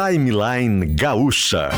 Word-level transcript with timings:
Timeline 0.00 0.86
Gaúcha. 0.94 1.68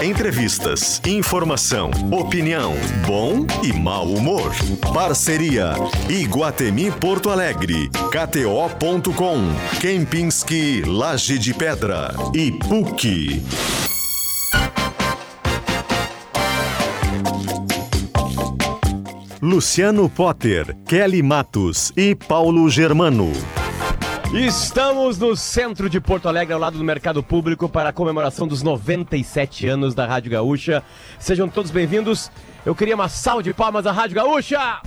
Entrevistas, 0.00 1.02
informação, 1.04 1.90
opinião, 2.12 2.74
bom 3.04 3.44
e 3.64 3.72
mau 3.72 4.06
humor. 4.06 4.52
Parceria 4.94 5.74
Iguatemi 6.08 6.92
Porto 6.92 7.30
Alegre, 7.30 7.90
KTO.com, 8.12 9.38
Kempinski 9.80 10.82
Laje 10.82 11.36
de 11.36 11.52
Pedra 11.52 12.14
e 12.32 12.52
PUC. 12.52 13.42
Luciano 19.42 20.08
Potter, 20.08 20.76
Kelly 20.86 21.24
Matos 21.24 21.92
e 21.96 22.14
Paulo 22.14 22.70
Germano. 22.70 23.32
Estamos 24.32 25.18
no 25.18 25.34
centro 25.34 25.88
de 25.88 25.98
Porto 26.00 26.28
Alegre, 26.28 26.52
ao 26.52 26.60
lado 26.60 26.76
do 26.76 26.84
Mercado 26.84 27.22
Público, 27.22 27.66
para 27.66 27.88
a 27.88 27.92
comemoração 27.94 28.46
dos 28.46 28.62
97 28.62 29.66
anos 29.66 29.94
da 29.94 30.04
Rádio 30.04 30.30
Gaúcha. 30.30 30.82
Sejam 31.18 31.48
todos 31.48 31.70
bem-vindos. 31.70 32.30
Eu 32.64 32.74
queria 32.74 32.94
uma 32.94 33.08
salva 33.08 33.42
de 33.42 33.54
palmas 33.54 33.86
à 33.86 33.92
Rádio 33.92 34.16
Gaúcha! 34.16 34.82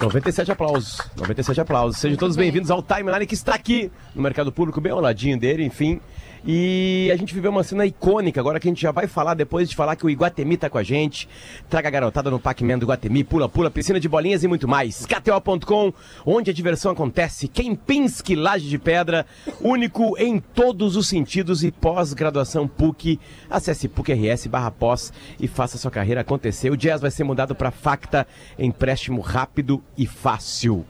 97 0.00 0.52
aplausos, 0.52 0.98
97 1.16 1.60
aplausos. 1.60 2.00
Sejam 2.00 2.18
todos 2.18 2.36
bem-vindos 2.36 2.70
ao 2.70 2.82
Timeline 2.82 3.24
que 3.24 3.34
está 3.34 3.54
aqui 3.54 3.90
no 4.14 4.20
Mercado 4.20 4.50
Público, 4.50 4.80
bem 4.80 4.92
ao 4.92 5.00
ladinho 5.00 5.38
dele, 5.38 5.64
enfim. 5.64 6.00
E 6.46 7.10
a 7.10 7.16
gente 7.16 7.32
viveu 7.32 7.50
uma 7.50 7.64
cena 7.64 7.86
icônica, 7.86 8.38
agora 8.38 8.60
que 8.60 8.68
a 8.68 8.70
gente 8.70 8.82
já 8.82 8.92
vai 8.92 9.06
falar, 9.06 9.32
depois 9.32 9.68
de 9.68 9.74
falar 9.74 9.96
que 9.96 10.04
o 10.04 10.10
Iguatemi 10.10 10.58
tá 10.58 10.68
com 10.68 10.76
a 10.76 10.82
gente. 10.82 11.26
Traga 11.70 11.88
a 11.88 11.90
garotada 11.90 12.30
no 12.30 12.38
Pac-Man 12.38 12.78
do 12.78 12.84
Iguatemi, 12.84 13.24
pula, 13.24 13.48
pula, 13.48 13.70
piscina 13.70 13.98
de 13.98 14.08
bolinhas 14.08 14.44
e 14.44 14.48
muito 14.48 14.68
mais. 14.68 15.06
KTO.com, 15.06 15.92
onde 16.26 16.50
a 16.50 16.54
diversão 16.54 16.92
acontece. 16.92 17.48
Kempinski 17.48 18.36
Laje 18.36 18.68
de 18.68 18.78
Pedra, 18.78 19.24
único 19.58 20.18
em 20.18 20.38
todos 20.38 20.96
os 20.96 21.08
sentidos 21.08 21.64
e 21.64 21.72
pós-graduação 21.72 22.68
PUC. 22.68 23.18
Acesse 23.48 23.88
PUC-RS 23.88 24.46
barra 24.46 24.70
pós 24.70 25.14
e 25.40 25.48
faça 25.48 25.78
sua 25.78 25.90
carreira 25.90 26.20
acontecer. 26.20 26.68
O 26.68 26.76
Jazz 26.76 27.00
vai 27.00 27.10
ser 27.10 27.24
mudado 27.24 27.54
para 27.54 27.70
Facta, 27.70 28.26
empréstimo 28.58 29.22
rápido 29.22 29.82
e 29.96 30.06
fácil. 30.06 30.84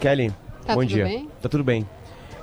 Kelly, 0.00 0.32
Tá 0.66 0.74
bom 0.74 0.80
tudo 0.80 0.88
dia. 0.88 1.04
bem? 1.04 1.28
Tá 1.40 1.48
tudo 1.48 1.64
bem. 1.64 1.88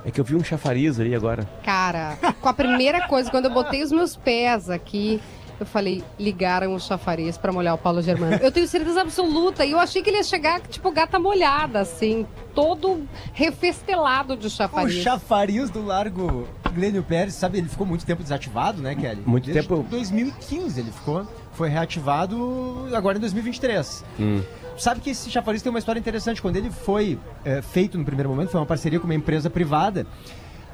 É 0.04 0.10
que 0.12 0.20
eu 0.20 0.24
vi 0.26 0.36
um 0.36 0.44
chafariz 0.44 1.00
ali 1.00 1.14
agora. 1.14 1.48
Cara, 1.64 2.18
com 2.42 2.50
a 2.50 2.54
primeira 2.54 3.08
coisa, 3.08 3.30
quando 3.30 3.46
eu 3.46 3.52
botei 3.52 3.84
os 3.84 3.92
meus 3.92 4.16
pés 4.16 4.68
aqui, 4.70 5.22
eu 5.60 5.66
falei, 5.66 6.04
ligaram 6.20 6.74
o 6.74 6.80
chafariz 6.80 7.38
pra 7.38 7.52
molhar 7.52 7.76
o 7.76 7.78
Paulo 7.78 8.02
Germano. 8.02 8.34
Eu 8.42 8.52
tenho 8.52 8.68
certeza 8.68 9.02
absoluta. 9.02 9.64
E 9.64 9.72
eu 9.74 9.80
achei 9.80 10.02
que 10.02 10.10
ele 10.10 10.18
ia 10.18 10.24
chegar, 10.24 10.60
tipo, 10.62 10.90
gata 10.92 11.20
molhada, 11.20 11.82
assim, 11.82 12.26
todo 12.56 13.04
refestelado 13.32 14.36
de 14.36 14.48
O 14.48 14.50
chafariz. 14.50 15.04
chafariz 15.04 15.70
do 15.70 15.86
Largo 15.86 16.48
Glênio 16.74 17.04
Pérez, 17.04 17.36
sabe, 17.36 17.60
ele 17.60 17.68
ficou 17.70 17.86
muito 17.86 18.04
tempo 18.04 18.24
desativado, 18.24 18.82
né, 18.82 18.96
Kelly? 18.96 19.22
Muito 19.24 19.46
Desde 19.52 19.68
tempo. 19.68 19.86
2015 19.88 20.80
ele 20.80 20.92
ficou. 20.92 21.28
Foi 21.54 21.70
reativado 21.70 22.88
agora 22.96 23.18
em 23.18 23.22
2023. 23.22 24.04
Hum. 24.20 24.42
Sabe 24.82 25.00
que 25.00 25.12
esse 25.12 25.30
chafariz 25.30 25.62
tem 25.62 25.70
uma 25.70 25.78
história 25.78 26.00
interessante. 26.00 26.42
Quando 26.42 26.56
ele 26.56 26.72
foi 26.72 27.20
eh, 27.46 27.62
feito 27.62 28.00
no 28.00 28.04
primeiro 28.04 28.28
momento, 28.32 28.50
foi 28.50 28.60
uma 28.60 28.66
parceria 28.66 29.00
com 29.00 29.06
uma 29.06 29.14
empresa 29.14 29.48
privada. 29.48 30.08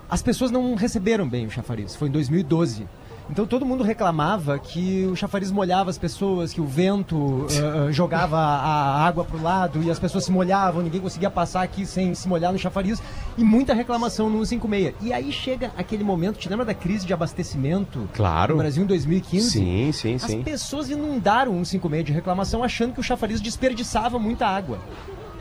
As 0.09 0.21
pessoas 0.21 0.49
não 0.49 0.75
receberam 0.75 1.27
bem 1.27 1.45
o 1.45 1.51
chafariz. 1.51 1.93
Foi 1.93 2.07
em 2.07 2.11
2012. 2.11 2.87
Então 3.29 3.45
todo 3.45 3.65
mundo 3.65 3.83
reclamava 3.83 4.57
que 4.57 5.05
o 5.11 5.15
chafariz 5.15 5.51
molhava 5.51 5.89
as 5.89 5.97
pessoas, 5.97 6.53
que 6.53 6.61
o 6.61 6.65
vento 6.65 7.45
eh, 7.51 7.91
jogava 7.91 8.37
a 8.37 9.05
água 9.05 9.25
pro 9.25 9.41
lado 9.41 9.83
e 9.83 9.91
as 9.91 9.99
pessoas 9.99 10.23
se 10.23 10.31
molhavam, 10.31 10.81
ninguém 10.81 11.01
conseguia 11.01 11.29
passar 11.29 11.61
aqui 11.61 11.85
sem 11.85 12.15
se 12.15 12.27
molhar 12.27 12.53
no 12.53 12.57
chafariz. 12.57 13.01
E 13.37 13.43
muita 13.43 13.73
reclamação 13.73 14.29
no 14.29 14.45
156. 14.45 14.95
E 15.01 15.11
aí 15.13 15.31
chega 15.31 15.71
aquele 15.77 16.03
momento, 16.03 16.37
te 16.39 16.47
lembra 16.49 16.65
da 16.65 16.73
crise 16.73 17.05
de 17.05 17.13
abastecimento 17.13 18.07
Claro. 18.13 18.53
no 18.53 18.59
Brasil 18.59 18.83
em 18.83 18.87
2015? 18.87 19.49
Sim, 19.49 19.91
sim, 19.91 20.15
As 20.15 20.21
sim. 20.23 20.41
pessoas 20.41 20.89
inundaram 20.89 21.51
o 21.51 21.65
156 21.65 22.05
de 22.05 22.11
reclamação 22.13 22.63
achando 22.63 22.93
que 22.93 22.99
o 22.99 23.03
chafariz 23.03 23.41
desperdiçava 23.41 24.17
muita 24.17 24.47
água. 24.47 24.79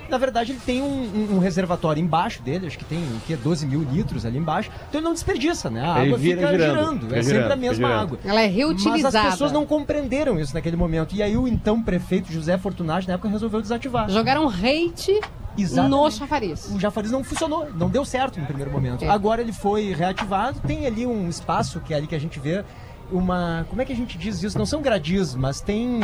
Na 0.09 0.19
verdade, 0.19 0.53
ele 0.53 0.61
tem 0.65 0.83
um, 0.83 0.87
um- 0.87 1.37
um 1.37 1.39
reservatório 1.39 2.03
embaixo 2.03 2.43
dele, 2.43 2.67
acho 2.67 2.79
que 2.79 2.85
tem 2.85 2.99
o 2.99 3.21
quê? 3.27 3.37
12 3.37 3.67
mil 3.67 3.83
litros 3.83 4.25
ali 4.27 4.39
embaixo. 4.39 4.71
Então 4.89 5.01
ele 5.01 5.05
não 5.07 5.13
desperdiça, 5.15 5.69
né? 5.71 5.81
A 5.81 5.99
Ele 6.01 6.07
água 6.15 6.19
fica 6.19 6.37
girando, 6.49 6.59
girando. 6.61 7.07
é 7.07 7.09
sempre 7.23 7.25
girando, 7.39 7.53
a 7.53 7.57
mesma 7.57 7.89
água. 7.89 8.19
Ela 8.25 8.41
é 8.43 8.47
reutilizada. 8.47 9.03
Mas 9.03 9.15
as 9.15 9.31
pessoas 9.33 9.53
não 9.53 9.67
compreenderam 9.67 10.39
isso 10.41 10.55
naquele 10.55 10.77
momento. 10.77 11.15
E 11.15 11.23
aí 11.23 11.37
o 11.37 11.47
então 11.49 11.83
prefeito 11.83 12.31
José 12.33 12.57
Fortunati, 12.59 13.07
na 13.09 13.15
época, 13.15 13.29
resolveu 13.29 13.61
desativar. 13.61 14.09
Jogaram 14.11 14.49
hate 14.49 15.21
Exatamente. 15.59 15.91
no 15.91 16.11
chafariz. 16.11 16.71
O 16.75 16.79
chafariz 16.81 17.11
não 17.11 17.25
funcionou, 17.25 17.69
não 17.75 17.89
deu 17.89 18.05
certo 18.05 18.39
no 18.39 18.47
primeiro 18.47 18.71
momento. 18.71 19.05
É. 19.05 19.09
Agora 19.09 19.41
ele 19.41 19.53
foi 19.53 19.93
reativado, 19.95 20.61
tem 20.61 20.87
ali 20.87 21.07
um 21.07 21.29
espaço 21.29 21.81
que 21.81 21.95
é 21.95 21.97
ali 21.97 22.07
que 22.07 22.15
a 22.15 22.21
gente 22.21 22.39
vê 22.39 22.63
uma, 23.11 23.65
como 23.71 23.81
é 23.81 23.85
que 23.85 23.93
a 23.93 23.97
gente 23.97 24.19
diz 24.19 24.43
isso? 24.43 24.59
Não 24.59 24.67
são 24.67 24.83
gradis, 24.83 25.35
mas 25.35 25.61
tem 25.61 26.01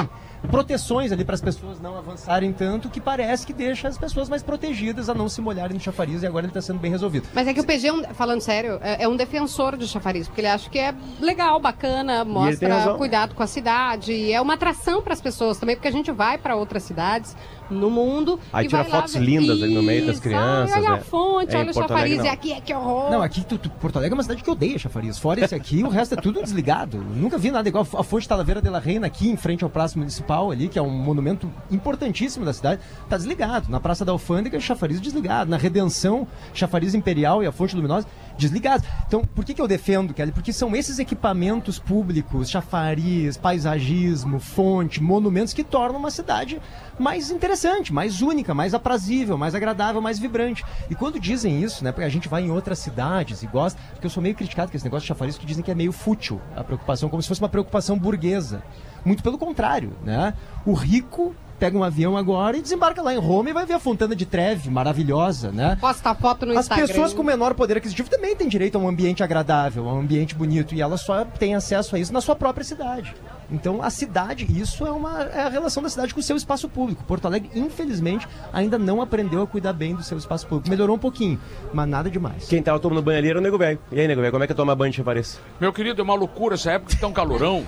proteções 0.50 1.12
ali 1.12 1.24
para 1.24 1.34
as 1.34 1.40
pessoas 1.40 1.80
não 1.80 1.96
avançarem 1.96 2.52
tanto, 2.52 2.88
que 2.88 3.00
parece 3.00 3.46
que 3.46 3.52
deixa 3.52 3.88
as 3.88 3.96
pessoas 3.98 4.28
mais 4.28 4.42
protegidas 4.42 5.08
a 5.08 5.14
não 5.14 5.28
se 5.28 5.40
molharem 5.40 5.74
no 5.74 5.80
chafariz 5.80 6.22
e 6.22 6.26
agora 6.26 6.44
ele 6.46 6.50
está 6.50 6.60
sendo 6.60 6.78
bem 6.78 6.90
resolvido. 6.90 7.26
Mas 7.34 7.46
é 7.48 7.54
que 7.54 7.60
o 7.60 7.64
PG, 7.64 7.86
é 7.88 7.92
um- 7.92 8.04
falando 8.14 8.40
sério, 8.40 8.78
é, 8.82 9.04
é 9.04 9.08
um 9.08 9.16
defensor 9.16 9.76
do 9.76 9.86
chafariz, 9.86 10.26
porque 10.26 10.40
ele 10.40 10.48
acha 10.48 10.68
que 10.68 10.78
é 10.78 10.94
legal, 11.20 11.58
bacana, 11.60 12.24
mostra 12.24 12.94
cuidado 12.96 13.34
com 13.34 13.42
a 13.42 13.46
cidade, 13.46 14.32
é 14.32 14.40
uma 14.40 14.54
atração 14.54 15.00
para 15.02 15.12
as 15.12 15.20
pessoas 15.20 15.58
também, 15.58 15.76
porque 15.76 15.88
a 15.88 15.92
gente 15.92 16.10
vai 16.12 16.36
para 16.38 16.56
outras 16.56 16.82
cidades 16.82 17.36
no 17.70 17.90
mundo. 17.90 18.38
Aí 18.52 18.66
e 18.66 18.68
tira 18.68 18.82
vai 18.82 18.90
lá 18.92 18.98
fotos 18.98 19.14
ver- 19.14 19.20
lindas 19.20 19.62
ali 19.62 19.72
no 19.74 19.82
meio 19.82 20.04
das 20.06 20.20
crianças, 20.20 20.72
ai, 20.74 20.80
Olha 20.82 20.90
né? 20.90 20.96
a 20.96 21.00
fonte, 21.00 21.54
É, 21.54 21.58
olha 21.58 21.70
o 21.70 21.74
Porto 21.74 21.88
chafariz, 21.88 22.18
Alegre, 22.18 22.26
e 22.26 22.30
aqui 22.30 22.52
é 22.52 22.60
que 22.60 22.74
horror. 22.74 23.10
Não, 23.10 23.22
aqui 23.22 23.42
tu, 23.44 23.56
tu- 23.56 23.70
Porto 23.70 23.96
Alegre 23.96 24.12
é 24.14 24.16
uma 24.16 24.22
cidade 24.22 24.42
que 24.42 24.50
odeia 24.50 24.78
chafariz. 24.78 25.18
Fora 25.18 25.42
esse 25.42 25.54
aqui, 25.54 25.82
o 25.82 25.88
resto 25.88 26.14
é 26.14 26.20
tudo 26.20 26.42
desligado. 26.42 26.98
Nunca 26.98 27.38
vi 27.38 27.50
nada 27.50 27.66
igual. 27.68 27.86
A 27.96 28.02
Fonte 28.04 28.28
Talavera 28.28 28.60
de 28.60 28.68
la 28.68 28.78
Reina, 28.78 29.06
aqui 29.06 29.30
em 29.30 29.36
frente 29.36 29.64
ao 29.64 29.70
Praça 29.70 29.98
Municipal, 29.98 30.31
ali, 30.50 30.68
que 30.68 30.78
é 30.78 30.82
um 30.82 30.90
monumento 30.90 31.50
importantíssimo 31.70 32.44
da 32.44 32.52
cidade, 32.52 32.80
tá 33.08 33.16
desligado. 33.16 33.70
Na 33.70 33.80
Praça 33.80 34.04
da 34.04 34.12
Alfândega, 34.12 34.58
chafariz 34.60 35.00
desligado. 35.00 35.50
Na 35.50 35.56
Redenção, 35.56 36.26
chafariz 36.54 36.94
imperial 36.94 37.42
e 37.42 37.46
a 37.46 37.52
Fonte 37.52 37.76
Luminosa, 37.76 38.06
desligados. 38.36 38.86
Então, 39.06 39.22
por 39.24 39.44
que, 39.44 39.54
que 39.54 39.60
eu 39.60 39.68
defendo, 39.68 40.14
Kelly? 40.14 40.32
Porque 40.32 40.52
são 40.52 40.74
esses 40.74 40.98
equipamentos 40.98 41.78
públicos, 41.78 42.50
chafariz, 42.50 43.36
paisagismo, 43.36 44.38
fonte, 44.38 45.02
monumentos, 45.02 45.52
que 45.52 45.64
tornam 45.64 45.98
uma 45.98 46.10
cidade 46.10 46.60
mais 46.98 47.30
interessante, 47.30 47.92
mais 47.92 48.22
única, 48.22 48.54
mais 48.54 48.74
aprazível, 48.74 49.36
mais 49.36 49.54
agradável, 49.54 50.00
mais 50.00 50.18
vibrante. 50.18 50.64
E 50.90 50.94
quando 50.94 51.18
dizem 51.18 51.62
isso, 51.62 51.84
né, 51.84 51.92
porque 51.92 52.06
a 52.06 52.08
gente 52.08 52.28
vai 52.28 52.42
em 52.42 52.50
outras 52.50 52.78
cidades 52.78 53.42
e 53.42 53.46
gosta, 53.46 53.80
porque 53.92 54.06
eu 54.06 54.10
sou 54.10 54.22
meio 54.22 54.34
criticado 54.34 54.70
com 54.70 54.76
esse 54.76 54.84
negócio 54.84 55.02
de 55.02 55.08
chafariz 55.08 55.36
que 55.36 55.46
dizem 55.46 55.62
que 55.62 55.70
é 55.70 55.74
meio 55.74 55.92
fútil 55.92 56.40
a 56.56 56.64
preocupação, 56.64 57.08
como 57.08 57.22
se 57.22 57.28
fosse 57.28 57.40
uma 57.40 57.48
preocupação 57.48 57.98
burguesa. 57.98 58.62
Muito 59.04 59.22
pelo 59.22 59.38
contrário, 59.38 59.92
né? 60.04 60.34
O 60.64 60.72
rico 60.74 61.34
pega 61.58 61.78
um 61.78 61.84
avião 61.84 62.16
agora 62.16 62.56
e 62.56 62.62
desembarca 62.62 63.00
lá 63.00 63.14
em 63.14 63.18
Roma 63.18 63.50
e 63.50 63.52
vai 63.52 63.64
ver 63.64 63.74
a 63.74 63.78
Fontana 63.78 64.16
de 64.16 64.26
Trevi, 64.26 64.68
maravilhosa, 64.68 65.52
né? 65.52 65.76
Posta 65.80 66.12
foto 66.12 66.44
no 66.44 66.52
As 66.52 66.64
Instagram. 66.66 66.86
pessoas 66.88 67.14
com 67.14 67.22
menor 67.22 67.54
poder 67.54 67.76
aquisitivo 67.76 68.10
também 68.10 68.34
têm 68.34 68.48
direito 68.48 68.76
a 68.76 68.80
um 68.80 68.88
ambiente 68.88 69.22
agradável, 69.22 69.88
a 69.88 69.94
um 69.94 70.00
ambiente 70.00 70.34
bonito, 70.34 70.74
e 70.74 70.80
elas 70.82 71.02
só 71.02 71.24
têm 71.24 71.54
acesso 71.54 71.94
a 71.94 72.00
isso 72.00 72.12
na 72.12 72.20
sua 72.20 72.34
própria 72.34 72.64
cidade. 72.64 73.14
Então, 73.52 73.82
a 73.82 73.90
cidade, 73.90 74.46
isso 74.50 74.86
é, 74.86 74.90
uma, 74.90 75.24
é 75.24 75.42
a 75.42 75.48
relação 75.48 75.82
da 75.82 75.88
cidade 75.90 76.14
com 76.14 76.20
o 76.20 76.22
seu 76.22 76.36
espaço 76.36 76.68
público. 76.68 77.04
Porto 77.04 77.26
Alegre, 77.26 77.50
infelizmente, 77.54 78.26
ainda 78.52 78.78
não 78.78 79.02
aprendeu 79.02 79.42
a 79.42 79.46
cuidar 79.46 79.74
bem 79.74 79.94
do 79.94 80.02
seu 80.02 80.16
espaço 80.16 80.46
público. 80.46 80.70
Melhorou 80.70 80.96
um 80.96 80.98
pouquinho, 80.98 81.38
mas 81.72 81.86
nada 81.86 82.10
demais. 82.10 82.48
Quem 82.48 82.62
tava 82.62 82.80
tomando 82.80 83.02
banho 83.02 83.18
ali 83.18 83.28
era 83.28 83.38
o 83.38 83.42
Nego 83.42 83.58
Velho. 83.58 83.78
E 83.92 84.00
aí, 84.00 84.08
Nego 84.08 84.20
Velho, 84.22 84.32
como 84.32 84.42
é 84.42 84.46
que 84.46 84.54
toma 84.54 84.74
banho 84.74 84.90
de 84.90 84.96
chafariz? 84.96 85.38
Meu 85.60 85.72
querido, 85.72 86.00
é 86.00 86.04
uma 86.04 86.14
loucura 86.14 86.54
essa 86.54 86.72
época 86.72 86.94
que 86.94 87.00
tá 87.00 87.06
um 87.06 87.12
calorão. 87.12 87.64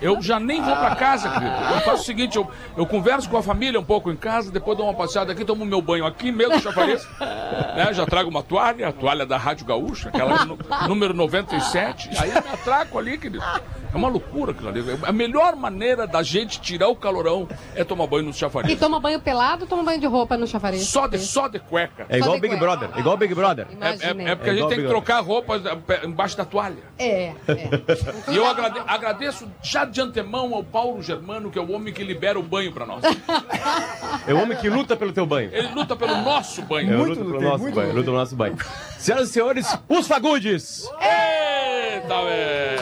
Eu 0.00 0.22
já 0.22 0.38
nem 0.38 0.62
vou 0.62 0.76
pra 0.76 0.94
casa, 0.94 1.28
querido. 1.28 1.54
Eu 1.74 1.80
faço 1.80 2.02
o 2.02 2.06
seguinte, 2.06 2.36
eu, 2.36 2.48
eu 2.76 2.86
converso 2.86 3.28
com 3.28 3.36
a 3.36 3.42
família 3.42 3.80
um 3.80 3.84
pouco 3.84 4.10
em 4.10 4.16
casa, 4.16 4.52
depois 4.52 4.76
dou 4.78 4.86
uma 4.86 4.94
passeada 4.94 5.32
aqui, 5.32 5.44
tomo 5.44 5.64
meu 5.64 5.82
banho 5.82 6.06
aqui 6.06 6.30
mesmo, 6.30 6.60
chafariz. 6.60 7.06
né? 7.20 7.92
Já 7.92 8.06
trago 8.06 8.30
uma 8.30 8.42
toalha, 8.42 8.88
a 8.88 8.92
toalha 8.92 9.26
da 9.26 9.36
Rádio 9.36 9.66
Gaúcha, 9.66 10.08
aquela 10.08 10.44
número 10.86 11.12
97. 11.14 12.10
Aí 12.18 12.30
eu 12.30 12.42
me 12.42 12.48
atraco 12.50 12.98
ali, 12.98 13.18
querido. 13.18 13.44
É 13.96 13.98
uma 13.98 14.08
loucura 14.08 14.52
aquilo 14.52 14.68
ali. 14.68 14.84
A 15.02 15.10
melhor 15.12 15.56
maneira 15.56 16.06
da 16.06 16.22
gente 16.22 16.60
tirar 16.60 16.88
o 16.88 16.94
calorão 16.94 17.48
é 17.74 17.82
tomar 17.82 18.06
banho 18.06 18.24
no 18.24 18.30
E 18.30 18.34
chafariz. 18.34 18.78
toma 18.78 19.00
banho 19.00 19.18
pelado 19.18 19.62
ou 19.62 19.66
toma 19.68 19.82
banho 19.82 19.98
de 19.98 20.06
roupa 20.06 20.36
no 20.36 20.46
chafariz? 20.46 20.86
Só 20.86 21.06
de, 21.06 21.18
só 21.18 21.48
de 21.48 21.58
cueca. 21.58 22.04
É 22.10 22.18
igual 22.18 22.38
Big 22.38 22.52
de 22.54 22.60
Brother. 22.60 22.88
cueca. 22.88 23.00
Igual 23.00 23.14
o 23.14 23.18
Big 23.18 23.34
Brother. 23.34 23.66
É, 23.80 23.88
é- 23.88 24.30
é 24.32 24.34
porque 24.34 24.50
É 24.50 24.52
a 24.52 24.54
gente 24.54 24.56
igual 24.56 24.68
tem 24.68 24.78
que 24.80 24.86
trocar 24.86 25.16
a 25.16 25.20
roupa 25.20 25.56
eh, 25.88 26.06
embaixo 26.06 26.36
da 26.36 26.44
toalha. 26.44 26.76
É, 26.98 27.28
é. 27.28 27.34
E 28.30 28.36
eu 28.36 28.46
agrade- 28.46 28.82
agradeço 28.86 29.48
já 29.62 29.86
de 29.86 29.98
antemão 30.00 30.54
ao 30.54 30.62
Paulo 30.62 31.02
Germano, 31.02 31.50
que 31.50 31.58
é 31.58 31.62
o 31.62 31.72
homem 31.72 31.94
que 31.94 32.04
libera 32.04 32.38
o 32.38 32.42
banho 32.42 32.72
pra 32.72 32.84
nós. 32.84 33.02
É 34.26 34.34
o 34.34 34.42
homem 34.42 34.58
que 34.58 34.68
luta 34.68 34.94
pelo 34.94 35.12
teu 35.12 35.24
banho. 35.24 35.48
Ele 35.54 35.68
luta 35.68 35.96
pelo 35.96 36.16
nosso 36.20 36.60
banho. 36.62 36.92
Eu 36.92 36.98
Muito 36.98 37.20
luto 37.20 37.30
pelo 37.32 37.40
nosso 37.42 37.62
muito 37.62 37.74
banho. 37.74 37.92
Luto 37.94 38.04
pelo 38.04 38.16
nosso 38.18 38.36
banho. 38.36 38.56
Senhoras 38.98 39.30
e 39.30 39.32
senhores, 39.32 39.78
os 39.88 40.06
Fagundes! 40.06 40.86
Eita, 41.00 42.22
velho! 42.24 42.75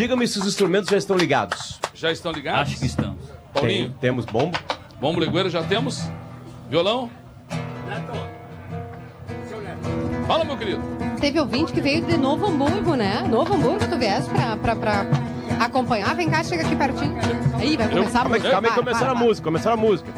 Diga-me 0.00 0.26
se 0.26 0.38
os 0.38 0.46
instrumentos 0.46 0.88
já 0.88 0.96
estão 0.96 1.14
ligados. 1.14 1.78
Já 1.92 2.10
estão 2.10 2.32
ligados? 2.32 2.70
Acho 2.72 2.80
que 2.80 2.86
estamos. 2.86 3.18
Paulinho, 3.52 3.88
Tem- 3.90 3.96
temos 4.00 4.24
bombo. 4.24 4.58
bombo 4.98 5.20
legueiro 5.20 5.50
já 5.50 5.62
temos? 5.62 6.00
Violão? 6.70 7.10
Fala, 10.26 10.42
meu 10.46 10.56
querido. 10.56 10.80
Teve 11.20 11.38
ouvinte 11.38 11.70
que 11.74 11.82
veio 11.82 12.02
de 12.06 12.16
Novo 12.16 12.46
Hamburgo, 12.46 12.94
né? 12.94 13.26
Novo 13.28 13.52
Hamburgo, 13.52 13.86
tu 13.90 13.98
viesse 13.98 14.30
pra, 14.30 14.56
pra, 14.56 14.74
pra 14.74 15.06
acompanhar. 15.62 16.16
Vem 16.16 16.30
cá, 16.30 16.42
chega 16.44 16.62
aqui 16.62 16.74
pertinho. 16.74 17.14
Aí, 17.58 17.76
vai 17.76 17.90
começar 17.90 18.20
a 18.20 18.22
Calma 18.22 18.36
aí, 18.36 18.40
música. 18.40 18.50
calma 18.52 18.68
aí, 18.68 18.74
começaram 18.74 19.12
a 19.12 19.14
música, 19.14 19.44
começaram 19.44 19.76
a 19.76 19.80
música. 19.80 20.10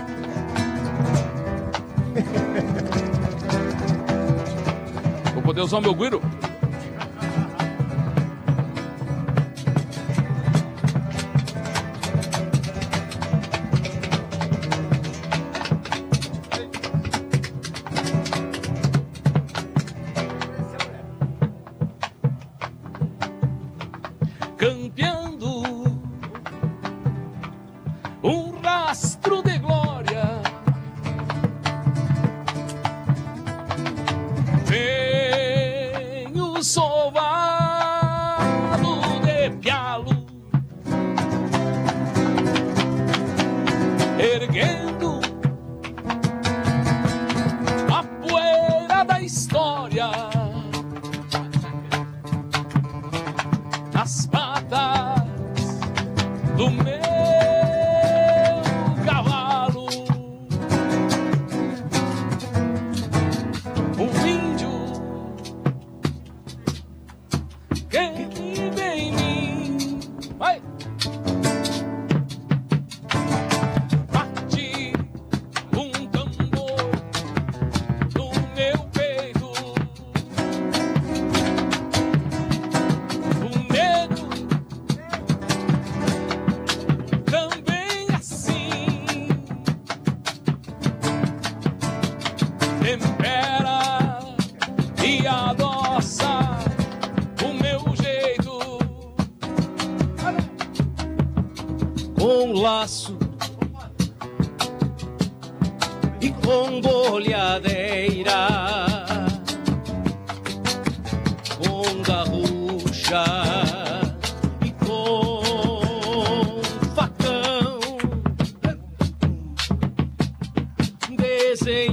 Vou 5.34 5.42
poder 5.42 5.62
usar 5.62 5.78
o 5.78 5.80
meu 5.82 5.94
guiro? 5.94 6.22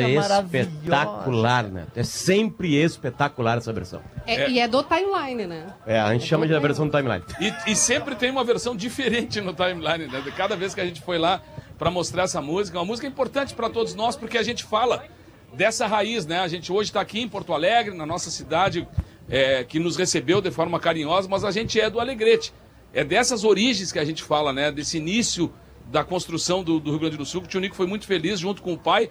coisa 0.00 0.42
espetacular, 0.42 1.64
né? 1.64 1.86
É 1.94 2.02
sempre 2.02 2.76
espetacular 2.76 3.58
essa 3.58 3.72
versão. 3.72 4.00
É, 4.26 4.48
E 4.50 4.58
é 4.58 4.68
do 4.68 4.82
timeline, 4.82 5.46
né? 5.46 5.66
É, 5.86 6.00
a 6.00 6.12
gente 6.12 6.26
chama 6.26 6.46
de 6.46 6.54
a 6.54 6.58
versão 6.58 6.86
do 6.86 6.96
timeline. 6.96 7.24
E, 7.40 7.72
e 7.72 7.76
sempre 7.76 8.14
tem 8.14 8.30
uma 8.30 8.44
versão 8.44 8.76
diferente 8.76 9.40
no 9.40 9.52
timeline, 9.52 10.06
né? 10.06 10.20
De 10.20 10.32
Cada 10.32 10.56
vez 10.56 10.74
que 10.74 10.80
a 10.80 10.84
gente 10.84 11.00
foi 11.00 11.18
lá 11.18 11.42
para 11.78 11.90
mostrar 11.90 12.24
essa 12.24 12.40
música, 12.40 12.78
uma 12.78 12.84
música 12.84 13.06
importante 13.06 13.54
para 13.54 13.68
todos 13.68 13.94
nós, 13.94 14.16
porque 14.16 14.38
a 14.38 14.42
gente 14.42 14.64
fala 14.64 15.04
dessa 15.52 15.86
raiz, 15.86 16.26
né? 16.26 16.40
A 16.40 16.48
gente 16.48 16.72
hoje 16.72 16.90
está 16.90 17.00
aqui 17.00 17.20
em 17.20 17.28
Porto 17.28 17.52
Alegre, 17.52 17.94
na 17.94 18.06
nossa 18.06 18.30
cidade, 18.30 18.88
é, 19.28 19.64
que 19.64 19.78
nos 19.78 19.96
recebeu 19.96 20.40
de 20.40 20.50
forma 20.50 20.78
carinhosa, 20.80 21.28
mas 21.28 21.44
a 21.44 21.50
gente 21.50 21.80
é 21.80 21.90
do 21.90 22.00
Alegrete. 22.00 22.52
É 22.94 23.04
dessas 23.04 23.44
origens 23.44 23.90
que 23.90 23.98
a 23.98 24.04
gente 24.04 24.22
fala, 24.22 24.52
né? 24.52 24.70
Desse 24.70 24.98
início 24.98 25.52
da 25.90 26.04
construção 26.04 26.62
do, 26.62 26.80
do 26.80 26.90
Rio 26.90 27.00
Grande 27.00 27.16
do 27.16 27.24
Sul, 27.26 27.42
que 27.42 27.46
o 27.48 27.50
Tio 27.50 27.60
Nico 27.60 27.74
foi 27.74 27.86
muito 27.86 28.06
feliz 28.06 28.40
junto 28.40 28.62
com 28.62 28.72
o 28.72 28.78
pai, 28.78 29.10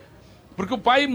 porque 0.55 0.73
o 0.73 0.77
pai 0.77 1.07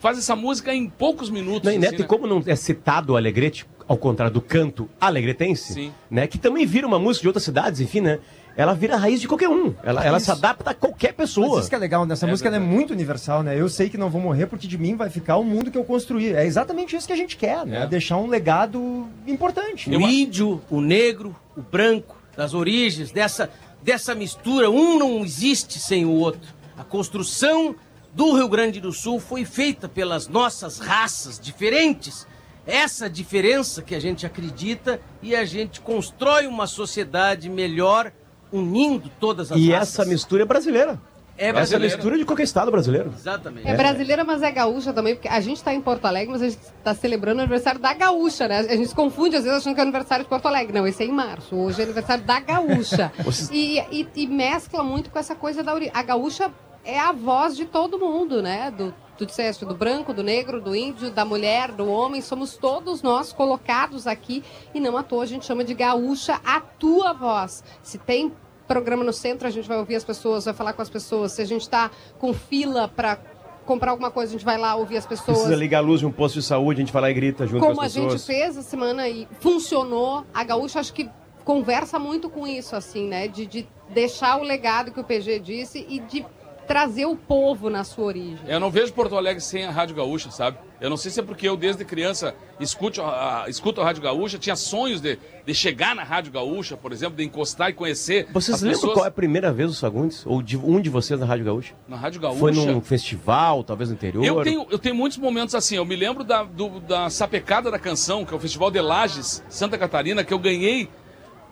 faz 0.00 0.18
essa 0.18 0.36
música 0.36 0.74
em 0.74 0.88
poucos 0.88 1.30
minutos. 1.30 1.64
Não, 1.64 1.72
e 1.72 1.76
assim, 1.76 1.86
Neto, 1.86 1.98
e 2.00 2.02
né? 2.02 2.06
como 2.08 2.26
não 2.26 2.42
é 2.46 2.56
citado 2.56 3.12
o 3.12 3.16
Alegrete, 3.16 3.66
ao 3.86 3.96
contrário 3.96 4.32
do 4.32 4.40
canto 4.40 4.88
alegretense, 5.00 5.74
Sim. 5.74 5.92
né? 6.10 6.26
Que 6.26 6.38
também 6.38 6.64
vira 6.64 6.86
uma 6.86 6.98
música 6.98 7.22
de 7.22 7.28
outras 7.28 7.44
cidades, 7.44 7.80
enfim, 7.80 8.00
né? 8.00 8.18
ela 8.56 8.74
vira 8.74 8.94
a 8.94 8.98
raiz 8.98 9.20
de 9.20 9.28
qualquer 9.28 9.48
um. 9.48 9.74
Ela, 9.82 10.04
ela 10.04 10.20
se 10.20 10.30
adapta 10.30 10.70
a 10.70 10.74
qualquer 10.74 11.12
pessoa. 11.12 11.48
Mas 11.48 11.60
isso 11.60 11.68
que 11.68 11.74
é 11.74 11.78
legal, 11.78 12.06
nessa 12.06 12.26
música 12.26 12.48
ela 12.48 12.56
é 12.56 12.60
muito 12.60 12.92
universal, 12.92 13.42
né? 13.42 13.60
Eu 13.60 13.68
sei 13.68 13.88
que 13.88 13.98
não 13.98 14.08
vou 14.08 14.20
morrer 14.20 14.46
porque 14.46 14.66
de 14.66 14.78
mim 14.78 14.94
vai 14.94 15.10
ficar 15.10 15.36
o 15.36 15.44
mundo 15.44 15.70
que 15.70 15.78
eu 15.78 15.84
construí. 15.84 16.32
É 16.32 16.46
exatamente 16.46 16.94
isso 16.94 17.06
que 17.06 17.12
a 17.12 17.16
gente 17.16 17.36
quer, 17.36 17.66
né? 17.66 17.82
É. 17.82 17.86
Deixar 17.86 18.16
um 18.16 18.26
legado 18.26 19.08
importante. 19.26 19.90
O 19.90 20.00
índio, 20.00 20.62
o 20.70 20.80
negro, 20.80 21.34
o 21.56 21.62
branco, 21.62 22.16
das 22.36 22.54
origens, 22.54 23.10
dessa, 23.10 23.50
dessa 23.82 24.14
mistura, 24.14 24.70
um 24.70 24.98
não 24.98 25.24
existe 25.24 25.78
sem 25.78 26.04
o 26.04 26.10
outro. 26.10 26.54
A 26.76 26.84
construção 26.84 27.74
do 28.14 28.32
Rio 28.34 28.48
Grande 28.48 28.80
do 28.80 28.92
Sul 28.92 29.18
foi 29.20 29.44
feita 29.44 29.88
pelas 29.88 30.28
nossas 30.28 30.78
raças 30.78 31.38
diferentes. 31.38 32.26
Essa 32.66 33.10
diferença 33.10 33.82
que 33.82 33.94
a 33.94 34.00
gente 34.00 34.24
acredita 34.24 35.00
e 35.20 35.34
a 35.36 35.44
gente 35.44 35.80
constrói 35.80 36.46
uma 36.46 36.66
sociedade 36.66 37.50
melhor 37.50 38.10
unindo 38.52 39.10
todas 39.20 39.50
as 39.52 39.58
E 39.58 39.70
raças. 39.72 39.88
essa 39.98 40.04
mistura 40.08 40.44
é 40.44 40.46
brasileira. 40.46 40.98
é 41.36 41.48
Essa 41.48 41.48
é 41.48 41.52
brasileira. 41.52 41.96
mistura 41.96 42.16
de 42.18 42.24
qualquer 42.24 42.44
estado 42.44 42.70
brasileiro. 42.70 43.12
Exatamente. 43.18 43.66
É 43.68 43.74
brasileira, 43.76 44.24
mas 44.24 44.40
é 44.42 44.50
gaúcha 44.52 44.92
também, 44.92 45.14
porque 45.16 45.26
a 45.28 45.40
gente 45.40 45.62
tá 45.62 45.74
em 45.74 45.80
Porto 45.80 46.04
Alegre, 46.06 46.30
mas 46.32 46.40
a 46.40 46.48
gente 46.48 46.58
tá 46.84 46.94
celebrando 46.94 47.38
o 47.40 47.42
aniversário 47.42 47.80
da 47.80 47.92
gaúcha, 47.92 48.46
né? 48.46 48.60
A 48.60 48.76
gente 48.76 48.86
se 48.88 48.94
confunde 48.94 49.34
às 49.36 49.42
vezes 49.42 49.58
achando 49.58 49.74
que 49.74 49.80
é 49.80 49.82
aniversário 49.82 50.24
de 50.24 50.28
Porto 50.30 50.46
Alegre. 50.46 50.72
Não, 50.72 50.86
esse 50.86 51.02
é 51.02 51.06
em 51.06 51.12
março. 51.12 51.56
Hoje 51.56 51.80
é 51.80 51.84
aniversário 51.84 52.22
da 52.24 52.38
gaúcha. 52.40 53.12
E, 53.50 53.80
e- 53.90 54.08
e 54.14 54.26
mescla 54.28 54.84
muito 54.84 55.10
com 55.10 55.18
essa 55.18 55.34
coisa 55.34 55.62
da. 55.64 55.74
A 55.92 56.02
gaúcha 56.04 56.50
é 56.84 56.98
a 56.98 57.12
voz 57.12 57.56
de 57.56 57.64
todo 57.64 57.98
mundo, 57.98 58.42
né? 58.42 58.70
Do, 58.70 58.94
tu 59.16 59.24
disseste, 59.26 59.64
do 59.64 59.74
branco, 59.74 60.12
do 60.12 60.22
negro, 60.22 60.60
do 60.60 60.74
índio, 60.74 61.10
da 61.10 61.24
mulher, 61.24 61.70
do 61.72 61.86
homem. 61.86 62.20
Somos 62.20 62.56
todos 62.56 63.02
nós 63.02 63.32
colocados 63.32 64.06
aqui. 64.06 64.42
E 64.74 64.80
não 64.80 64.96
à 64.96 65.02
toa 65.02 65.22
a 65.22 65.26
gente 65.26 65.44
chama 65.44 65.64
de 65.64 65.74
gaúcha 65.74 66.40
a 66.44 66.60
tua 66.60 67.12
voz. 67.12 67.62
Se 67.82 67.98
tem 67.98 68.32
programa 68.66 69.04
no 69.04 69.12
centro, 69.12 69.46
a 69.46 69.50
gente 69.50 69.68
vai 69.68 69.78
ouvir 69.78 69.94
as 69.96 70.04
pessoas, 70.04 70.44
vai 70.44 70.54
falar 70.54 70.72
com 70.72 70.82
as 70.82 70.90
pessoas. 70.90 71.32
Se 71.32 71.42
a 71.42 71.46
gente 71.46 71.62
está 71.62 71.90
com 72.18 72.32
fila 72.32 72.88
para 72.88 73.18
comprar 73.66 73.92
alguma 73.92 74.10
coisa, 74.10 74.30
a 74.30 74.32
gente 74.32 74.44
vai 74.44 74.58
lá 74.58 74.74
ouvir 74.74 74.96
as 74.96 75.06
pessoas. 75.06 75.38
Precisa 75.38 75.56
ligar 75.56 75.78
a 75.78 75.80
luz 75.80 76.00
de 76.00 76.06
um 76.06 76.12
posto 76.12 76.38
de 76.38 76.44
saúde, 76.44 76.80
a 76.80 76.84
gente 76.84 76.92
vai 76.92 77.02
lá 77.02 77.10
e 77.10 77.14
grita 77.14 77.46
junto 77.46 77.60
Como 77.60 77.76
com 77.76 77.80
a 77.82 77.86
as 77.86 77.92
gente 77.92 78.04
pessoas. 78.04 78.26
fez 78.26 78.58
a 78.58 78.62
semana 78.62 79.08
e 79.08 79.26
funcionou, 79.40 80.24
a 80.34 80.44
Gaúcha 80.44 80.80
acho 80.80 80.92
que 80.92 81.08
conversa 81.44 81.98
muito 81.98 82.28
com 82.30 82.46
isso, 82.46 82.74
assim, 82.74 83.06
né? 83.06 83.28
De, 83.28 83.46
de 83.46 83.68
deixar 83.90 84.38
o 84.38 84.42
legado 84.42 84.90
que 84.92 85.00
o 85.00 85.04
PG 85.04 85.38
disse 85.40 85.86
e 85.88 85.98
de 86.00 86.24
trazer 86.66 87.06
o 87.06 87.14
povo 87.16 87.68
na 87.70 87.84
sua 87.84 88.04
origem. 88.06 88.38
Eu 88.46 88.58
não 88.60 88.70
vejo 88.70 88.92
Porto 88.92 89.16
Alegre 89.16 89.40
sem 89.42 89.64
a 89.64 89.70
Rádio 89.70 89.94
Gaúcha, 89.96 90.30
sabe? 90.30 90.58
Eu 90.80 90.90
não 90.90 90.96
sei 90.96 91.10
se 91.10 91.20
é 91.20 91.22
porque 91.22 91.48
eu, 91.48 91.56
desde 91.56 91.84
criança, 91.84 92.34
escuto 92.60 93.00
a, 93.00 93.44
a- 93.44 93.48
escuto 93.48 93.80
a 93.80 93.84
Rádio 93.84 94.02
Gaúcha, 94.02 94.38
tinha 94.38 94.56
sonhos 94.56 95.00
de, 95.00 95.18
de 95.46 95.54
chegar 95.54 95.94
na 95.94 96.02
Rádio 96.02 96.30
Gaúcha, 96.32 96.76
por 96.76 96.92
exemplo, 96.92 97.16
de 97.16 97.24
encostar 97.24 97.70
e 97.70 97.72
conhecer 97.72 98.26
Vocês 98.32 98.56
as 98.56 98.62
lembram 98.62 98.80
pessoas 98.80 98.94
qual 98.94 99.04
é 99.04 99.08
a 99.08 99.12
primeira 99.12 99.52
vez 99.52 99.70
dos 99.70 99.80
Fagundes? 99.80 100.26
Ou 100.26 100.42
de 100.42 100.56
um 100.56 100.80
de 100.80 100.90
vocês 100.90 101.18
na 101.18 101.24
Rádio 101.24 101.44
Gaúcha? 101.44 101.74
na 101.88 101.96
Rádio 101.96 102.20
Gaúcha. 102.20 102.38
Foi 102.40 102.52
num 102.52 102.80
festival, 102.80 103.62
talvez 103.64 103.88
no 103.88 103.94
interior? 103.94 104.24
Eu 104.24 104.42
tenho, 104.42 104.66
eu 104.70 104.78
tenho 104.78 104.94
muitos 104.94 105.16
momentos 105.18 105.54
assim. 105.54 105.76
Eu 105.76 105.84
me 105.84 105.96
lembro 105.96 106.24
da, 106.24 106.42
do- 106.42 106.80
da 106.80 107.08
Sapecada 107.08 107.70
da 107.70 107.78
Canção, 107.78 108.24
que 108.24 108.34
é 108.34 108.36
o 108.36 108.40
Festival 108.40 108.70
de 108.70 108.80
Lages, 108.80 109.42
Santa 109.48 109.78
Catarina, 109.78 110.22
que 110.24 110.34
eu 110.34 110.38
ganhei 110.38 110.88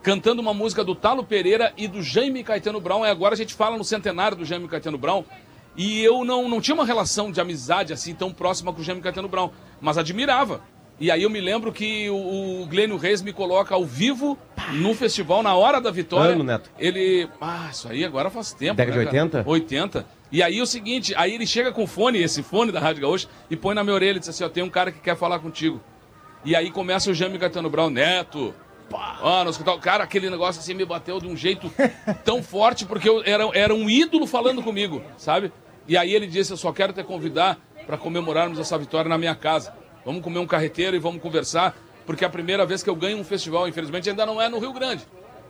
cantando 0.02 0.42
uma 0.42 0.52
música 0.52 0.82
do 0.82 0.94
Talo 0.94 1.24
Pereira 1.24 1.72
e 1.76 1.86
do 1.86 2.02
Jaime 2.02 2.42
Caetano 2.42 2.80
Brown. 2.80 3.06
E 3.06 3.10
agora 3.10 3.34
a 3.34 3.36
gente 3.36 3.54
fala 3.54 3.78
no 3.78 3.84
centenário 3.84 4.36
do 4.36 4.44
Jaime 4.44 4.68
Caetano 4.68 4.98
Brown. 4.98 5.24
E 5.76 6.02
eu 6.02 6.24
não, 6.24 6.48
não 6.48 6.60
tinha 6.60 6.74
uma 6.74 6.84
relação 6.84 7.30
de 7.30 7.40
amizade 7.40 7.92
assim 7.92 8.14
tão 8.14 8.32
próxima 8.32 8.72
com 8.72 8.80
o 8.80 8.84
Jaime 8.84 9.00
Caetano 9.00 9.28
Brown, 9.28 9.50
mas 9.80 9.96
admirava. 9.96 10.60
E 11.00 11.10
aí 11.10 11.22
eu 11.22 11.30
me 11.30 11.40
lembro 11.40 11.72
que 11.72 12.08
o, 12.10 12.62
o 12.62 12.66
Glênio 12.66 12.96
Reis 12.96 13.22
me 13.22 13.32
coloca 13.32 13.74
ao 13.74 13.84
vivo 13.84 14.38
no 14.74 14.94
festival, 14.94 15.42
na 15.42 15.54
hora 15.54 15.80
da 15.80 15.90
vitória. 15.90 16.34
Ano, 16.34 16.44
Neto? 16.44 16.70
Ele. 16.78 17.28
Ah, 17.40 17.68
isso 17.72 17.88
aí 17.88 18.04
agora 18.04 18.30
faz 18.30 18.52
tempo. 18.52 18.76
Década 18.76 18.98
né, 18.98 19.04
de 19.04 19.10
cara? 19.10 19.24
80? 19.38 19.44
80. 19.46 20.06
E 20.30 20.42
aí 20.42 20.62
o 20.62 20.66
seguinte, 20.66 21.14
aí 21.16 21.34
ele 21.34 21.46
chega 21.46 21.72
com 21.72 21.84
o 21.84 21.86
fone, 21.86 22.18
esse 22.18 22.42
fone 22.42 22.70
da 22.70 22.80
Rádio 22.80 23.02
Gaúcha, 23.02 23.28
e 23.50 23.56
põe 23.56 23.74
na 23.74 23.82
minha 23.82 23.94
orelha 23.94 24.16
e 24.16 24.20
diz 24.20 24.28
assim, 24.28 24.44
ó, 24.44 24.48
tem 24.48 24.62
um 24.62 24.70
cara 24.70 24.92
que 24.92 25.00
quer 25.00 25.16
falar 25.16 25.38
contigo. 25.40 25.80
E 26.44 26.54
aí 26.54 26.70
começa 26.70 27.10
o 27.10 27.14
Jaime 27.14 27.38
Caetano 27.38 27.68
Brown, 27.68 27.90
Neto. 27.90 28.54
Ah, 28.98 29.42
no 29.44 29.50
hospital. 29.50 29.78
Cara, 29.78 30.04
aquele 30.04 30.28
negócio 30.30 30.60
assim 30.60 30.74
me 30.74 30.84
bateu 30.84 31.20
de 31.20 31.26
um 31.26 31.36
jeito 31.36 31.72
tão 32.24 32.42
forte, 32.44 32.84
porque 32.84 33.08
eu 33.08 33.22
era, 33.24 33.48
era 33.54 33.74
um 33.74 33.88
ídolo 33.88 34.26
falando 34.26 34.62
comigo, 34.62 35.02
sabe? 35.16 35.52
E 35.86 35.96
aí 35.96 36.14
ele 36.14 36.26
disse, 36.26 36.52
eu 36.52 36.56
só 36.56 36.72
quero 36.72 36.92
te 36.92 37.02
convidar 37.02 37.58
para 37.86 37.96
comemorarmos 37.96 38.58
essa 38.58 38.78
vitória 38.78 39.08
na 39.08 39.18
minha 39.18 39.34
casa. 39.34 39.74
Vamos 40.04 40.22
comer 40.22 40.38
um 40.38 40.46
carreteiro 40.46 40.96
e 40.96 40.98
vamos 40.98 41.22
conversar, 41.22 41.76
porque 42.06 42.24
é 42.24 42.26
a 42.26 42.30
primeira 42.30 42.66
vez 42.66 42.82
que 42.82 42.90
eu 42.90 42.96
ganho 42.96 43.18
um 43.18 43.24
festival, 43.24 43.68
infelizmente 43.68 44.08
ainda 44.08 44.26
não 44.26 44.40
é 44.40 44.48
no 44.48 44.58
Rio 44.58 44.72
Grande, 44.72 45.06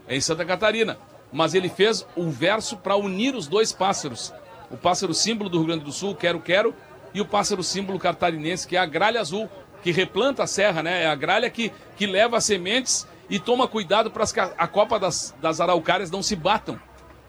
é 0.07 0.17
em 0.17 0.21
Santa 0.21 0.45
Catarina. 0.45 0.99
Mas 1.33 1.55
ele 1.55 1.69
fez 1.69 2.07
um 2.15 2.31
verso 2.31 2.77
para 2.77 2.95
unir 2.97 3.35
os 3.35 3.47
dois 3.47 3.73
pássaros. 3.73 4.35
O 4.71 4.77
pássaro 4.77 5.15
símbolo 5.15 5.49
do 5.49 5.59
Rio 5.59 5.67
Grande 5.69 5.85
do 5.85 5.93
Sul, 5.93 6.15
Quero 6.15 6.41
Quero, 6.41 6.75
e 7.15 7.21
o 7.21 7.27
pássaro 7.27 7.63
símbolo 7.63 7.99
catarinense, 7.99 8.67
que 8.67 8.77
é 8.77 8.79
a 8.79 8.87
gralha 8.87 9.21
azul, 9.21 9.49
que 9.83 9.91
replanta 9.91 10.43
a 10.43 10.47
serra, 10.47 10.83
né? 10.83 11.05
É 11.05 11.07
a 11.07 11.15
gralha 11.15 11.49
que, 11.51 11.73
que 11.97 12.07
leva 12.07 12.37
as 12.37 12.45
sementes 12.45 13.07
e 13.29 13.39
toma 13.39 13.67
cuidado 13.67 14.11
para 14.11 14.27
que 14.27 14.41
a, 14.41 14.67
copa 14.67 14.99
das, 14.99 15.35
das 15.41 15.61
araucárias 15.61 16.11
não 16.11 16.23
se 16.23 16.37
batam. 16.37 16.79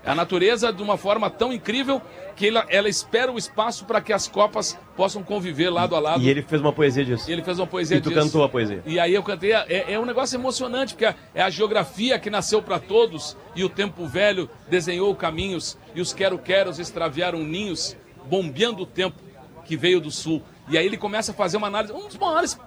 A 0.06 0.14
natureza 0.14 0.74
de 0.74 0.84
uma 0.84 0.98
forma 0.98 1.30
tão 1.30 1.54
incrível 1.54 2.02
que 2.36 2.50
ela, 2.50 2.66
ela 2.68 2.90
espera 2.90 3.32
o 3.32 3.38
espaço 3.38 3.86
para 3.86 4.02
que 4.02 4.12
as 4.12 4.28
copas 4.28 4.78
possam 4.98 5.24
conviver 5.24 5.70
lado 5.70 5.96
a 5.96 6.00
lado. 6.00 6.22
E 6.22 6.30
ele 6.30 6.42
fez 6.42 6.60
uma 6.62 6.74
poesia 6.74 7.06
disso. 7.06 7.30
E 7.30 7.32
ele 7.32 7.42
fez 7.42 7.58
uma 7.58 7.68
poesia 7.68 7.98
E 7.98 8.02
tu 8.02 8.10
disso. 8.10 8.22
cantou 8.22 8.44
a 8.44 8.50
poesia. 8.50 8.84
E 8.86 9.00
aí 9.00 9.14
eu 9.14 9.24
cantei. 9.24 9.54
É, 9.54 9.94
é 9.94 10.00
um 10.00 10.06
negócio 10.06 10.36
emocionante, 10.36 10.94
porque 10.94 11.16
é 11.34 11.42
a 11.42 11.50
geografia 11.50 12.20
que 12.20 12.30
nasceu 12.30 12.62
para 12.62 12.80
todos 12.80 13.38
e 13.56 13.64
o 13.64 13.70
tempo 13.70 14.06
velho 14.06 14.50
desenhou 14.68 15.16
caminhos 15.16 15.78
e 15.96 16.02
os 16.02 16.12
quero-queros 16.12 16.80
extraviaram 16.80 17.40
ninhos, 17.40 17.96
bombeando 18.26 18.84
o 18.84 18.86
tempo 18.86 19.16
que 19.64 19.78
veio 19.78 20.02
do 20.02 20.12
sul. 20.12 20.44
E 20.68 20.78
aí 20.78 20.86
ele 20.86 20.98
começa 20.98 21.32
a 21.32 21.36
fazer 21.36 21.56
uma 21.56 21.68
análise, 21.68 21.94
um 21.94 22.08
dos 22.08 22.18
maiores 22.18 22.60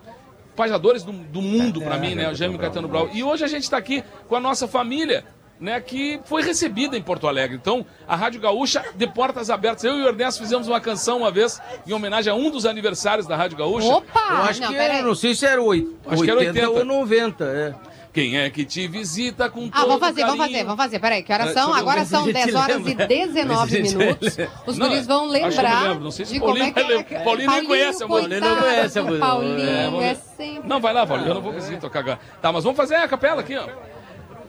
pajadores 0.57 1.05
do, 1.05 1.13
do 1.13 1.43
mundo 1.43 1.81
para 1.81 1.99
mim, 1.99 2.15
né? 2.15 2.31
O 2.31 2.35
Jaime 2.35 2.59
Caetano 2.59 2.89
Brau. 2.89 3.09
E 3.13 3.23
hoje 3.23 3.45
a 3.45 3.47
gente 3.47 3.63
está 3.65 3.77
aqui 3.77 4.03
com 4.27 4.35
a 4.35 4.41
nossa 4.41 4.67
família. 4.67 5.25
Né, 5.59 5.81
que 5.81 6.21
foi 6.27 6.43
recebida 6.43 6.99
em 6.99 7.03
Porto 7.03 7.27
Alegre. 7.27 7.57
Então, 7.57 7.87
a 8.07 8.15
Rádio 8.15 8.39
Gaúcha, 8.43 8.85
de 8.95 9.07
portas 9.07 9.49
abertas. 9.49 9.85
Eu 9.85 9.97
e 9.99 10.03
o 10.03 10.09
Ernesto 10.09 10.43
fizemos 10.43 10.69
uma 10.69 10.79
canção 10.83 11.17
uma 11.17 11.31
vez, 11.31 11.59
em 11.87 11.95
homenagem 11.95 12.31
a 12.31 12.37
um 12.37 12.51
dos 12.51 12.67
aniversários 12.67 13.27
da 13.27 13.35
Rádio 13.37 13.57
Gaúcha. 13.57 13.89
Opa! 13.89 14.21
Eu 14.33 14.37
acho 14.43 14.61
não, 14.61 14.69
que 14.69 15.03
não 15.03 15.15
sei 15.15 15.35
se 15.35 15.47
era 15.47 15.63
oito, 15.63 15.97
Acho 16.07 16.23
que 16.23 16.31
era 16.31 16.41
80 16.41 16.69
80. 16.69 16.79
ou 16.79 16.85
90. 16.85 17.45
É. 17.47 17.75
Quem 18.17 18.39
é 18.39 18.49
que 18.49 18.65
te 18.65 18.89
visita 18.89 19.51
com 19.51 19.69
Ah, 19.71 19.83
vamos 19.85 20.01
fazer, 20.01 20.23
vamos 20.25 20.39
fazer, 20.39 20.65
vamos 20.65 20.77
fazer. 20.83 20.99
Peraí, 20.99 21.23
que 21.23 21.31
horas 21.31 21.51
É, 21.51 21.53
são? 21.53 21.75
Agora 21.75 22.03
são 22.07 22.25
gente 22.25 22.33
10 22.33 22.55
horas 22.55 22.83
lembra. 22.83 23.05
e 23.05 23.09
19 23.09 23.69
Se 23.71 23.77
a 23.77 23.83
gente 23.83 23.95
minutos. 23.95 24.37
Os 24.67 24.79
guris 24.79 25.07
vão 25.07 25.27
lembrar 25.29 26.01
não 26.01 26.11
sei 26.11 26.25
se 26.25 26.33
de 26.33 26.41
Paulinho 26.41 26.73
como 26.73 26.93
é 26.93 27.03
que 27.03 27.15
é. 27.15 27.19
Paulinho 27.21 27.51
nem 27.51 27.65
conhece 27.67 28.03
a 28.03 28.09
música. 28.09 28.29
Paulinho 28.41 28.41
não 28.41 28.63
conhece 28.63 28.99
a 28.99 29.03
música. 29.03 29.27
Paulinho 29.27 30.01
É, 30.01 30.11
é, 30.11 30.15
sempre... 30.15 30.67
Não, 30.67 30.81
vai 30.81 30.95
lá, 30.95 31.07
Paulinho, 31.07 31.29
eu 31.29 31.35
não 31.35 31.43
vou 31.43 31.53
conseguir 31.53 31.77
tocar 31.79 31.99
agora. 31.99 32.19
Tá, 32.41 32.51
mas 32.51 32.65
vamos 32.65 32.77
fazer 32.79 32.95
a 32.95 33.07
capela 33.07 33.43
aqui, 33.43 33.55
ó. 33.55 33.69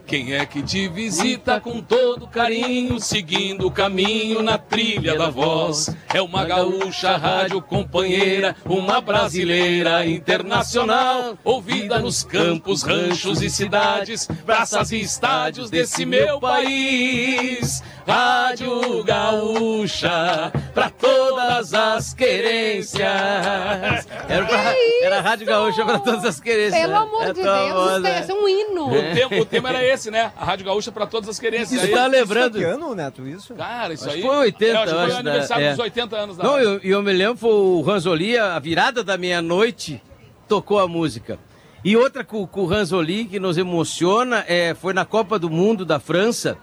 Quem 0.08 0.32
é 0.32 0.46
que 0.46 0.62
te 0.62 0.88
visita 0.88 1.60
com 1.60 1.82
todo 1.82 2.26
carinho, 2.26 2.98
seguindo 2.98 3.66
o 3.66 3.70
caminho 3.70 4.42
na 4.42 4.56
trilha 4.56 5.14
da 5.18 5.28
voz? 5.28 5.94
É 6.14 6.22
uma 6.22 6.46
gaúcha 6.46 7.14
rádio 7.18 7.60
companheira, 7.60 8.56
uma 8.64 9.02
brasileira 9.02 10.06
internacional, 10.06 11.36
ouvida 11.44 11.98
nos 11.98 12.22
campos, 12.22 12.82
ranchos 12.82 13.42
e 13.42 13.50
cidades, 13.50 14.26
praças 14.46 14.92
e 14.92 15.00
estádios 15.02 15.68
desse 15.68 16.06
meu 16.06 16.40
país. 16.40 17.82
Rádio 18.08 19.04
Gaúcha, 19.04 20.50
pra 20.72 20.88
todas 20.88 21.74
as 21.74 22.14
querências. 22.14 23.02
Era, 24.28 24.46
pra, 24.46 24.74
era 25.02 25.18
a 25.18 25.20
Rádio 25.20 25.46
Gaúcha 25.46 25.84
para 25.84 25.98
todas 25.98 26.24
as 26.24 26.40
querências. 26.40 26.80
Pelo 26.80 26.96
amor 26.96 27.22
É 27.24 27.32
de 27.34 27.42
Deus, 27.42 27.72
voz, 27.72 27.96
isso 27.98 28.06
é- 28.06 28.20
isso 28.20 28.32
é 28.32 28.34
um 28.34 28.48
hino. 28.48 28.86
O, 28.88 29.14
tema, 29.14 29.42
o 29.42 29.44
tema 29.44 29.68
era 29.68 29.84
esse, 29.84 30.10
né? 30.10 30.32
A 30.38 30.44
Rádio 30.44 30.64
Gaúcha 30.64 30.90
pra 30.90 31.06
todas 31.06 31.28
as 31.28 31.38
querências. 31.38 31.72
Isso 31.72 31.84
Aí- 31.84 31.92
tá 31.92 32.06
lembrando. 32.06 32.58
Que 32.58 32.64
ano, 32.64 32.94
Neto, 32.94 33.28
isso? 33.28 33.54
Cara, 33.54 33.92
isso 33.92 34.06
Acho 34.06 34.16
aí. 34.16 34.22
foi 34.22 34.36
80, 34.36 34.64
É, 34.72 34.76
acho 34.76 34.84
que 34.86 34.90
eu 34.90 34.98
foi 35.04 35.10
o 35.10 35.16
aniversário 35.18 35.66
É. 35.66 35.70
dos 35.70 35.78
80 35.78 36.16
anos 36.16 36.36
da 36.38 36.44
Não, 36.44 36.52
rádio. 36.52 36.68
eu, 36.68 36.80
eu 36.82 37.02
me 37.02 37.12
lembro, 37.12 37.36
foi 37.36 37.50
o 37.52 37.82
Ranzoli, 37.82 38.38
a 38.38 38.58
virada 38.58 39.04
da 39.04 39.18
meia-noite, 39.18 40.02
tocou 40.48 40.78
a 40.78 40.88
música. 40.88 41.38
E 41.84 41.94
outra 41.96 42.24
com, 42.24 42.46
com 42.46 42.62
o 42.62 42.66
Ranzoli 42.66 43.26
que 43.26 43.38
nos 43.38 43.58
emociona 43.58 44.44
é, 44.48 44.74
foi 44.74 44.92
na 44.94 45.04
Copa 45.04 45.38
do 45.38 45.48
Mundo 45.50 45.84
da 45.84 46.00
França, 46.00 46.56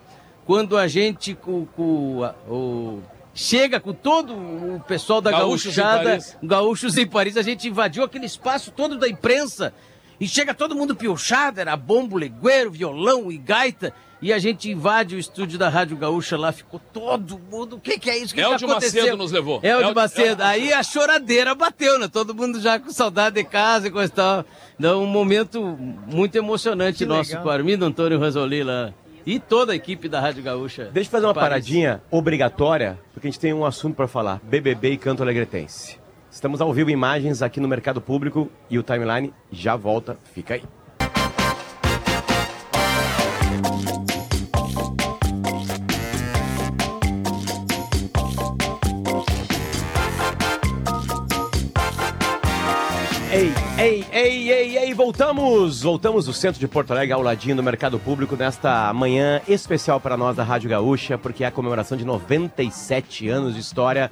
quando 0.45 0.77
a 0.77 0.87
gente 0.87 1.33
com, 1.33 1.65
com 1.65 2.23
a- 2.23 2.35
o, 2.49 2.99
chega 3.33 3.79
com 3.79 3.93
todo 3.93 4.33
o 4.33 4.81
pessoal 4.87 5.19
da 5.21 5.31
Gaúchos 5.31 5.73
em 5.77 5.81
gauchada, 5.81 6.03
Paris. 6.09 6.37
gaúchos 6.43 6.97
em 6.97 7.07
Paris, 7.07 7.35
a 7.37 7.41
gente 7.41 7.67
invadiu 7.67 8.03
aquele 8.03 8.25
espaço 8.25 8.71
todo 8.71 8.97
da 8.97 9.07
imprensa. 9.07 9.73
E 10.17 10.25
chega 10.29 10.53
todo 10.53 10.73
mundo 10.75 10.95
piochado, 10.95 11.59
era 11.59 11.75
bombo, 11.75 12.15
legueiro, 12.17 12.71
violão 12.71 13.29
e 13.29 13.37
gaita. 13.37 13.91
E 14.21 14.31
a 14.31 14.39
gente 14.39 14.71
invade 14.71 15.13
o 15.13 15.19
estúdio 15.19 15.59
da 15.59 15.67
Rádio 15.67 15.97
Gaúcha 15.97 16.37
lá, 16.37 16.53
ficou 16.53 16.79
todo 16.93 17.37
mundo. 17.51 17.75
O 17.75 17.79
que, 17.81 17.99
que 17.99 18.09
é 18.09 18.17
isso? 18.17 18.31
O 18.31 18.35
que, 18.37 18.41
que 18.41 18.49
Eldio 18.49 18.69
aconteceu? 18.71 19.01
Macedo 19.01 19.17
nos 19.17 19.31
levou. 19.33 19.57
Eldio 19.57 19.81
Eldio- 19.81 19.93
Macedo. 19.95 20.41
Aí 20.41 20.71
a 20.71 20.81
choradeira 20.83 21.53
bateu, 21.53 21.99
né? 21.99 22.07
Todo 22.07 22.33
mundo 22.33 22.61
já 22.61 22.79
com 22.79 22.89
saudade 22.91 23.35
de 23.35 23.43
casa 23.43 23.87
e 23.89 23.91
coisa 23.91 24.09
e 24.11 24.15
tal. 24.15 24.45
Então, 24.79 25.03
um 25.03 25.05
momento 25.05 25.61
muito 26.07 26.33
emocionante 26.37 26.99
Que 26.99 27.05
nosso 27.05 27.31
legal. 27.31 27.43
com 27.43 27.49
o 27.49 27.51
Armindo 27.51 27.83
Antônio 27.85 28.17
Ranzoli 28.17 28.63
lá. 28.63 28.93
E 29.25 29.39
toda 29.39 29.73
a 29.73 29.75
equipe 29.75 30.07
da 30.07 30.19
Rádio 30.19 30.43
Gaúcha. 30.43 30.89
Deixa 30.93 31.07
eu 31.07 31.11
fazer 31.11 31.25
uma 31.25 31.33
Paris. 31.33 31.49
paradinha 31.49 32.01
obrigatória, 32.11 32.99
porque 33.13 33.27
a 33.27 33.31
gente 33.31 33.39
tem 33.39 33.53
um 33.53 33.65
assunto 33.65 33.95
para 33.95 34.07
falar: 34.07 34.39
BBB 34.43 34.91
e 34.91 34.97
Canto 34.97 35.23
Alegretense. 35.23 35.99
Estamos 36.29 36.59
ao 36.61 36.71
vivo 36.73 36.89
imagens 36.89 37.41
aqui 37.41 37.59
no 37.59 37.67
Mercado 37.67 38.01
Público 38.01 38.49
e 38.69 38.77
o 38.77 38.83
timeline 38.83 39.33
já 39.51 39.75
volta. 39.75 40.17
Fica 40.33 40.55
aí. 40.55 40.63
Ei, 53.31 53.51
ei, 53.77 54.05
ei, 54.11 54.51
ei, 54.51 54.51
ei, 54.51 54.54
voltamos! 55.05 55.83
Voltamos 55.83 56.25
do 56.25 56.33
centro 56.33 56.59
de 56.59 56.67
Porto 56.67 56.89
Alegre 56.89 57.13
ao 57.13 57.21
ladinho 57.21 57.55
do 57.55 57.61
Mercado 57.61 57.99
Público 57.99 58.35
nesta 58.35 58.91
manhã 58.91 59.39
especial 59.47 60.01
para 60.01 60.17
nós 60.17 60.35
da 60.35 60.43
Rádio 60.43 60.67
Gaúcha, 60.67 61.15
porque 61.15 61.43
é 61.43 61.47
a 61.47 61.51
comemoração 61.51 61.95
de 61.95 62.03
97 62.03 63.29
anos 63.29 63.53
de 63.53 63.59
história 63.59 64.09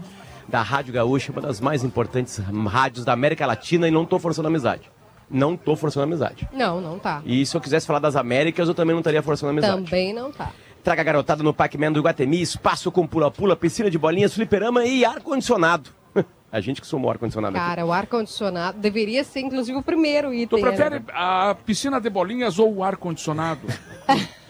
da 0.48 0.62
Rádio 0.62 0.94
Gaúcha, 0.94 1.32
uma 1.32 1.42
das 1.42 1.60
mais 1.60 1.84
importantes 1.84 2.38
rádios 2.68 3.04
da 3.04 3.12
América 3.12 3.44
Latina 3.48 3.88
e 3.88 3.92
não 3.92 4.06
tô 4.06 4.20
forçando 4.20 4.48
amizade. 4.48 4.84
Não 5.28 5.58
tô 5.58 5.76
forçando 5.76 6.04
amizade. 6.04 6.48
Não, 6.54 6.80
não 6.80 7.00
tá. 7.00 7.24
E 7.26 7.44
se 7.44 7.58
eu 7.58 7.62
quisesse 7.62 7.88
falar 7.88 7.98
das 7.98 8.16
Américas, 8.16 8.68
eu 8.68 8.76
também 8.76 8.94
não 8.94 9.00
estaria 9.00 9.24
forçando 9.24 9.50
amizade. 9.50 9.86
Também 9.86 10.14
não 10.14 10.32
tá. 10.32 10.52
Traga 10.84 11.02
a 11.02 11.06
garotada 11.06 11.42
no 11.42 11.56
Pac-Man 11.56 11.92
do 11.92 12.02
Iguatemi, 12.02 12.40
espaço 12.40 12.92
com 12.92 13.08
pula-pula, 13.08 13.56
piscina 13.56 13.90
de 13.90 13.98
bolinhas, 13.98 14.36
fliperama 14.36 14.86
e 14.86 15.04
ar-condicionado. 15.04 15.90
A 16.54 16.62
gente 16.62 16.80
que 16.80 16.86
somou 16.86 17.10
ar-condicionado 17.10 17.58
aqui. 17.58 17.66
Cara, 17.66 17.84
o 17.84 17.92
ar-condicionado 17.92 18.78
deveria 18.78 19.24
ser, 19.24 19.40
inclusive, 19.40 19.76
o 19.76 19.82
primeiro 19.82 20.28
Tu 20.30 20.34
item. 20.36 20.62
prefere 20.62 21.00
né? 21.00 21.06
a 21.12 21.56
piscina 21.66 22.00
de 22.00 22.10
bolinhas 22.12 22.60
ou 22.60 22.76
o 22.76 22.84
ar-condicionado? 22.84 23.62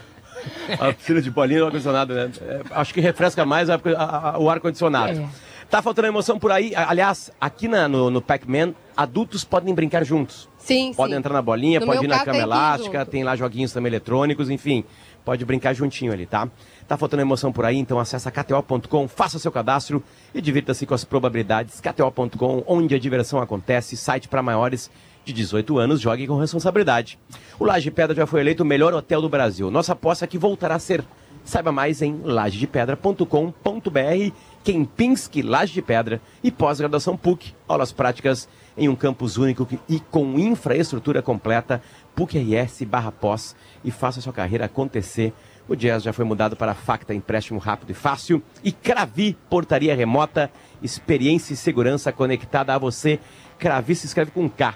A 0.78 0.92
piscina 0.92 1.22
de 1.22 1.32
bolinha 1.32 1.60
e 1.60 1.62
o 1.62 1.66
ar-condicionado, 1.68 2.14
né? 2.14 2.30
É, 2.42 2.62
acho 2.72 2.94
que 2.94 3.00
refresca 3.00 3.46
mais 3.46 3.70
a- 3.70 3.76
a- 3.98 4.30
a- 4.32 4.38
o 4.40 4.50
ar-condicionado. 4.50 5.18
É. 5.22 5.30
Tá 5.74 5.82
faltando 5.82 6.08
emoção 6.08 6.38
por 6.38 6.52
aí. 6.52 6.72
Aliás, 6.76 7.32
aqui 7.42 7.68
na- 7.68 7.88
no, 7.88 8.12
no 8.12 8.22
Pac-Man, 8.22 8.76
adultos 8.96 9.44
podem 9.44 9.74
brincar 9.74 10.06
juntos. 10.06 10.48
Sim, 10.60 10.94
Podem 10.94 11.16
sim. 11.16 11.18
entrar 11.18 11.34
na 11.34 11.42
bolinha, 11.42 11.80
No 11.80 11.88
pode 11.88 12.06
ir 12.06 12.08
na 12.08 12.24
cama 12.24 12.38
elástica, 12.38 13.04
tem 13.08 13.24
lá 13.24 13.36
joguinhos 13.36 13.74
também 13.74 13.90
eletrônicos, 13.90 14.52
enfim. 14.52 14.84
Pode 15.26 15.44
brincar 15.44 15.74
juntinho 15.74 16.14
ali, 16.14 16.28
tá? 16.28 16.48
Tá 16.88 16.96
faltando 16.96 17.24
emoção 17.24 17.52
por 17.52 17.66
aí, 17.66 17.76
então 17.80 17.98
acessa 17.98 18.30
kto.com, 18.30 19.08
faça 19.08 19.40
seu 19.40 19.52
cadastro 19.52 20.04
e 20.32 20.40
divirta-se 20.40 20.86
com 20.86 20.94
as 20.94 21.04
probabilidades. 21.04 21.82
kto.com, 21.82 22.64
onde 22.68 22.94
a 22.94 23.00
diversão 23.00 23.42
acontece, 23.42 23.98
site 23.98 24.28
para 24.28 24.44
maiores 24.44 24.92
de 25.26 25.34
18 25.34 25.80
anos, 25.80 26.00
jogue 26.00 26.28
com 26.28 26.38
responsabilidade. 26.38 27.18
O 27.58 27.66
Laje 27.66 27.86
de 27.86 27.92
Pedra 27.92 28.16
já 28.16 28.28
foi 28.28 28.42
eleito 28.42 28.62
o 28.62 28.66
melhor 28.66 28.94
hotel 28.94 29.24
do 29.24 29.30
Brasil. 29.30 29.72
Nossa 29.72 29.94
aposta 29.94 30.26
é 30.26 30.28
que 30.28 30.38
voltará 30.38 30.76
a 30.76 30.80
ser. 30.80 31.04
Saiba 31.44 31.74
mais 31.74 32.02
em 32.02 32.22
lajedepedra.com.br, 32.24 34.32
Kempinski 34.64 35.42
Laje 35.42 35.74
de 35.74 35.82
Pedra 35.82 36.22
e 36.44 36.50
pós-graduação 36.50 37.18
PUC, 37.18 37.54
aulas 37.68 37.92
práticas 37.92 38.48
em 38.78 38.88
um 38.88 38.96
campus 38.96 39.38
único 39.38 39.68
e 39.90 40.00
com 40.00 40.40
infraestrutura 40.40 41.22
completa, 41.22 41.82
PUC-RS 42.16 42.84
barra 42.84 43.12
pós 43.12 43.56
e 43.84 43.92
faça 43.92 44.22
sua 44.22 44.34
carreira 44.34 44.66
acontecer. 44.66 45.34
O 45.68 45.76
Jazz 45.76 46.04
já 46.04 46.12
foi 46.12 46.26
mudado 46.26 46.56
para 46.56 46.74
Facta, 46.74 47.14
empréstimo 47.14 47.60
rápido 47.60 47.92
e 47.92 47.94
fácil. 47.94 48.42
E 48.64 48.72
Cravi, 48.72 49.38
portaria 49.50 49.96
remota, 49.96 50.52
experiência 50.82 51.54
e 51.54 51.58
segurança 51.58 52.12
conectada 52.12 52.74
a 52.74 52.78
você. 52.78 53.20
Cravi 53.58 53.96
se 53.96 54.06
escreve 54.06 54.32
com 54.32 54.50
K. 54.50 54.76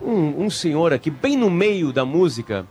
Um, 0.00 0.44
um 0.44 0.50
senhor 0.50 0.92
aqui, 0.92 1.10
bem 1.10 1.36
no 1.36 1.50
meio 1.50 1.92
da 1.92 2.04
música, 2.04 2.66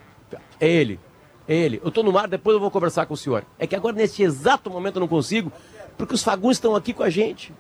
é 0.60 0.68
ele, 0.68 1.00
é 1.48 1.56
ele. 1.56 1.80
Eu 1.84 1.92
tô 1.92 2.04
no 2.04 2.12
mar, 2.12 2.28
depois 2.28 2.56
eu 2.56 2.60
vou 2.60 2.72
conversar 2.72 3.06
com 3.06 3.14
o 3.14 3.18
senhor. 3.18 3.46
É 3.58 3.66
que 3.68 3.76
agora, 3.76 3.96
neste 3.96 4.24
exato 4.24 4.70
momento, 4.70 4.96
eu 4.98 5.02
não 5.02 5.08
consigo, 5.08 5.52
porque 6.02 6.16
os 6.16 6.24
fagundes 6.24 6.58
estão 6.58 6.76
aqui 6.76 6.94
com 6.94 7.04
a 7.04 7.12
gente. 7.12 7.54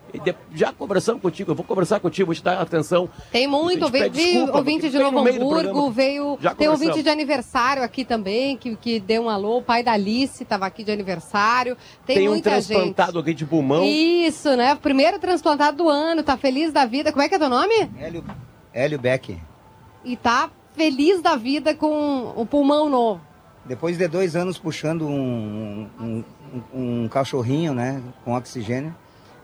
Já 0.55 0.74
conversamos 0.74 1.21
contigo, 1.21 1.51
eu 1.51 1.55
vou 1.55 1.63
conversar 1.63 2.00
contigo, 2.00 2.25
vou 2.25 2.33
te 2.33 2.43
dar 2.43 2.60
atenção. 2.60 3.07
Tem 3.31 3.45
muito, 3.45 3.86
gente 3.86 3.91
veio, 3.91 4.10
desculpa, 4.10 4.57
ouvinte 4.57 4.89
de 4.89 4.97
Novo 4.97 5.21
no 5.21 5.30
Hamburgo, 5.30 5.91
veio. 5.91 6.39
Tem 6.58 6.67
ouvinte 6.67 7.04
de 7.04 7.10
aniversário 7.10 7.84
aqui 7.84 8.04
também, 8.04 8.58
que, 8.58 8.75
que 8.75 8.99
deu 8.99 9.25
um 9.25 9.30
alô. 9.30 9.60
O 9.60 9.62
pai 9.62 9.84
da 9.84 9.91
Alice 9.91 10.41
estava 10.41 10.65
aqui 10.65 10.84
de 10.84 10.91
aniversário. 10.91 11.77
Tem, 12.04 12.15
Tem, 12.15 12.27
um 12.30 12.32
muita 12.32 12.49
transplantado 12.49 13.19
aqui 13.19 13.36
de 13.36 13.45
pulmão. 13.45 13.84
gente. 13.84 14.25
Isso, 14.25 14.56
né? 14.56 14.73
Primeiro 14.73 15.19
transplantado 15.19 15.77
do 15.77 15.88
ano, 15.88 16.23
tá 16.23 16.36
feliz 16.36 16.73
da 16.73 16.84
vida. 16.84 17.12
Como 17.12 17.21
é 17.21 17.30
que 17.30 17.36
é 17.36 17.38
teu 17.38 17.47
nome? 17.47 17.91
Hélio, 17.99 18.25
Hélio 18.73 18.97
Beck. 18.97 19.38
E 20.04 20.17
tá 20.17 20.49
feliz 20.73 21.21
da 21.21 21.36
vida 21.36 21.75
com 21.75 22.34
o 22.36 22.43
pulmão 22.43 22.89
novo. 22.89 23.21
Depois 23.63 23.97
de 23.99 24.08
dois 24.08 24.36
anos 24.36 24.58
puxando 24.58 25.08
um, 25.08 25.88
um, 25.99 26.23
um- 26.74 27.04
um 27.04 27.08
cachorrinho, 27.08 27.74
né, 27.74 28.02
com 28.26 28.34
oxigênio, 28.34 28.96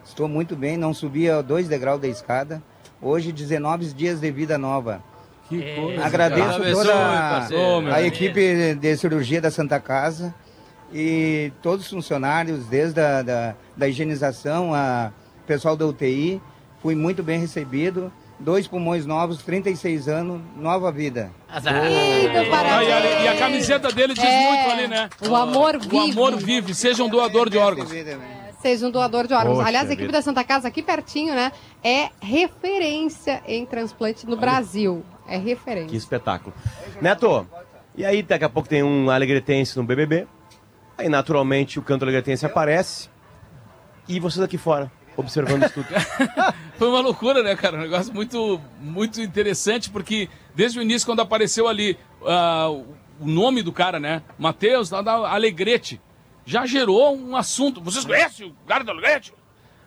estou 0.04 0.28
muito 0.28 0.56
bem, 0.56 0.78
não 0.78 0.94
subia 0.94 1.42
dois 1.42 1.68
degraus 1.68 2.00
da 2.02 2.08
escada. 2.08 2.62
Hoje, 3.02 3.32
19 3.32 3.86
dias 3.94 4.20
de 4.20 4.32
vida 4.32 4.58
nova. 4.58 5.02
Agradeço 6.04 6.56
Abençoe, 6.58 6.74
toda 6.74 6.94
parceiro. 6.94 7.64
a, 7.64 7.68
Ô, 7.78 7.82
meu 7.82 7.94
a 7.94 7.98
amigo. 7.98 8.16
equipe 8.16 8.76
de 8.76 8.98
cirurgia 8.98 9.40
da 9.40 9.50
Santa 9.50 9.80
Casa 9.80 10.34
e 10.94 11.52
todos 11.62 11.86
os 11.86 11.92
funcionários, 11.92 12.66
desde 12.66 13.00
a 13.00 13.22
da, 13.22 13.56
da 13.76 13.88
higienização, 13.88 14.74
a 14.74 15.12
pessoal 15.46 15.76
da 15.78 15.86
UTI. 15.86 16.42
Fui 16.82 16.96
muito 16.96 17.24
bem 17.24 17.40
recebido. 17.40 18.12
Dois 18.40 18.68
pulmões 18.68 19.04
novos, 19.06 19.42
36 19.42 20.08
anos, 20.08 20.40
nova 20.56 20.92
vida. 20.92 21.32
Eita, 21.50 21.70
Ah, 21.72 22.44
e, 22.44 22.50
parabéns. 22.50 23.24
e 23.24 23.28
a 23.28 23.38
camiseta 23.38 23.92
dele 23.92 24.14
diz 24.14 24.24
É, 24.24 24.48
muito 24.52 24.72
ali, 24.72 24.88
né? 24.88 25.10
o 25.28 25.36
amor 25.36 25.76
O 25.76 25.80
vive. 25.80 26.12
amor 26.12 26.36
vive, 26.38 26.76
seja 26.76 27.04
um 27.04 27.10
doador 27.10 27.50
de 27.50 27.58
órgãos. 27.58 27.90
Seja 28.62 28.88
um 28.88 28.92
doador 28.92 29.26
de 29.28 29.34
órgãos. 29.34 29.56
Poxa 29.58 29.68
Aliás, 29.68 29.90
a 29.90 29.94
equipe 29.94 30.08
vida. 30.08 30.20
da 30.20 30.22
Santa 30.22 30.44
Casa, 30.44 30.68
aqui 30.68 30.84
pertinho, 30.84 31.34
né? 31.34 31.52
É 31.84 32.10
referência 32.22 33.42
em 33.48 33.66
transplante 33.66 34.28
no 34.28 34.38
Brasil. 34.38 35.04
É 35.28 35.40
Que 35.40 35.46
referência. 35.46 35.96
espetáculo. 35.98 36.54
Neto, 37.02 37.46
e 37.96 38.06
aí 38.06 38.22
daqui 38.22 38.46
a 38.46 38.50
pouco 38.50 38.70
tem 38.70 38.84
um 38.84 39.10
alegretense 39.10 39.76
no 39.78 39.84
BBB. 39.84 40.28
Aí 40.98 41.10
naturalmente 41.10 41.80
o 41.80 41.82
canto 41.82 42.04
alegretense 42.04 42.46
aparece. 42.46 43.10
E 44.08 44.20
vocês 44.20 44.44
aqui 44.44 44.58
fora, 44.58 44.92
observando 45.18 45.64
isso 45.64 45.74
tudo. 45.74 45.88
Foi 46.78 46.88
uma 46.88 47.02
loucura, 47.02 47.42
né, 47.44 47.56
cara? 47.56 47.78
Um 47.78 47.82
negócio 47.82 48.14
muito, 48.14 48.62
muito 48.80 49.20
interessante, 49.20 49.90
porque 49.90 50.30
desde 50.56 50.80
o 50.80 50.82
início, 50.82 51.06
quando 51.08 51.22
apareceu 51.22 51.68
ali 51.68 51.98
ah, 52.26 52.70
o 52.70 53.26
nome 53.26 53.62
do 53.62 53.74
cara, 53.74 54.00
né? 54.00 54.22
Matheus, 54.38 54.90
da 54.90 55.00
Alegrete, 55.00 56.00
já 56.46 56.66
gerou 56.66 57.18
um 57.18 57.36
assunto. 57.36 57.82
Vocês 57.82 58.06
conhecem 58.06 58.48
o 58.48 58.56
cara 58.68 58.84
do 58.84 58.92
Alegrete? 58.92 59.34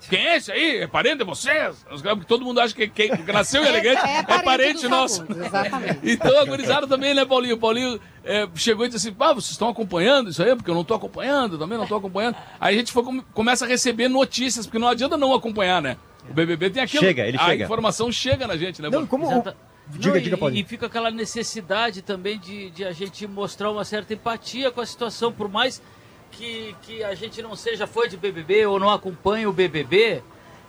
Quem 0.08 0.26
é 0.26 0.36
esse 0.36 0.50
aí? 0.50 0.78
É 0.78 0.86
parente 0.86 1.18
de 1.18 1.24
vocês? 1.24 1.84
Todo 2.26 2.44
mundo 2.44 2.60
acha 2.60 2.74
que 2.74 2.88
quem 2.88 3.10
nasceu 3.26 3.62
em 3.64 3.68
Alegrete 3.68 4.02
é, 4.04 4.22
parente 4.42 4.80
dos 4.82 4.90
nosso. 4.90 5.18
Fagundes, 5.26 5.46
Exatamente. 5.46 5.98
Então, 6.10 6.38
a 6.40 6.44
gurizada 6.44 6.86
também, 6.86 7.12
né, 7.14 7.24
Paulinho? 7.24 7.56
O 7.56 7.58
Paulinho 7.58 8.00
é, 8.24 8.48
chegou 8.54 8.86
e 8.86 8.88
disse 8.88 9.08
assim, 9.08 9.16
ah, 9.20 9.32
vocês 9.34 9.50
estão 9.52 9.68
acompanhando 9.68 10.30
isso 10.30 10.42
aí? 10.42 10.54
Porque 10.56 10.70
eu 10.70 10.74
não 10.74 10.82
estou 10.82 10.96
acompanhando, 10.96 11.58
também 11.58 11.76
não 11.76 11.84
estou 11.84 11.98
acompanhando. 11.98 12.36
Aí 12.58 12.74
a 12.74 12.78
gente 12.78 12.92
foi, 12.92 13.02
come- 13.04 13.24
começa 13.34 13.64
a 13.64 13.68
receber 13.68 14.08
notícias, 14.08 14.66
porque 14.66 14.78
não 14.78 14.88
adianta 14.88 15.16
não 15.16 15.34
acompanhar, 15.34 15.82
né? 15.82 15.96
O 16.28 16.32
BBB 16.32 16.70
tem 16.70 16.82
aquilo. 16.82 17.02
Chega, 17.02 17.26
ele 17.26 17.36
a 17.36 17.46
chega. 17.46 17.64
informação 17.64 18.10
chega 18.12 18.46
na 18.46 18.56
gente, 18.56 18.80
né? 18.80 18.88
Não, 18.90 19.06
como. 19.06 19.24
Exata- 19.30 19.56
Diga, 19.92 20.14
Não, 20.14 20.20
diga, 20.22 20.36
e- 20.36 20.38
Paulinho. 20.38 20.60
E 20.60 20.64
fica 20.64 20.86
aquela 20.86 21.10
necessidade 21.10 22.00
também 22.02 22.38
de, 22.38 22.70
de 22.70 22.84
a 22.84 22.92
gente 22.92 23.26
mostrar 23.26 23.70
uma 23.72 23.84
certa 23.84 24.14
empatia 24.14 24.70
com 24.70 24.80
a 24.80 24.86
situação, 24.86 25.32
por 25.32 25.48
mais 25.48 25.82
que, 26.30 26.74
que 26.82 27.04
a 27.04 27.14
gente 27.14 27.40
não 27.42 27.54
seja 27.56 27.86
fã 27.86 28.08
de 28.08 28.16
BBB 28.16 28.66
ou 28.66 28.78
não 28.78 28.90
acompanhe 28.90 29.46
o 29.46 29.52
BBB, 29.52 30.22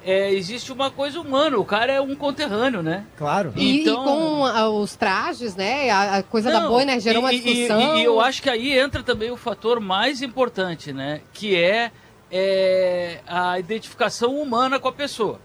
é, 0.04 0.32
existe 0.34 0.72
uma 0.74 0.90
coisa 0.90 1.20
humana, 1.22 1.58
o 1.58 1.64
cara 1.66 1.94
é 1.94 2.02
um 2.02 2.16
conterrâneo, 2.16 2.82
né? 2.82 3.06
Claro. 3.18 3.54
E, 3.56 3.82
Então- 3.82 4.02
e 4.02 4.06
com 4.06 4.82
os 4.82 4.96
trajes, 4.96 5.56
né? 5.56 5.90
A, 5.92 6.18
a 6.18 6.24
coisa 6.24 6.52
da 6.52 6.62
Não, 6.62 6.70
boina 6.70 7.00
gerou 7.00 7.22
uma 7.22 7.32
e- 7.32 7.38
e- 7.38 7.42
discussão. 7.42 7.98
E, 7.98 8.02
e 8.02 8.04
eu 8.04 8.20
acho 8.20 8.42
que 8.42 8.50
aí 8.50 8.78
entra 8.78 9.04
também 9.04 9.30
o 9.30 9.38
fator 9.38 9.80
mais 9.80 10.22
importante, 10.24 10.92
né? 10.92 11.22
Que 11.34 11.56
é, 11.56 11.92
é, 12.32 13.20
a 13.28 13.60
identificação 13.60 14.36
humana 14.36 14.80
com 14.80 14.88
a 14.88 14.92
pessoa. 14.94 15.40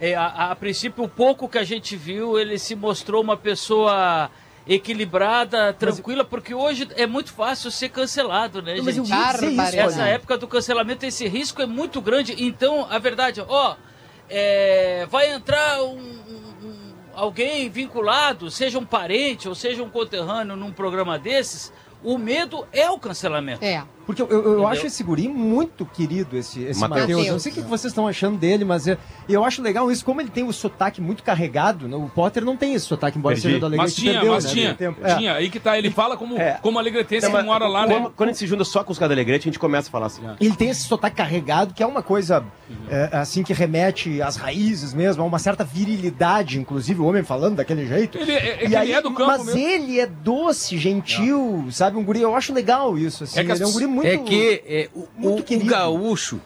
É, 0.00 0.14
a, 0.14 0.50
a 0.50 0.56
princípio, 0.56 1.04
o 1.04 1.08
pouco 1.08 1.48
que 1.48 1.56
a 1.56 1.64
gente 1.64 1.96
viu, 1.96 2.38
ele 2.38 2.58
se 2.58 2.74
mostrou 2.74 3.22
uma 3.22 3.36
pessoa 3.36 4.30
equilibrada, 4.66 5.72
tranquila, 5.72 6.24
porque 6.24 6.54
hoje 6.54 6.88
é 6.96 7.06
muito 7.06 7.32
fácil 7.32 7.70
ser 7.70 7.88
cancelado, 7.90 8.62
né, 8.62 8.76
mas 8.82 8.94
gente? 8.94 9.08
Barbaridade. 9.10 9.78
Essa 9.78 9.96
Paulinho. 9.98 10.14
época 10.14 10.38
do 10.38 10.48
cancelamento, 10.48 11.04
esse 11.06 11.26
risco 11.28 11.60
é 11.62 11.66
muito 11.66 12.00
grande. 12.00 12.34
Então, 12.42 12.86
a 12.90 12.98
verdade, 12.98 13.42
ó, 13.46 13.76
é, 14.28 15.06
vai 15.10 15.32
entrar 15.32 15.82
um- 15.82 15.98
um- 15.98 16.94
alguém 17.14 17.68
vinculado, 17.68 18.50
seja 18.50 18.78
um 18.78 18.84
parente 18.86 19.48
ou 19.48 19.54
seja 19.54 19.82
um 19.82 19.90
conterrâneo 19.90 20.56
num 20.56 20.72
programa 20.72 21.18
desses, 21.18 21.72
o 22.02 22.18
medo 22.18 22.66
é 22.72 22.90
o 22.90 22.98
cancelamento. 22.98 23.64
É. 23.64 23.82
Porque 24.06 24.20
eu, 24.22 24.28
eu- 24.28 24.52
eu 24.54 24.66
acho 24.66 24.86
esse 24.86 25.02
guri 25.02 25.28
muito 25.28 25.84
querido, 25.86 26.36
esse, 26.36 26.62
esse 26.62 26.80
Mateus. 26.80 27.00
Matheus. 27.02 27.26
Eu 27.26 27.32
não 27.32 27.38
sei 27.38 27.52
o 27.52 27.54
que 27.54 27.62
que 27.62 27.68
vocês 27.68 27.90
estão 27.90 28.06
achando 28.06 28.36
dele, 28.38 28.64
mas 28.64 28.86
eu, 28.86 28.96
eu 29.28 29.44
acho 29.44 29.62
legal 29.62 29.90
isso, 29.90 30.04
como 30.04 30.20
ele 30.20 30.30
tem 30.30 30.44
o 30.44 30.52
sotaque 30.52 31.00
muito 31.00 31.22
carregado. 31.22 31.88
né? 31.88 31.96
O 31.96 32.08
Potter 32.08 32.44
não 32.44 32.56
tem 32.56 32.74
esse 32.74 32.86
sotaque, 32.86 33.18
embora 33.18 33.34
Perdi. 33.34 33.48
seja 33.48 33.58
do 33.60 33.66
Alegrete. 33.66 33.84
Mas 33.90 33.94
tinha, 33.94 34.12
perdeu, 34.12 34.32
mas 34.32 34.44
né, 34.44 34.50
tinha. 34.50 34.74
tempo. 34.74 35.00
É. 35.06 35.14
Tinha. 35.16 35.34
Aí 35.34 35.50
que 35.50 35.58
tá, 35.60 35.78
ele 35.78 35.90
fala 35.90 36.16
como, 36.16 36.36
É. 36.38 36.58
como 36.62 36.78
alegretense 36.78 37.26
que 37.26 37.32
Então, 37.32 37.44
mora 37.44 37.66
lá, 37.66 37.86
né? 37.86 38.10
quando, 38.16 38.28
a 38.28 38.32
gente 38.32 38.38
se 38.38 38.46
junta 38.46 38.64
só 38.64 38.84
com 38.84 38.92
os 38.92 38.98
caras 38.98 39.10
da 39.10 39.14
Alegrete, 39.14 39.48
a 39.48 39.50
gente 39.50 39.58
começa 39.58 39.88
a 39.88 39.90
falar 39.92 40.06
assim. 40.06 40.22
Ele 40.40 40.54
tem 40.56 40.68
esse 40.70 40.84
sotaque 40.86 41.16
carregado, 41.16 41.72
que 41.74 41.82
é 41.82 41.86
uma 41.86 42.02
coisa 42.02 42.44
é, 42.90 43.08
assim 43.12 43.42
que 43.42 43.52
remete 43.52 44.20
às 44.20 44.36
raízes 44.36 44.92
mesmo, 44.94 45.22
a 45.22 45.26
uma 45.26 45.38
certa 45.38 45.64
virilidade, 45.64 46.58
inclusive 46.58 47.00
o 47.00 47.04
homem 47.06 47.22
falando 47.22 47.56
daquele 47.56 47.86
jeito. 47.86 48.18
Ele, 48.18 48.32
é, 48.32 48.36
é 48.36 48.64
E 48.64 48.68
que 48.68 48.76
aí, 48.76 48.88
ele 48.88 48.92
é 48.98 49.02
do 49.02 49.10
campo 49.12 49.26
mas 49.26 49.44
mesmo. 49.46 49.60
ele 49.60 50.00
é 50.00 50.06
doce, 50.06 50.76
gentil, 50.78 51.66
sabe? 51.70 51.96
Um 51.96 52.04
guri, 52.04 52.20
eu 52.20 52.34
acho 52.34 52.52
legal 52.52 52.98
isso, 52.98 53.24
assim. 53.24 53.40
É 53.40 53.44
que 53.44 53.52
as 53.52 53.58
ele 53.60 53.64
é 53.68 53.70
um 53.70 53.72
guri 53.72 53.86
muito. 53.94 54.08
É 54.08 54.18
que 54.18 54.62
é, 54.66 54.88
o, 54.94 55.08
muito 55.16 55.54
o- 55.54 55.56
o 55.56 55.64
gaúcho, 55.64 56.40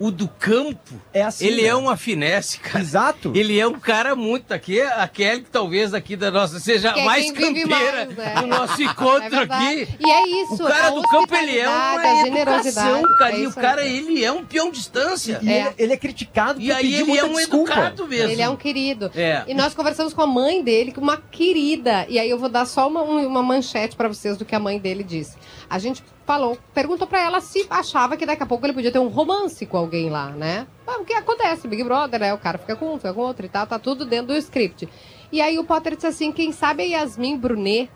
o 0.00 0.12
do 0.12 0.28
campo, 0.28 0.94
É 1.12 1.22
assim, 1.22 1.44
ele 1.44 1.62
né? 1.62 1.68
é 1.70 1.74
uma 1.74 1.96
finesse, 1.96 2.60
cara. 2.60 2.78
Exato. 2.78 3.32
Ele 3.34 3.58
é 3.58 3.66
um 3.66 3.80
cara 3.80 4.14
muito 4.14 4.52
aqui, 4.54 4.80
a 4.80 5.08
Kelly 5.08 5.42
que 5.42 5.50
talvez 5.50 5.92
aqui 5.92 6.14
da 6.14 6.30
nossa 6.30 6.60
seja 6.60 6.92
Que 6.92 7.00
é 7.00 7.04
mais 7.04 7.32
campeira 7.32 7.66
mais, 8.06 8.16
né? 8.16 8.34
do 8.40 8.46
nosso 8.46 8.80
É 8.80 8.84
encontro 8.84 9.28
verdade. 9.28 9.82
aqui. 9.82 9.96
E 9.98 10.08
é 10.08 10.28
isso. 10.44 10.54
O 10.54 10.68
cara 10.68 10.86
a 10.86 10.90
do 10.90 11.02
campo, 11.02 11.34
ele 11.34 11.58
é 11.58 11.68
uma 11.68 11.76
a 11.90 11.94
educação, 11.96 12.24
generosidade. 12.26 13.02
cara. 13.18 13.32
é 13.36 13.40
e 13.40 13.46
o 13.48 13.52
cara, 13.52 13.84
ele 13.84 14.24
é 14.24 14.30
um 14.30 14.44
peão 14.44 14.70
de 14.70 14.78
distância. 14.78 15.40
E 15.42 15.48
É. 15.50 15.60
ele, 15.62 15.74
ele 15.78 15.92
é 15.92 15.96
criticado 15.96 16.60
E 16.60 16.70
aí 16.70 16.94
ele 16.94 17.18
é 17.18 17.24
um 17.24 17.32
desculpa. 17.32 17.72
educado 17.72 18.06
mesmo. 18.06 18.30
Ele 18.30 18.42
é 18.42 18.48
um 18.48 18.54
querido. 18.56 19.10
É. 19.16 19.42
E 19.48 19.52
nós 19.54 19.74
conversamos 19.74 20.14
com 20.14 20.22
a 20.22 20.26
mãe 20.28 20.62
dele, 20.62 20.92
que 20.92 21.00
é 21.00 21.02
uma 21.02 21.16
querida. 21.16 22.06
E 22.08 22.20
aí 22.20 22.30
eu 22.30 22.38
vou 22.38 22.48
dar 22.48 22.66
só 22.66 22.86
uma, 22.86 23.02
um- 23.02 23.26
uma 23.26 23.42
manchete 23.42 23.96
pra 23.96 24.06
vocês 24.06 24.36
do 24.36 24.44
que 24.44 24.54
a 24.54 24.60
mãe 24.60 24.78
dele 24.78 25.02
disse. 25.02 25.36
A 25.68 25.76
gente 25.80 26.04
falou, 26.28 26.58
perguntou 26.74 27.06
pra 27.08 27.22
ela 27.22 27.40
se 27.40 27.66
achava 27.70 28.14
que 28.14 28.26
daqui 28.26 28.42
a 28.42 28.46
pouco 28.46 28.66
ele 28.66 28.74
podia 28.74 28.92
ter 28.92 28.98
um 28.98 29.08
romance 29.08 29.64
com 29.64 29.78
alguém 29.78 30.10
lá, 30.10 30.26
né? 30.30 30.66
O 30.86 31.02
que 31.04 31.14
acontece? 31.14 31.66
Big 31.66 31.82
Brother, 31.82 32.20
né? 32.20 32.34
O 32.34 32.38
cara 32.38 32.58
fica 32.58 32.76
com 32.76 32.92
um, 32.94 32.96
fica 32.98 33.14
com 33.14 33.22
outro 33.22 33.46
e 33.46 33.48
tal, 33.48 33.66
tá 33.66 33.78
tudo 33.78 34.04
dentro 34.04 34.26
do 34.28 34.36
script. 34.36 34.86
E 35.32 35.40
aí 35.40 35.58
o 35.58 35.64
Potter 35.64 35.94
disse 35.94 36.06
assim: 36.06 36.30
quem 36.30 36.52
sabe 36.52 36.82
a 36.82 37.00
Yasmin 37.00 37.36
Brunet. 37.38 37.90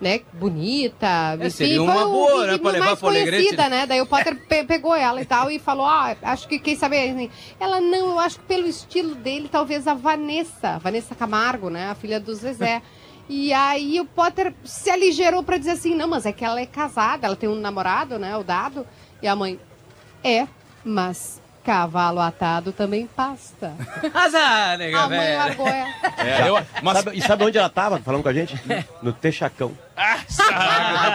Né, 0.00 0.20
bonita, 0.32 1.36
É, 1.40 1.48
seria 1.48 1.76
foi 1.76 1.84
uma 1.86 2.04
o- 2.06 2.10
boa, 2.10 2.46
né, 2.48 2.54
e 2.54 2.58
pra 2.58 2.72
levar 2.72 2.86
mais 2.86 3.00
conhecida, 3.00 3.68
né? 3.68 3.86
Daí 3.86 4.00
o 4.00 4.06
Potter 4.06 4.36
pe- 4.48 4.64
pegou 4.64 4.94
ela 4.94 5.20
e 5.22 5.24
tal 5.24 5.50
e 5.50 5.58
falou: 5.58 5.86
Ah, 5.86 6.16
acho 6.22 6.48
que 6.48 6.58
quem 6.58 6.76
sabe. 6.76 6.98
assim, 6.98 7.30
Ela 7.60 7.80
não, 7.80 8.08
eu 8.10 8.18
acho 8.18 8.38
que 8.40 8.44
pelo 8.44 8.66
estilo 8.66 9.14
dele, 9.14 9.48
talvez 9.50 9.86
a 9.86 9.94
Vanessa, 9.94 10.78
Vanessa 10.78 11.14
Camargo, 11.14 11.70
né? 11.70 11.90
A 11.90 11.94
filha 11.94 12.18
do 12.20 12.34
Zezé. 12.34 12.82
E 13.28 13.52
aí 13.52 14.00
o 14.00 14.04
Potter 14.04 14.52
se 14.64 14.90
aligerou 14.90 15.42
pra 15.42 15.56
dizer 15.56 15.72
assim: 15.72 15.94
não, 15.94 16.08
mas 16.08 16.26
é 16.26 16.32
que 16.32 16.44
ela 16.44 16.60
é 16.60 16.66
casada, 16.66 17.26
ela 17.26 17.36
tem 17.36 17.48
um 17.48 17.54
namorado, 17.54 18.18
né? 18.18 18.36
O 18.36 18.44
dado. 18.44 18.86
E 19.22 19.26
a 19.26 19.34
mãe: 19.34 19.58
é, 20.22 20.46
mas 20.84 21.42
cavalo 21.64 22.20
atado 22.20 22.72
também 22.72 23.06
pasta. 23.06 23.72
Azar, 24.12 24.76
nega, 24.76 25.00
A 25.00 25.08
mãe 25.08 25.18
velho. 25.18 25.38
largou 25.38 25.66
ela. 25.66 25.88
É, 26.18 26.48
eu- 26.50 26.66
mas 26.82 26.98
Sabe- 26.98 27.16
e 27.16 27.22
sabe 27.22 27.44
onde 27.44 27.56
ela 27.56 27.70
tava 27.70 27.98
falando 28.00 28.22
com 28.22 28.28
a 28.28 28.34
gente? 28.34 28.54
No 29.02 29.14
Texacão. 29.14 29.72
Ah, 29.96 30.18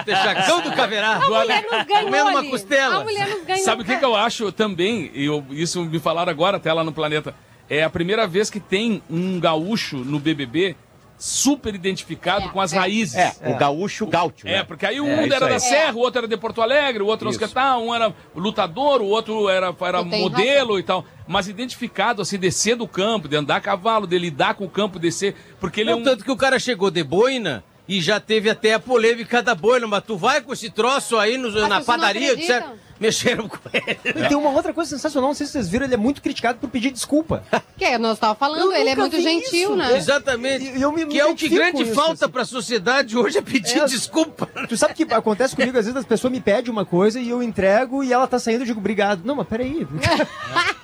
Chacão 0.06 0.62
do 0.62 0.72
Caverá. 0.72 1.18
A 1.18 1.20
mulher 1.30 1.64
não 1.70 1.86
ganhou 1.86 2.06
Comendo 2.06 2.30
uma 2.30 2.44
costela. 2.46 2.98
A 2.98 3.04
mulher 3.04 3.28
não 3.28 3.46
ganhou. 3.46 3.64
Sabe 3.64 3.84
o 3.84 3.86
que, 3.86 3.96
que 3.98 4.06
eu 4.06 4.16
acho 4.16 4.52
também? 4.52 5.12
E 5.14 5.26
eu, 5.26 5.46
isso 5.52 5.84
me 5.86 6.00
falaram 6.00 6.32
agora 6.32 6.58
até 6.58 6.74
lá 6.74 6.84
no 6.84 6.92
planeta. 6.92 7.36
É 7.70 7.84
a 7.84 7.90
primeira 7.90 8.26
vez 8.28 8.50
que 8.50 8.60
tem 8.60 9.04
um 9.10 9.40
gaúcho 9.40 9.98
no 9.98 10.20
BBB 10.20 10.76
super 11.20 11.76
identificado 11.76 12.46
É, 12.46 12.50
com 12.50 12.62
as 12.62 12.72
é. 12.72 12.78
raízes. 12.78 13.16
É, 13.16 13.34
o 13.46 13.58
gaúcho 13.58 14.08
gaúcho. 14.08 14.48
É, 14.48 14.60
né? 14.60 14.64
porque 14.64 14.86
aí 14.86 15.02
um 15.02 15.08
É, 15.08 15.26
isso 15.26 15.36
era 15.36 15.46
aí. 15.48 15.52
da 15.52 15.60
Serra, 15.60 15.94
o 15.94 16.00
outro 16.00 16.20
era 16.20 16.28
de 16.28 16.38
Porto 16.38 16.62
Alegre, 16.62 17.04
o 17.04 17.08
outro 17.08 17.26
não 17.26 17.34
sei 17.34 17.44
o 17.46 17.48
que 17.48 17.54
tal, 17.54 17.84
um 17.84 17.94
era 17.94 18.14
lutador, 18.34 19.02
o 19.02 19.08
outro 19.08 19.50
era, 19.50 19.76
era 19.82 20.04
modelo 20.04 20.80
e 20.80 20.84
tal. 20.84 21.04
Mas 21.28 21.48
identificado, 21.48 22.22
assim, 22.22 22.40
descer 22.40 22.76
do 22.76 22.88
campo, 22.88 23.28
de 23.28 23.36
andar 23.36 23.58
a 23.58 23.62
cavalo, 23.62 24.08
de 24.08 24.18
lidar 24.18 24.56
com 24.56 24.64
o 24.66 24.70
campo, 24.70 24.98
descer. 24.98 25.36
Porque 25.60 25.82
ele 25.82 25.92
é 25.92 25.94
Não, 25.94 26.00
um. 26.00 26.04
tanto 26.04 26.24
que 26.24 26.32
o 26.32 26.38
cara 26.38 26.58
chegou 26.58 26.90
de 26.90 27.04
boina 27.04 27.64
e 27.90 28.00
já 28.00 28.20
teve 28.20 28.50
até 28.50 28.74
a 28.76 28.80
polêmica 28.80 29.42
da 29.44 29.54
boina, 29.56 29.86
mas 29.88 30.04
tu 30.06 30.16
vai 30.16 30.40
com 30.42 30.54
esse 30.54 30.70
troço 30.70 31.18
aí 31.18 31.38
no- 31.38 31.48
pessoas 31.52 31.68
na 31.68 31.80
não 31.80 31.86
padaria, 31.86 32.36
disseram, 32.38 32.74
mexeram 33.00 33.48
com 33.50 33.58
ele. 33.74 34.00
E 34.06 34.28
tem 34.28 34.38
uma 34.38 34.52
outra 34.52 34.72
coisa 34.74 34.90
sensacional, 34.92 35.30
não 35.30 35.34
sei 35.36 35.48
se 35.48 35.54
vocês 35.54 35.68
viram, 35.68 35.86
ele 35.86 35.96
é 35.96 35.98
muito 35.98 36.22
criticado 36.22 36.60
por 36.60 36.70
pedir 36.70 36.92
desculpa. 36.92 37.44
Que 37.80 37.86
é, 37.86 37.98
nós 37.98 38.16
estávamos 38.18 38.40
falando, 38.40 38.62
Eu 38.62 38.74
ele 38.74 38.90
é 38.90 38.96
muito 38.96 39.20
gentil, 39.22 39.70
isso. 39.70 39.76
né? 39.78 39.96
Exatamente. 39.98 40.66
E 40.78 40.82
eu 40.82 40.92
me- 40.92 41.06
me 41.06 41.12
que 41.14 41.20
é 41.20 41.26
o 41.26 41.34
que 41.34 41.48
grande 41.48 41.84
isso, 41.84 41.94
falta 41.94 42.26
assim. 42.26 42.32
pra 42.32 42.44
sociedade 42.44 43.18
hoje 43.18 43.38
é 43.38 43.42
pedir 43.42 43.80
É. 43.80 43.86
desculpa. 43.86 44.46
Tu 44.68 44.76
sabe 44.76 44.94
que 44.94 45.04
acontece 45.14 45.56
comigo, 45.56 45.78
às 45.78 45.86
vezes 45.86 45.98
as 45.98 46.06
pessoas 46.06 46.32
me 46.32 46.42
pedem 46.42 46.70
uma 46.70 46.84
coisa 46.86 47.20
e 47.22 47.30
eu 47.30 47.42
entrego 47.42 48.04
e 48.04 48.12
ela 48.12 48.28
tá 48.28 48.38
saindo, 48.38 48.64
eu 48.64 48.66
digo, 48.66 48.80
obrigado. 48.82 49.22
Não, 49.24 49.34
mas 49.36 49.48
peraí. 49.48 49.88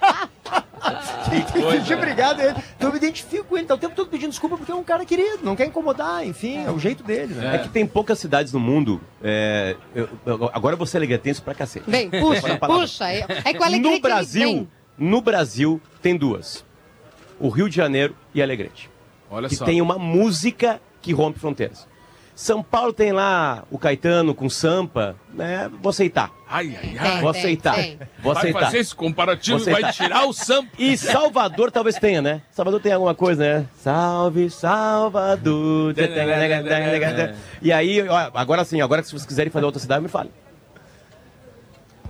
Tem 1.30 1.42
que 1.44 1.52
pedir 1.54 1.94
obrigado 1.96 2.40
a 2.40 2.44
ele. 2.46 2.56
Então 2.76 2.90
eu 2.90 2.92
me 2.92 2.98
identifico 2.98 3.44
com 3.46 3.58
ele, 3.58 3.66
tá 3.66 3.74
o 3.76 3.78
tempo 3.78 3.96
todo 3.96 4.10
pedindo 4.10 4.30
desculpa 4.30 4.58
porque 4.58 4.72
é 4.72 4.76
um 4.76 4.84
cara 4.84 5.06
querido, 5.06 5.40
não 5.44 5.56
quer 5.56 5.66
incomodar, 5.66 6.26
enfim, 6.26 6.64
é, 6.66 6.72
o 6.72 6.80
jeito 6.80 7.04
dele, 7.04 7.34
né? 7.34 7.56
É 7.56 7.58
que 7.60 7.70
tem 7.70 7.86
poucas 7.86 8.20
cidades 8.20 8.52
no 8.54 8.60
mundo. 8.60 9.02
é, 9.24 9.76
eu- 9.94 10.10
eu- 10.26 10.50
agora 10.54 10.76
você 10.76 10.98
é 10.98 11.00
alegretense 11.00 11.42
pra 11.42 11.54
cacete. 11.54 11.90
Vem, 11.90 12.10
puxa, 12.10 12.58
puxa. 12.60 13.12
É, 13.12 13.26
é 13.46 13.54
que 13.54 13.60
o 13.60 13.64
Alegrete, 13.64 13.80
No 13.82 13.92
ele 13.94 14.00
Brasil, 14.02 14.68
no 14.98 15.22
Brasil 15.22 15.82
tem 16.02 16.16
duas. 16.16 16.64
O 17.40 17.50
Rio 17.50 17.68
de 17.70 17.76
Janeiro 17.76 18.16
e 18.34 18.42
Alegrete. 18.42 18.90
Olha 19.30 19.50
que 19.50 19.56
só. 19.56 19.66
tem 19.66 19.82
uma 19.82 19.98
música 19.98 20.80
que 21.02 21.12
rompe 21.12 21.40
fronteiras. 21.40 21.88
São 22.36 22.62
Paulo 22.62 22.92
tem 22.92 23.14
lá 23.14 23.64
o 23.72 23.78
Caetano 23.80 24.36
com 24.36 24.50
Sampa, 24.50 25.16
né? 25.34 25.72
Vou 25.82 25.90
aceitar. 25.90 26.32
Ai, 26.48 26.78
ai, 26.84 26.98
ai. 27.00 27.22
Vou 27.22 27.30
aceitar. 27.30 27.76
tem. 27.76 27.98
Vou 28.22 28.34
Vai 28.34 28.44
aceitar. 28.44 28.60
fazer 28.66 28.78
esse 28.80 28.94
comparativo 28.94 29.58
e 29.58 29.72
vai 29.72 29.92
tirar 29.94 30.26
o 30.28 30.34
sampo. 30.34 30.70
E 30.78 30.98
Salvador 30.98 31.72
talvez 31.72 31.98
tenha, 31.98 32.22
né? 32.22 32.42
Salvador 32.52 32.82
tem 32.82 32.92
alguma 32.92 33.16
coisa, 33.16 33.42
né? 33.60 33.66
Salve, 33.78 34.50
Salvador. 34.50 35.94
E 37.62 37.72
aí, 37.72 38.00
agora 38.34 38.66
sim, 38.66 38.82
agora 38.82 39.02
que 39.02 39.08
se 39.08 39.14
vocês 39.14 39.26
quiserem 39.26 39.52
fazer 39.52 39.66
outra 39.66 39.80
cidade, 39.80 40.04
me 40.04 40.10
fale. 40.10 40.30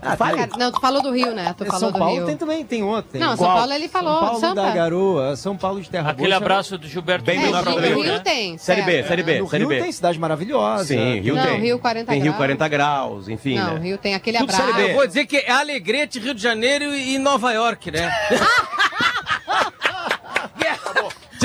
Ah, 0.02 0.16
fale. 0.18 0.38
Cara, 0.38 0.52
Não, 0.58 0.72
tu 0.72 0.80
falou 0.80 1.02
do 1.02 1.12
Rio, 1.12 1.34
né? 1.34 1.54
Tu 1.58 1.66
falou 1.66 1.80
São 1.80 1.92
do 1.92 2.00
Paulo 2.00 2.16
Rio. 2.16 2.26
tem 2.26 2.38
também, 2.38 2.64
tem 2.66 2.84
outro. 2.84 3.20
Não, 3.20 3.30
São 3.36 3.46
Qual? 3.46 3.58
Paulo 3.58 3.74
ele 3.74 3.88
falou. 3.88 4.14
São 4.14 4.20
Paulo 4.26 4.40
Sampa. 4.40 4.56
da 4.62 4.72
Garoa, 4.72 5.36
São 5.36 5.58
Paulo 5.58 5.82
de 5.82 5.90
Terra 5.90 6.12
Aquele 6.12 6.28
Boa. 6.28 6.38
abraço 6.38 6.78
do 6.78 6.88
Gilberto 6.88 7.26
Bem 7.26 7.38
É, 7.38 7.46
Rio, 7.48 7.62
do 7.64 7.80
Rio, 7.80 7.96
mim, 8.00 8.04
né? 8.08 8.20
tem. 8.20 8.58
Série 8.58 8.82
B, 8.84 8.92
certo. 8.92 9.08
Série 9.08 9.24
B, 9.24 9.40
No 9.40 9.50
Série 9.50 9.64
Rio 9.64 9.70
B. 9.70 9.82
tem 9.82 9.92
cidade 9.92 10.20
maravilhosa. 10.20 10.86
Sim, 10.86 11.20
Rio 11.20 11.36
Não, 11.36 11.44
tem. 11.46 11.60
Rio 11.60 11.80
40 11.80 12.06
tem 12.12 12.16
Rio 12.22 12.24
graus. 12.34 12.38
40 12.38 12.68
graus, 12.68 13.30
enfim, 13.30 13.56
Não, 13.58 13.74
né? 13.76 13.80
Rio 13.80 13.98
tem 13.98 14.14
aquele 14.16 14.38
Tudo 14.38 14.50
abraço. 14.54 14.72
Série 14.74 14.84
B. 14.86 14.92
Eu 14.92 14.96
vou 14.96 15.08
dizer 15.08 15.26
que 15.26 15.38
é 15.38 15.52
Alegrete, 15.52 16.20
Rio 16.20 16.34
de 16.34 16.42
Janeiro 16.42 16.94
e 16.94 17.18
Nova 17.18 17.52
York, 17.52 17.92
né? 17.92 18.12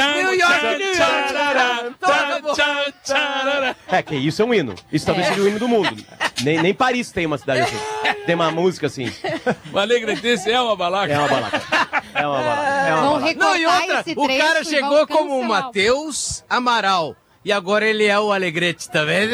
New 0.00 0.34
York, 0.34 0.62
New 0.78 0.94
York. 0.94 1.34
Então. 1.86 2.10
É, 3.88 4.02
que 4.02 4.14
isso 4.14 4.42
é 4.42 4.44
um 4.44 4.54
hino. 4.54 4.74
Isso 4.92 5.06
talvez 5.06 5.28
seja 5.28 5.40
o 5.40 5.48
hino 5.48 5.58
do 5.58 5.68
mundo. 5.68 5.96
Nem, 6.42 6.62
nem 6.62 6.74
Paris 6.74 7.10
tem 7.10 7.26
uma 7.26 7.38
cidade 7.38 7.62
assim. 7.62 7.78
Tem 8.26 8.34
uma 8.34 8.50
música 8.50 8.86
assim. 8.86 9.12
O 9.72 9.78
Alegretense 9.78 10.50
é 10.50 10.60
uma 10.60 10.76
balaca. 10.76 11.12
É 11.12 11.18
uma 11.18 11.28
balaca. 11.28 11.62
É 12.14 12.26
uma 12.26 12.38
balaca. 12.38 12.88
É 12.88 12.94
uma 12.94 13.20
balaca. 13.20 13.34
Não, 13.34 13.56
e 13.56 13.66
outra, 13.66 14.04
o 14.16 14.28
cara 14.38 14.60
e 14.60 14.64
chegou 14.64 15.06
como 15.06 15.38
o. 15.38 15.44
Matheus 15.44 16.44
Amaral. 16.48 17.16
E 17.44 17.52
agora 17.52 17.86
ele 17.86 18.04
é 18.04 18.18
o 18.18 18.32
Alegrete 18.32 18.88
também. 18.90 19.28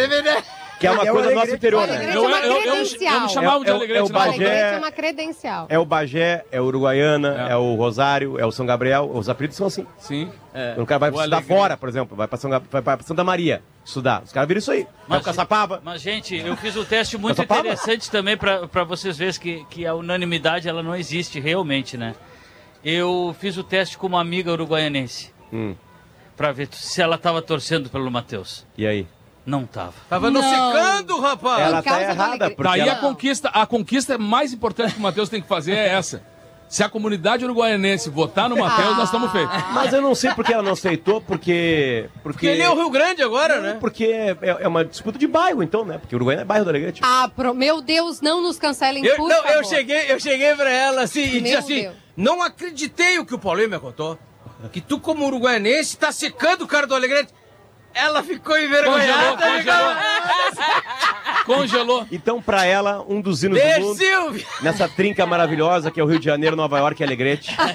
Que 0.79 0.87
é 0.87 0.91
uma 0.91 1.05
É 1.07 1.11
o 1.11 1.15
coisa 1.15 1.31
nossa 1.31 1.41
Alegrete. 1.41 1.57
interior, 1.57 1.85
O 1.85 1.87
né? 1.87 2.17
Eu, 2.17 2.25
é 2.25 2.27
uma 2.29 2.39
eu, 2.39 2.45
eu, 2.45 2.57
eu, 2.57 2.63
credencial. 2.63 3.21
me 3.23 3.29
chamava 3.31 3.65
de 3.65 3.71
É 3.71 3.73
o- 3.73 3.75
é 3.75 3.77
o- 3.77 3.77
Alegrete. 3.79 3.99
é 3.99 4.03
o 4.03 4.07
O 4.07 4.09
Bagé. 4.11 4.61
É 4.75 4.79
uma 4.79 4.91
credencial. 4.93 5.67
É 5.71 5.79
o 5.79 5.85
Bagé, 5.87 6.45
é 6.53 6.61
o 6.61 6.65
Uruguaiana, 6.65 7.47
É. 7.49 7.53
é, 7.53 7.57
o 7.57 7.75
Rosário, 7.77 8.39
é 8.39 8.45
o 8.45 8.53
São 8.53 8.67
Gabriel. 8.67 9.11
Os 9.13 9.29
apelidos 9.29 9.57
são 9.57 9.67
assim. 9.67 9.87
Sim. 9.99 10.31
O 10.77 10.85
cara 10.85 10.99
vai 10.99 11.11
O 11.11 11.15
estudar 11.17 11.43
fora, 11.43 11.77
por 11.77 11.89
exemplo. 11.89 12.17
Vai 12.17 12.29
pra, 12.29 12.37
São, 12.39 12.51
vai 12.51 12.83
pra 12.83 12.99
Santa 13.01 13.25
Maria 13.25 13.63
estudar. 13.85 14.23
Os 14.23 14.33
caras 14.33 14.47
viram 14.49 14.59
isso 14.59 14.71
aí. 14.71 14.87
Mas- 15.09 15.19
pro 15.23 15.27
Caçapava. 15.31 15.81
Mas, 15.83 16.03
gente, 16.03 16.37
eu 16.37 16.57
fiz 16.57 16.77
um 16.77 16.85
teste 16.85 17.17
muito 17.17 17.41
interessante 17.41 18.11
também 18.11 18.37
pra 18.37 18.69
pra 18.69 18.85
vocês 18.85 19.17
verem 19.17 19.35
que, 19.35 19.65
que 19.71 19.87
a 19.87 19.95
unanimidade 19.95 20.69
ela 20.69 20.83
não 20.83 20.95
existe 20.95 21.41
realmente, 21.41 21.97
né? 21.97 22.15
Eu 22.85 23.35
fiz 23.41 23.57
o 23.57 23.65
teste 23.65 23.97
com 23.99 24.07
uma 24.07 24.21
amiga 24.21 24.53
uruguaianense 24.53 25.33
Hum, 25.53 25.75
pra 26.37 26.53
ver 26.53 26.69
se 26.71 27.01
ela 27.03 27.17
tava 27.19 27.41
torcendo 27.43 27.89
pelo 27.91 28.11
Matheus. 28.11 28.65
e 28.77 28.87
aí? 28.87 29.07
Não 29.47 29.65
tava. 29.65 29.95
Tava 30.11 30.29
não 30.31 30.43
Não. 30.43 30.51
secando, 30.73 31.21
rapaz. 31.21 31.61
Ela 31.63 31.83
tá 31.83 32.03
errada, 32.03 32.51
porque 32.51 32.63
Daí 32.69 32.81
ela- 32.81 32.93
a 32.95 32.97
conquista, 32.97 33.49
a 33.49 33.65
conquista 33.65 34.19
mais 34.19 34.53
importante 34.53 34.93
que 34.95 34.99
o 34.99 35.03
Matheus 35.03 35.29
tem 35.29 35.41
que 35.41 35.47
fazer 35.49 35.73
é 35.73 35.89
essa. 35.91 36.21
Se 36.69 36.83
a 36.83 36.89
comunidade 36.89 37.45
uruguaianense 37.45 38.11
votar 38.11 38.49
no 38.49 38.57
Matheus, 38.57 38.97
nós 38.97 39.05
estamos 39.05 39.31
feitos. 39.31 39.55
Mas 39.73 39.93
eu 39.93 40.03
não 40.03 40.17
sei 40.17 40.33
porque 40.35 40.53
ela 40.53 40.65
não 40.65 40.73
aceitou, 40.73 41.21
porque. 41.21 42.11
Porque, 42.15 42.23
Porque 42.25 42.47
ele 42.49 42.61
é 42.61 42.69
o 42.69 42.75
Rio 42.75 42.91
Grande 42.91 43.23
agora, 43.23 43.61
né? 43.61 43.77
Porque 43.79 44.05
é, 44.07 44.37
é 44.43 44.67
uma 44.67 44.85
disputa 44.85 45.17
de 45.17 45.29
bairro, 45.29 45.63
então, 45.63 45.85
né? 45.85 45.97
Porque 45.99 46.13
o 46.13 46.19
Uruguai 46.19 46.39
é 46.41 46.45
bairro 46.45 46.65
do 46.65 46.71
Alegrete. 46.71 47.01
Ah, 47.05 47.31
pro... 47.37 47.55
meu 47.55 47.81
Deus, 47.81 48.21
não 48.21 48.43
nos 48.43 48.59
cancelem, 48.59 49.07
Eu, 49.07 49.15
por 49.15 49.29
não, 49.29 49.37
eu 49.37 49.43
favor. 49.45 49.65
cheguei, 49.67 50.11
eu 50.13 50.19
cheguei 50.19 50.57
pra 50.57 50.69
ela 50.69 51.03
assim 51.03 51.23
e 51.25 51.33
Meu 51.35 51.43
disse 51.43 51.57
assim: 51.57 51.83
Deus. 51.83 51.95
não 52.17 52.43
acreditei 52.43 53.21
o 53.21 53.25
que 53.25 53.33
o 53.37 53.39
Paulinho 53.39 53.71
me 53.71 53.79
contou. 53.79 54.19
Que 54.73 54.81
tu, 54.81 54.99
como 54.99 55.25
uruguaianense, 55.25 55.97
tá 55.97 56.11
secando 56.11 56.63
o 56.63 56.67
cara 56.67 56.85
do 56.89 56.97
Alegrete. 56.97 57.33
Ela 57.97 58.23
ficou 58.23 58.59
envergonhada. 58.59 59.37
Congelou, 59.37 59.57
congelou. 59.57 59.97
Congelou. 61.47 62.07
Então, 62.11 62.43
pra 62.43 62.65
ela, 62.65 63.05
um 63.09 63.21
dos 63.21 63.43
hinos 63.45 63.59
do 63.59 63.65
Beijo, 63.65 63.81
mundo, 63.81 63.97
Silvio! 63.97 64.47
nessa 64.63 64.89
trinca 64.89 65.25
maravilhosa 65.25 65.91
que 65.93 66.01
é 66.01 66.03
o 66.03 66.07
Rio 66.07 66.19
de 66.19 66.25
Janeiro, 66.25 66.57
Nova 66.57 66.77
York 66.79 67.01
e 67.01 67.05
Alegrete. 67.05 67.57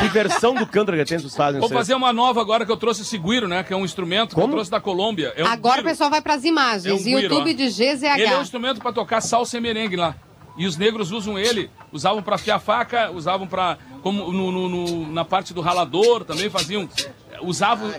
Que 0.00 0.08
versão 0.08 0.54
do 0.54 0.66
canto 0.66 0.88
alegrete 0.88 1.18
vocês 1.20 1.36
fazem? 1.36 1.60
Vou 1.60 1.68
vocês? 1.68 1.78
fazer 1.78 1.94
uma 1.94 2.12
nova 2.12 2.40
agora 2.40 2.64
que 2.64 2.72
eu 2.72 2.76
trouxe 2.76 3.02
esse 3.02 3.16
guiro, 3.18 3.46
né? 3.46 3.62
Que 3.62 3.72
é 3.72 3.76
um 3.76 3.84
instrumento 3.84 4.30
que 4.30 4.36
eu 4.36 4.42
Como? 4.42 4.54
trouxe 4.54 4.70
da 4.70 4.80
Colômbia. 4.80 5.32
É 5.36 5.44
um 5.44 5.46
Agora 5.46 5.74
o 5.74 5.76
guiro. 5.78 5.88
pessoal 5.90 6.10
vai 6.10 6.20
pras 6.22 6.44
imagens. 6.44 6.86
É 6.86 6.92
um 6.94 7.02
guiro, 7.02 7.20
YouTube 7.22 7.50
ó. 7.50 7.54
de 7.54 7.68
GZH. 7.68 8.04
Ele 8.18 8.24
é 8.24 8.38
um 8.38 8.42
instrumento 8.42 8.80
pra 8.80 8.92
tocar 8.92 9.20
salsa 9.20 9.58
e 9.58 9.60
merengue 9.60 9.94
lá. 9.96 10.14
E 10.56 10.66
os 10.66 10.76
negros 10.76 11.10
usam 11.12 11.38
ele, 11.38 11.70
usavam 11.92 12.22
pra 12.22 12.34
afiar 12.36 12.58
faca, 12.58 13.10
usavam 13.10 13.46
pra 13.46 13.78
como 14.02 14.32
no, 14.32 14.50
no- 14.50 14.68
no- 14.68 15.12
na 15.12 15.24
parte 15.24 15.52
do 15.54 15.60
ralador 15.60 16.24
também 16.24 16.50
faziam, 16.50 16.88
usavam. 17.42 17.90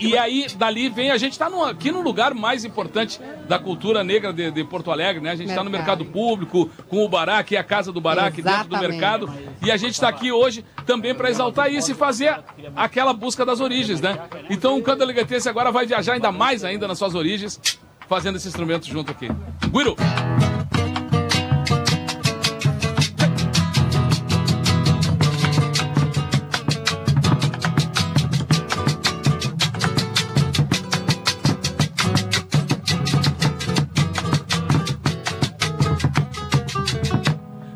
e 0.00 0.16
aí 0.16 0.46
dali 0.56 0.88
vem 0.88 1.10
a 1.10 1.16
gente 1.16 1.38
tá 1.38 1.48
no- 1.48 1.64
aqui 1.64 1.90
no 1.90 2.00
lugar 2.00 2.34
mais 2.34 2.64
importante 2.64 3.20
da 3.48 3.58
cultura 3.58 4.02
negra 4.04 4.32
de, 4.32 4.50
de 4.50 4.64
Porto 4.64 4.90
Alegre, 4.90 5.22
né? 5.22 5.30
A 5.32 5.36
gente 5.36 5.54
tá 5.54 5.62
no 5.64 5.70
Mercado. 5.70 6.04
público 6.04 6.70
com 6.88 7.04
o 7.04 7.08
Bará, 7.08 7.42
que 7.42 7.56
é 7.56 7.58
a 7.58 7.64
casa 7.64 7.92
do 7.92 8.00
Bará 8.00 8.26
aqui 8.26 8.42
dentro 8.42 8.68
do 8.68 8.78
mercado. 8.78 9.32
E 9.64 9.70
a 9.70 9.76
gente 9.76 9.92
está 9.94 10.08
aqui 10.08 10.30
hoje 10.32 10.64
também 10.86 11.14
para 11.14 11.30
exaltar 11.30 11.72
isso 11.72 11.90
e 11.90 11.94
fazer 11.94 12.38
aquela 12.76 13.12
busca 13.12 13.44
das 13.44 13.60
origens, 13.60 14.00
né? 14.00 14.18
Então 14.50 14.76
o 14.78 14.82
canto 14.82 15.02
alegatense 15.02 15.48
agora 15.48 15.70
vai 15.72 15.86
viajar 15.86 16.14
ainda 16.14 16.30
mais 16.32 16.64
ainda 16.64 16.86
nas 16.88 16.98
suas 16.98 17.14
origens, 17.14 17.60
fazendo 18.08 18.36
esse 18.36 18.48
instrumento 18.48 18.86
junto 18.86 19.10
aqui. 19.12 19.28
Guiro! 19.70 19.96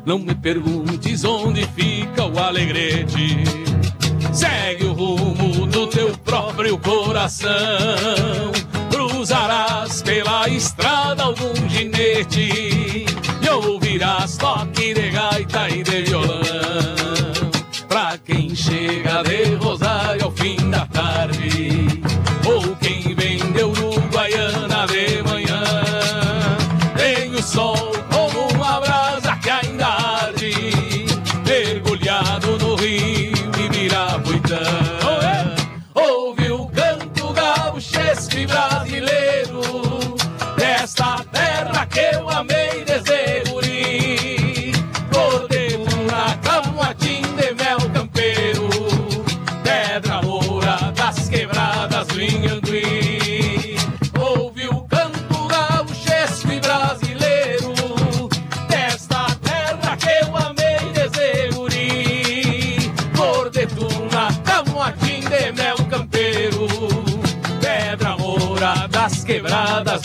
Não 0.05 0.19
me 0.19 0.35
perguntes 0.35 1.23
onde 1.23 1.65
fica 1.67 2.25
o 2.25 2.37
alegrete. 2.37 3.43
Segue 4.33 4.85
o 4.85 4.93
rumo 4.93 5.65
do 5.65 5.87
teu 5.87 6.17
próprio 6.17 6.77
coração. 6.77 7.49
Cruzarás 8.91 10.01
pela 10.01 10.49
estrada 10.49 11.23
algum 11.23 11.69
ginete 11.69 13.05
e 13.41 13.49
ouvirás 13.49 14.35
toque 14.35 14.93
de 14.93 15.09
gaita 15.09 15.69
e 15.69 15.83
de 15.83 16.01
violão. 16.03 16.41
Pra 17.87 18.17
quem 18.17 18.53
chega 18.53 19.23
de 19.23 19.55
Rosário 19.55 20.25
ao 20.25 20.31
fim 20.31 20.57
da 20.69 20.85
tarde, 20.87 21.82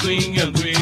do 0.08 0.12
Inhanduí. 0.12 0.72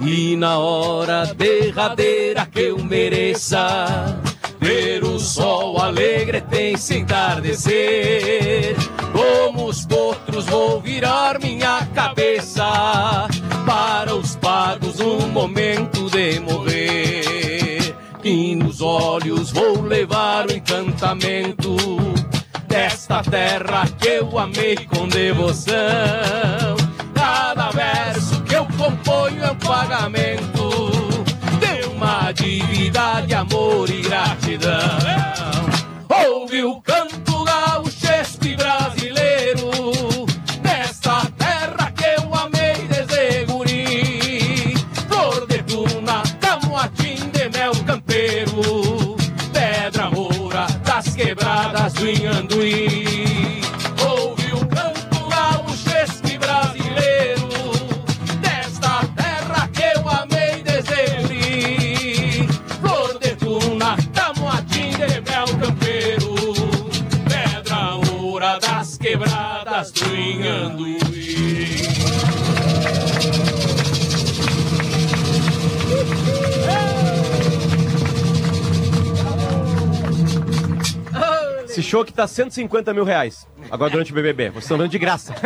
E 0.00 0.36
na 0.36 0.58
hora 0.58 1.26
derradeira 1.34 2.46
que 2.46 2.60
eu 2.60 2.78
mereça 2.84 4.16
ver 4.60 5.02
o 5.02 5.18
sol 5.18 5.80
alegre 5.80 6.40
tem 6.40 6.76
se 6.76 6.94
desta 22.68 23.22
terra 23.22 23.86
que 23.98 24.08
eu 24.08 24.38
amei 24.38 24.76
com 24.76 25.08
devoção. 25.08 25.74
Cada 27.14 27.70
verso 27.70 28.42
que 28.42 28.54
eu 28.54 28.66
componho 28.76 29.44
é 29.44 29.50
um 29.50 29.56
pagamento 29.56 30.90
de 31.58 31.86
uma 31.88 32.32
dívida 32.32 33.22
de 33.26 33.34
amor 33.34 33.88
e 33.88 34.02
gratidão. 34.02 35.55
Show 81.86 82.04
que 82.04 82.12
tá 82.12 82.26
150 82.26 82.92
mil 82.92 83.04
reais. 83.04 83.46
Agora 83.70 83.90
durante 83.90 84.12
o 84.12 84.14
BBB. 84.14 84.50
Vocês 84.50 84.64
estão 84.64 84.76
dando 84.78 84.90
de 84.90 84.98
graça. 84.98 85.34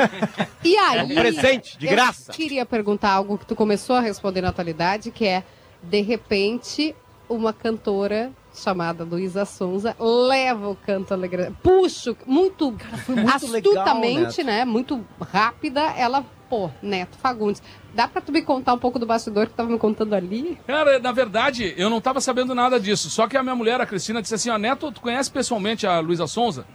E 0.63 0.77
aí? 0.77 0.99
É 0.99 1.03
um 1.05 1.09
presente, 1.15 1.79
de 1.79 1.87
eu 1.87 1.93
graça. 1.93 2.33
queria 2.33 2.67
perguntar 2.67 3.13
algo 3.13 3.39
que 3.39 3.47
tu 3.47 3.57
começou 3.57 3.97
a 3.97 4.01
responder 4.01 4.43
na 4.43 4.51
atualidade, 4.51 5.11
que 5.11 5.27
é, 5.27 5.43
de 5.83 6.03
repente, 6.03 6.95
uma 7.31 7.51
cantora 7.51 8.31
chamada 8.55 9.03
Luísa 9.03 9.47
Sonza 9.47 9.97
leva 9.99 10.69
o 10.69 10.77
canto 10.77 11.15
alegre. 11.15 11.51
Puxo, 11.63 12.15
muito, 12.27 12.77
muito 13.09 13.35
astutamente, 13.35 14.43
legal, 14.43 14.55
né? 14.55 14.65
Muito 14.67 15.03
rápida, 15.19 15.81
ela, 15.97 16.27
pô, 16.51 16.69
Neto 16.83 17.17
Fagundes. 17.17 17.63
Dá 17.95 18.09
pra 18.09 18.21
tu 18.21 18.33
me 18.33 18.43
contar 18.43 18.75
um 18.75 18.79
pouco 18.79 18.99
do 18.99 19.07
bastidor 19.07 19.47
que 19.47 19.53
tu 19.53 19.57
tava 19.57 19.71
me 19.71 19.79
contando 19.79 20.13
ali? 20.15 20.59
Cara, 20.67 20.99
na 20.99 21.13
verdade, 21.13 21.73
eu 21.77 21.89
não 21.89 22.01
tava 22.01 22.21
sabendo 22.21 22.55
nada 22.55 22.79
disso. 22.81 23.09
Só 23.09 23.29
que 23.29 23.37
a 23.37 23.43
minha 23.43 23.55
mulher, 23.55 23.81
a 23.81 23.87
Cristina, 23.87 24.21
disse 24.21 24.35
assim: 24.35 24.51
Ó, 24.51 24.59
Neto, 24.59 24.91
tu 24.91 25.01
conhece 25.01 25.31
pessoalmente 25.31 25.87
a 25.87 26.01
Luísa 26.01 26.27
Sonza? 26.27 26.67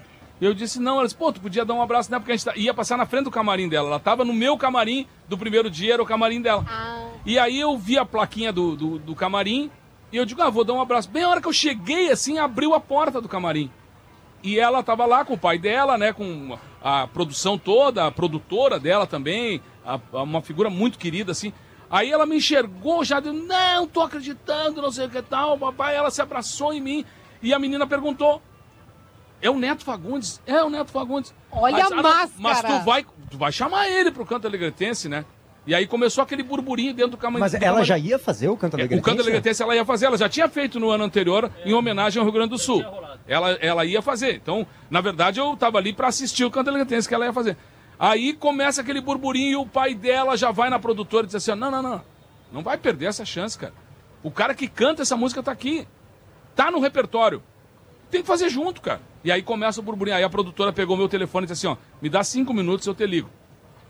Eu 0.42 0.54
disse, 0.54 0.82
não, 0.82 0.96
ela 0.96 1.04
disse, 1.06 1.16
pô, 1.16 1.32
tu 1.32 1.40
podia 1.40 1.64
dar 1.64 1.74
um 1.74 1.82
abraço 1.82 2.12
nela, 2.12 2.20
porque 2.20 2.34
a 2.34 2.36
gente 2.36 2.44
tá- 2.46 2.58
ia 2.58 2.74
passar 2.74 2.98
na 2.98 3.06
frente 3.06 3.24
do 3.24 3.32
camarim 3.32 3.70
dela. 3.70 3.88
Ela 3.88 4.00
tava 4.02 4.26
no 4.26 4.34
meu 4.34 4.58
camarim 4.58 5.08
do 5.30 5.38
primeiro 5.38 5.70
dia, 5.70 5.94
era 5.94 6.04
o 6.04 6.06
camarim 6.06 6.42
dela. 6.42 6.66
E 7.26 7.40
aí 7.40 7.58
eu 7.58 7.78
vi 7.78 7.98
a 7.98 8.04
plaquinha 8.04 8.52
do, 8.52 8.76
do, 8.76 9.00
do 9.00 9.16
camarim 9.16 9.72
e 10.12 10.18
eu 10.18 10.26
digo, 10.26 10.42
ah, 10.42 10.50
vou 10.50 10.66
dar 10.66 10.74
um 10.74 10.82
abraço. 10.82 11.10
Bem 11.10 11.24
a 11.24 11.30
hora 11.30 11.42
que 11.42 11.48
eu 11.48 11.54
cheguei, 11.54 12.12
assim, 12.12 12.38
abriu 12.38 12.74
a 12.74 12.82
porta 12.82 13.22
do 13.22 13.30
camarim. 13.30 13.72
E 14.44 14.60
ela 14.60 14.84
tava 14.84 15.06
lá 15.06 15.24
com 15.24 15.36
o 15.36 15.38
pai 15.38 15.58
dela, 15.58 15.98
né, 15.98 16.12
com 16.12 16.58
a 16.86 17.08
produção 17.08 17.58
toda, 17.58 18.06
a 18.06 18.12
produtora 18.12 18.80
dela 18.80 19.08
também, 19.08 19.60
a- 19.84 20.00
a- 20.14 20.22
uma 20.22 20.40
figura 20.40 20.70
muito 20.70 21.00
querida, 21.00 21.32
assim. 21.32 21.52
Aí 21.90 22.12
ela 22.12 22.28
me 22.28 22.36
enxergou, 22.38 23.04
já 23.04 23.20
deu, 23.20 23.34
não, 23.34 23.88
tô 23.88 24.02
acreditando, 24.02 24.84
não 24.84 24.92
sei 24.92 25.08
o 25.08 25.10
que 25.10 25.20
tal, 25.24 25.58
papai. 25.58 25.96
Ela 25.96 26.12
se 26.12 26.22
abraçou 26.22 26.72
em 26.72 26.80
mim 26.80 27.04
e 27.42 27.56
a 27.56 27.58
menina 27.58 27.88
perguntou. 27.88 28.40
é 29.42 29.50
o 29.50 29.58
Neto 29.58 29.84
Fagundes. 29.84 30.40
É 30.46 30.64
o 30.64 30.70
Neto 30.70 30.92
Fagundes. 30.92 31.34
Olha 31.52 31.74
Mas, 31.78 31.92
a 31.92 31.96
ah, 31.96 32.02
máscara. 32.04 32.30
Mas 32.38 32.62
tu 32.62 32.86
vai, 32.86 33.06
tu 33.32 33.38
vai 33.38 33.52
chamar 33.52 33.90
ele 33.90 34.12
pro 34.12 34.26
canto 34.26 34.46
alegretense, 34.48 35.10
né? 35.10 35.26
E 35.68 35.74
aí 35.74 35.88
começou 35.88 36.24
aquele 36.24 36.44
burburinho 36.44 36.94
dentro 36.94 37.12
do 37.12 37.18
camarim. 37.18 37.40
Mas 37.42 37.54
do 37.54 37.64
ela 37.64 37.84
já 37.84 37.98
ia 37.98 38.20
fazer 38.20 38.48
o 38.50 38.56
canto 38.58 38.76
É, 38.76 38.82
alegre? 38.82 39.00
O 39.00 39.02
canto 39.02 39.22
alegretense 39.22 39.64
ela 39.64 39.76
ia 39.76 39.84
fazer, 39.86 40.06
ela 40.06 40.18
já 40.18 40.30
tinha 40.30 40.48
feito 40.48 40.80
no 40.80 40.92
ano 40.92 41.04
anterior 41.04 41.52
em 41.66 41.74
homenagem 41.74 42.20
ao 42.20 42.26
Rio 42.26 42.34
Grande 42.34 42.50
do 42.52 42.58
Sul. 42.60 42.84
Ela, 43.28 43.52
ela 43.54 43.86
ia 43.86 44.02
fazer. 44.02 44.36
Então, 44.36 44.68
na 44.90 45.02
verdade, 45.02 45.40
eu 45.40 45.56
tava 45.58 45.78
ali 45.78 45.94
para 45.94 46.08
assistir 46.08 46.46
o 46.46 46.52
canto 46.52 46.70
alegretense 46.70 47.08
que 47.08 47.14
ela 47.14 47.26
ia 47.26 47.34
fazer. 47.34 47.58
Aí 47.98 48.34
começa 48.34 48.82
aquele 48.82 49.02
burburinho 49.02 49.52
e 49.52 49.56
o 49.56 49.66
pai 49.66 49.94
dela 49.96 50.38
já 50.38 50.52
vai 50.52 50.70
na 50.70 50.80
produtora 50.80 51.26
e 51.26 51.28
diz 51.28 51.36
assim: 51.36 51.56
não, 51.56 51.72
não, 51.72 51.82
não. 51.82 52.02
Não 52.52 52.62
vai 52.62 52.78
perder 52.78 53.08
essa 53.08 53.26
chance, 53.26 53.58
cara. 53.58 53.74
O 54.22 54.32
cara 54.32 54.54
que 54.54 54.68
canta 54.68 55.02
essa 55.02 55.16
música 55.16 55.42
tá 55.42 55.52
aqui. 55.52 55.88
Tá 56.56 56.72
no 56.72 56.80
repertório. 56.80 57.44
Tem 58.10 58.22
que 58.22 58.28
fazer 58.28 58.50
junto, 58.50 58.82
cara. 58.82 59.02
E 59.24 59.32
aí 59.32 59.42
começa 59.42 59.80
o 59.80 59.84
burburinho. 59.84 60.18
Aí 60.18 60.24
a 60.24 60.30
produtora 60.30 60.72
pegou 60.72 60.96
meu 60.96 61.10
telefone 61.10 61.46
e 61.46 61.48
disse 61.48 61.68
assim: 61.68 61.78
ó, 61.78 62.02
me 62.02 62.10
dá 62.10 62.24
cinco 62.24 62.54
minutos 62.54 62.86
eu 62.88 62.94
te 62.94 63.06
ligo. 63.06 63.30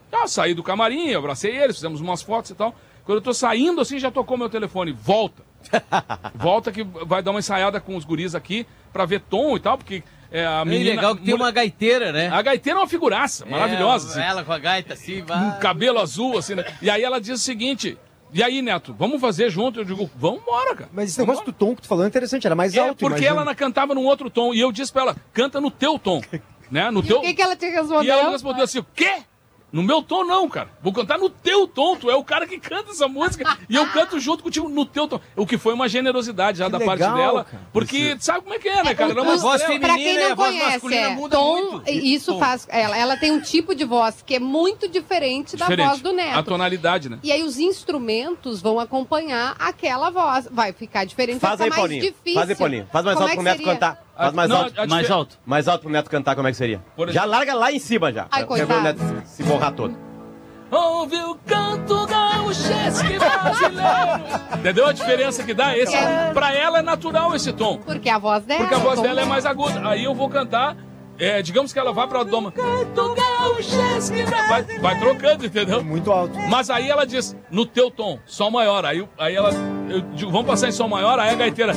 Tá, 0.10 0.22
eu 0.22 0.28
saí 0.28 0.54
do 0.54 0.64
camarim, 0.64 1.14
abracei 1.14 1.56
eles, 1.56 1.76
fizemos 1.76 2.00
umas 2.00 2.22
fotos 2.22 2.52
e 2.52 2.56
tal. 2.56 2.76
Quando 3.04 3.18
eu 3.18 3.22
tô 3.22 3.34
saindo 3.34 3.82
assim, 3.82 4.00
já 4.00 4.10
tocou 4.10 4.38
meu 4.38 4.50
telefone. 4.50 4.92
Volta. 4.92 5.45
Volta 6.36 6.72
que 6.72 6.84
vai 6.84 7.22
dar 7.22 7.32
uma 7.32 7.40
ensaiada 7.40 7.80
com 7.80 7.96
os 7.96 8.06
guris 8.06 8.36
aqui 8.36 8.66
pra 8.94 9.06
ver 9.06 9.22
tom 9.22 9.56
e 9.56 9.60
tal, 9.60 9.78
porque 9.78 10.04
é, 10.32 10.46
a 10.46 10.62
É 10.62 10.66
menina... 10.66 10.96
legal 10.96 11.16
que 11.16 11.24
tem 11.24 11.34
uma 11.34 11.52
gaiteira, 11.52 12.12
né? 12.12 12.30
A 12.30 12.42
gaiteira 12.42 12.80
é 12.80 12.82
uma 12.82 12.88
figuraça, 12.88 13.46
maravilhosa. 13.46 14.10
assim. 14.10 14.20
É, 14.22 14.28
ela 14.28 14.44
com 14.44 14.52
a 14.54 14.60
gaita 14.60 14.94
assim, 14.94 15.22
vai. 15.22 15.38
Um 15.38 15.60
cabelo 15.60 16.00
azul, 16.00 16.38
assim, 16.38 16.56
né? 16.56 16.66
E 16.82 16.90
aí 16.90 17.04
ela 17.04 17.20
diz 17.20 17.40
o 17.40 17.44
seguinte... 17.44 17.98
E 18.34 18.44
aí, 18.44 18.62
Neto, 18.62 18.94
vamos 18.98 19.22
fazer 19.22 19.50
junto? 19.50 19.80
Eu 19.80 19.86
digo, 19.86 20.10
vamos 20.18 20.42
embora, 20.42 20.76
cara. 20.76 20.90
Mas 20.92 21.10
esse 21.12 21.20
negócio 21.20 21.46
do 21.46 21.54
tom 21.54 21.74
que 21.74 21.84
tu 21.84 21.88
falou 21.88 22.04
é 22.04 22.08
interessante, 22.08 22.46
era 22.46 22.56
mais 22.56 22.76
É, 22.76 22.80
alto, 22.80 22.96
porque 22.98 23.20
imagino. 23.20 23.30
ela 23.36 23.46
na- 23.46 23.56
cantava 23.56 23.96
num 23.96 24.04
outro 24.04 24.30
tom. 24.30 24.54
E 24.54 24.60
eu 24.60 24.74
disse 24.74 24.92
pra 24.92 25.04
ela, 25.04 25.16
canta 25.32 25.62
no 25.62 25.72
teu 25.72 25.98
tom. 25.98 26.22
né? 26.70 26.92
No 26.92 27.00
E 27.00 27.04
teu... 27.04 27.20
o 27.20 27.22
que, 27.22 27.34
que 27.34 27.42
ela 27.42 27.56
te 27.56 27.66
E 27.66 27.70
respondeu? 27.70 28.12
ela 28.14 28.32
respondeu 28.32 28.64
assim: 28.66 28.80
o 28.80 28.86
quê? 28.94 29.20
No 29.76 29.84
meu 29.84 30.02
tom, 30.02 30.24
não, 30.24 30.48
cara. 30.48 30.70
Vou 30.82 30.94
cantar 30.94 31.18
no 31.18 31.30
teu 31.30 31.68
tom. 31.68 31.98
Tu 31.98 32.10
é 32.10 32.16
o 32.16 32.24
cara 32.24 32.48
que 32.48 32.58
canta 32.58 32.92
essa 32.92 33.10
música. 33.10 33.58
e 33.70 33.76
eu 33.76 33.86
canto 33.92 34.18
junto 34.22 34.42
contigo 34.42 34.70
no 34.70 34.86
teu 34.86 35.06
tom. 35.06 35.20
O 35.36 35.46
que 35.46 35.58
foi 35.58 35.74
uma 35.74 35.90
generosidade 35.90 36.60
já 36.60 36.68
Que 36.68 36.72
da 36.72 36.78
legal, 36.78 36.98
parte 36.98 37.14
dela. 37.14 37.44
cara. 37.44 37.64
Porque 37.74 38.16
sabe 38.22 38.40
como 38.44 38.54
é 38.56 38.58
que 38.60 38.70
é, 38.70 38.82
né, 38.84 38.96
cara? 38.96 39.12
Era 39.12 39.22
uma 39.22 39.34
A 39.34 39.38
voz 39.38 39.62
feminina 39.64 39.86
Pra 39.88 39.96
quem 39.98 40.14
e 40.16 40.24
a 40.24 40.30
não 40.30 40.36
voz 40.38 40.50
conhece, 40.50 40.72
masculina 40.72 41.02
é, 41.02 41.10
muda 41.10 41.36
tom, 41.36 41.62
muito. 41.74 41.90
isso 41.92 42.32
Tom. 42.32 42.40
faz 42.40 42.66
ela. 42.70 42.98
Ela 42.98 43.18
tem 43.18 43.34
um 43.34 43.42
tipo 43.42 43.76
de 43.76 43.84
voz 43.84 44.24
que 44.26 44.36
é 44.36 44.40
muito 44.40 44.88
diferente 44.88 45.58
da 45.58 45.66
Diferente. 45.66 45.88
voz 45.90 46.00
do 46.02 46.10
A 46.12 46.14
Neto. 46.14 46.44
tonalidade, 46.44 47.10
né? 47.10 47.20
E 47.22 47.30
aí 47.34 47.44
os 47.44 47.60
instrumentos 47.60 48.62
vão 48.62 48.80
acompanhar 48.80 49.58
aquela 49.60 50.10
voz. 50.10 50.48
Vai 50.50 50.72
ficar 50.72 51.04
diferente, 51.06 51.40
Faz 51.42 51.60
vai 51.60 51.68
aí, 51.68 51.72
ficar 51.74 51.82
mais 51.82 51.90
Paulinho. 51.92 52.14
difícil. 52.14 52.34
Faz 52.40 52.50
aí, 52.50 52.56
Paulinho. 52.56 52.88
Faz 52.94 53.04
mais 53.04 53.18
Como 53.18 53.28
alto 53.28 53.32
é 53.34 53.36
pro 53.36 53.44
que 53.44 53.50
Neto 53.50 53.58
seria? 53.58 53.74
cantar. 53.74 54.05
Faz 54.18 54.34
mais 54.34 54.50
Não, 54.50 54.58
alto. 54.64 54.90
Mais 54.90 55.12
alto. 55.12 55.38
Mais 55.46 55.68
alto 55.68 55.82
pro 55.82 55.90
Neto 55.92 56.10
cantar, 56.10 56.36
como 56.36 56.48
é 56.48 56.52
que 56.52 56.58
seria? 56.58 56.82
Por 56.96 57.10
Já 57.12 57.26
larga 57.26 57.54
lá 57.54 57.72
em 57.72 57.80
cima 57.80 58.12
já. 58.14 58.28
Ai, 58.32 58.46
Quer 58.46 58.66
ver 58.66 58.74
o. 58.74 58.82
Neto 58.82 59.00
se 59.26 59.44
borrar 59.44 59.72
todo. 59.74 59.96
Ouve 60.72 61.16
o 61.24 61.36
canto 61.46 62.06
gaúchesque 62.08 63.20
brasileiro. 63.20 63.80
Entendeu 64.58 64.88
a 64.88 64.92
diferença 64.94 65.44
que 65.44 65.54
dá? 65.54 65.78
Esse, 65.78 65.96
É. 65.96 66.32
Pra 66.34 66.54
ela 66.54 66.80
é 66.80 66.82
natural 66.82 67.36
esse 67.36 67.54
tom. 67.54 67.78
Porque 67.78 68.10
a 68.10 68.18
voz 68.18 68.44
dela. 68.46 68.62
Porque 68.62 68.76
a 68.76 68.80
voz 68.80 68.96
tom 68.96 69.04
dela 69.04 69.22
é 69.22 69.26
mais 69.26 69.46
aguda. 69.46 69.88
Aí 69.88 70.04
eu 70.04 70.14
vou 70.16 70.28
cantar. 70.30 70.76
é, 71.20 71.42
digamos 71.42 71.72
que 71.72 71.80
ela 71.80 71.94
vai 71.94 72.08
pra 72.08 72.24
doma. 72.24 72.52
Canto 72.52 73.16
brasileiro. 73.16 74.32
Vai, 74.50 74.64
vai 74.80 75.00
trocando, 75.00 75.46
entendeu? 75.46 75.84
Muito 75.84 76.12
alto. 76.12 76.38
Mas 76.50 76.70
aí 76.70 76.90
ela 76.90 77.06
diz, 77.06 77.38
no 77.50 77.66
teu 77.66 77.90
tom, 77.92 78.20
sol 78.26 78.50
maior. 78.52 78.84
Aí, 78.86 79.08
aí 79.18 79.36
ela, 79.36 79.52
eu 79.90 80.02
digo, 80.14 80.32
vamos 80.32 80.48
passar 80.48 80.68
em 80.68 80.72
sol 80.72 80.90
maior, 80.90 81.20
aí 81.20 81.30
a 81.30 81.36
gaiteira, 81.36 81.74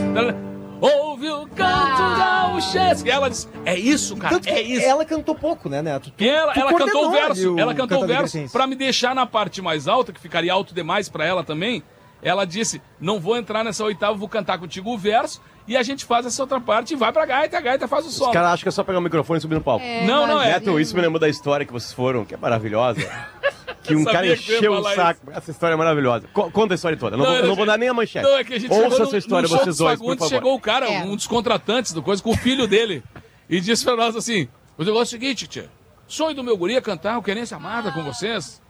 ouve 0.81 1.29
o 1.31 1.47
canto 1.49 2.19
gaúchesque. 2.19 3.11
Ela 3.11 3.29
diz, 3.31 3.49
é 3.65 3.77
isso, 3.79 4.17
cara, 4.17 4.35
Tanto 4.35 4.49
que 4.49 4.55
é 4.55 4.63
isso. 4.63 4.87
ela 4.87 5.05
cantou 5.05 5.35
pouco, 5.35 5.69
né, 5.69 5.83
Neto? 5.83 6.11
Tu- 6.11 6.25
E 6.25 6.29
ela, 6.29 6.53
tu 6.53 6.61
ela 6.61 6.75
cantou 6.75 7.07
o 7.07 7.11
verso, 7.11 7.59
ela 7.59 7.75
cantou 7.75 8.05
o 8.05 8.07
verso 8.07 8.39
pra 8.53 8.67
me 8.67 8.75
deixar 8.75 9.15
na 9.15 9.27
parte 9.27 9.61
mais 9.63 9.87
alta, 9.89 10.13
que 10.13 10.21
ficaria 10.21 10.53
alto 10.53 10.75
demais 10.75 11.09
pra 11.09 11.25
ela 11.25 11.43
também. 11.45 11.83
Ela 12.21 12.45
disse, 12.45 12.83
não 13.01 13.21
vou 13.21 13.37
entrar 13.37 13.63
nessa 13.63 13.85
oitava, 13.85 14.15
vou 14.15 14.29
cantar 14.29 14.59
contigo 14.59 14.91
o 14.93 14.99
verso 14.99 15.41
e 15.69 15.77
a 15.77 15.83
gente 15.85 16.05
faz 16.05 16.27
essa 16.27 16.43
outra 16.43 16.61
parte 16.61 16.95
e 16.95 16.97
vai 16.97 17.13
pra 17.13 17.25
gaita, 17.25 17.57
a 17.57 17.61
gaita 17.61 17.87
faz 17.87 18.05
o 18.05 18.09
Os 18.09 18.15
solo. 18.17 18.33
caras 18.33 18.55
acham 18.55 18.63
que 18.65 18.69
é 18.69 18.73
só 18.73 18.83
pegar 18.83 18.99
o 18.99 19.03
microfone 19.03 19.39
e 19.39 19.41
subir 19.41 19.55
no 19.55 19.61
palco. 19.61 19.85
É, 19.85 20.05
Não, 20.05 20.27
não, 20.27 20.41
é. 20.43 20.47
Neto, 20.55 20.81
isso 20.81 20.97
me 20.97 21.01
lembrou 21.03 21.21
da 21.21 21.29
história 21.29 21.65
que 21.65 21.73
vocês 21.73 21.93
foram, 21.93 22.25
que 22.25 22.35
é 22.35 22.37
maravilhosa. 22.37 23.01
Que 23.83 23.95
um 23.97 24.05
cara 24.05 24.27
encheu 24.27 24.73
o 24.73 24.83
saco. 24.95 25.31
Essa 25.31 25.51
história 25.51 25.75
é 25.75 25.77
maravilhosa. 25.77 26.29
Co- 26.33 26.51
conta 26.51 26.75
a 26.75 26.77
história 26.77 26.97
toda. 26.99 27.17
Não, 27.17 27.25
vou, 27.25 27.35
era- 27.35 27.47
não 27.47 27.55
vou 27.55 27.65
dar 27.67 27.79
nem 27.79 27.89
a 27.89 27.95
manchete. 27.95 28.29
Não, 28.29 28.37
é 28.37 28.45
que 28.45 28.55
a 28.55 28.59
gente 28.59 28.71
Ouça 28.73 29.03
essa 29.05 29.17
história, 29.17 29.49
vocês 29.49 29.77
dois, 29.77 29.99
por 29.99 30.17
favor. 30.19 30.29
chegou 30.29 30.55
o 30.55 30.61
cara, 30.61 30.87
É. 30.91 31.03
um 31.05 31.17
dos 31.17 31.27
contratantes 31.27 31.93
do 31.93 32.03
coisa, 32.03 32.23
com 32.23 32.31
o 32.31 32.37
filho 32.37 32.67
dele, 32.67 33.03
e 33.49 33.61
disse 33.61 33.85
pra 33.85 33.97
nós 33.97 34.15
assim, 34.17 34.49
o 34.77 34.85
negócio 34.85 35.15
é 35.15 35.19
o 35.19 35.21
seguinte, 35.21 35.47
tia, 35.47 35.71
sonho 36.07 36.35
do 36.35 36.45
meu 36.45 36.57
guri 36.57 36.75
é 36.77 36.81
cantar 36.81 37.17
o 37.19 37.23
Querência 37.23 37.57
Amada 37.57 37.91
com 37.93 38.03
vocês. 38.03 38.61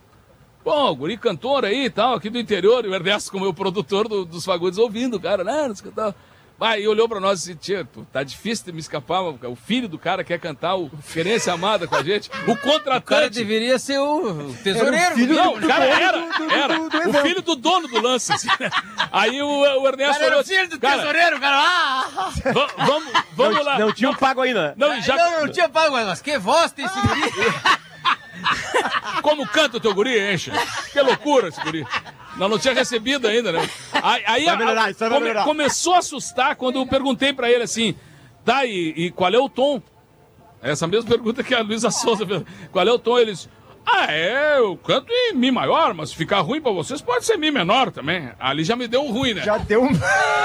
Bom, 0.64 0.90
o 0.90 0.96
guri 0.96 1.16
cantor 1.16 1.64
aí 1.64 1.86
e 1.86 1.90
tal, 1.90 2.14
aqui 2.14 2.28
do 2.28 2.38
interior, 2.38 2.84
e 2.84 2.88
o 2.88 2.94
Ernesto 2.94 3.30
como 3.30 3.44
meu 3.44 3.54
produtor 3.54 4.06
do- 4.06 4.24
dos 4.24 4.44
Fagundes 4.44 4.78
ouvindo 4.78 5.16
o 5.16 5.20
cara, 5.20 5.42
né, 5.42 5.66
não 5.68 5.74
sei 5.74 5.86
o 5.86 5.90
que 5.90 5.96
tal. 5.96 6.14
Vai, 6.58 6.80
e 6.80 6.88
olhou 6.88 7.08
pra 7.08 7.20
nós 7.20 7.46
e 7.46 7.54
disse, 7.54 7.72
tia, 7.76 7.88
tá 8.12 8.24
difícil 8.24 8.64
de 8.66 8.72
me 8.72 8.80
escapar, 8.80 9.20
o 9.22 9.54
filho 9.54 9.88
do 9.88 9.96
cara 9.96 10.24
quer 10.24 10.40
cantar 10.40 10.74
o 10.74 10.90
Querência 11.12 11.52
Amada 11.52 11.86
com 11.86 11.94
a 11.94 12.02
gente, 12.02 12.28
o 12.48 12.50
O 12.50 12.56
cara 12.56 12.72
contratante... 12.72 13.30
deveria 13.30 13.78
ser 13.78 14.00
o 14.00 14.52
tesoureiro. 14.64 15.14
filho 15.14 15.34
Não, 15.36 15.54
o 15.54 15.60
cara 15.68 15.84
era, 15.84 16.18
do- 16.18 16.38
do- 16.46 16.50
era. 16.52 16.78
do- 16.78 16.88
do 16.88 17.10
o 17.10 17.14
filho 17.22 17.42
do 17.42 17.54
dono 17.54 17.86
do 17.86 18.00
lance. 18.00 18.32
assim, 18.32 18.48
né? 18.58 18.70
Aí 19.12 19.40
o, 19.40 19.46
o 19.48 19.86
Ernesto 19.86 20.14
cara 20.14 20.24
era 20.24 20.30
falou 20.30 20.40
o 20.40 20.44
filho 20.44 20.68
do 20.68 20.80
cara, 20.80 20.96
tesoureiro, 20.96 21.38
cara. 21.40 21.56
Ah! 21.62 22.06
va- 22.52 22.68
vamos, 22.84 23.12
vamos 23.34 23.54
não, 23.56 23.62
lá. 23.62 23.78
não 23.78 23.92
tinha 23.92 24.10
um 24.10 24.14
pago 24.16 24.40
ainda. 24.40 24.74
Não, 24.76 25.00
já, 25.00 25.14
Não, 25.14 25.40
não 25.42 25.52
tinha 25.52 25.68
pago, 25.68 25.92
mas 25.92 26.20
que 26.20 26.36
voz 26.38 26.72
tem 26.72 26.84
esse 26.84 27.00
guri? 27.00 27.20
como 29.22 29.46
canta 29.46 29.76
o 29.76 29.80
teu 29.80 29.94
guri, 29.94 30.32
enche. 30.32 30.50
Que 30.92 31.00
loucura 31.02 31.48
esse 31.48 31.60
guri. 31.60 31.86
Não, 32.38 32.48
não 32.48 32.58
tinha 32.58 32.72
recebido 32.74 33.26
ainda, 33.26 33.52
né? 33.52 33.68
Aí, 33.92 34.22
aí 34.26 34.44
Vai 34.44 34.54
a- 34.54 34.58
melhorar, 34.58 34.90
isso 34.90 34.98
vai 35.00 35.20
melhorar. 35.20 35.44
começou 35.44 35.94
a 35.94 35.98
assustar 35.98 36.56
quando 36.56 36.76
eu 36.78 36.86
perguntei 36.86 37.32
pra 37.32 37.50
ele 37.50 37.64
assim, 37.64 37.94
tá, 38.44 38.64
e, 38.64 38.94
e 38.96 39.10
qual 39.10 39.32
é 39.32 39.38
o 39.38 39.48
tom? 39.48 39.82
Essa 40.62 40.86
mesma 40.86 41.08
pergunta 41.08 41.42
que 41.44 41.54
a 41.54 41.60
Luísa 41.62 41.90
Souza 41.90 42.26
fez. 42.26 42.42
Qual 42.72 42.86
é 42.86 42.90
o 42.92 42.98
tom? 42.98 43.18
Eles, 43.18 43.48
ah, 43.86 44.06
é, 44.12 44.58
eu 44.58 44.76
canto 44.76 45.06
em 45.12 45.34
Mi 45.34 45.50
maior, 45.52 45.94
mas 45.94 46.10
se 46.10 46.16
ficar 46.16 46.40
ruim 46.40 46.60
pra 46.60 46.72
vocês, 46.72 47.00
pode 47.00 47.24
ser 47.24 47.36
Mi 47.36 47.50
menor 47.50 47.90
também. 47.92 48.30
Ali 48.40 48.64
já 48.64 48.74
me 48.74 48.88
deu 48.88 49.02
um 49.02 49.10
ruim, 49.12 49.34
né? 49.34 49.42
Já 49.42 49.56
deu 49.58 49.82
um... 49.84 49.88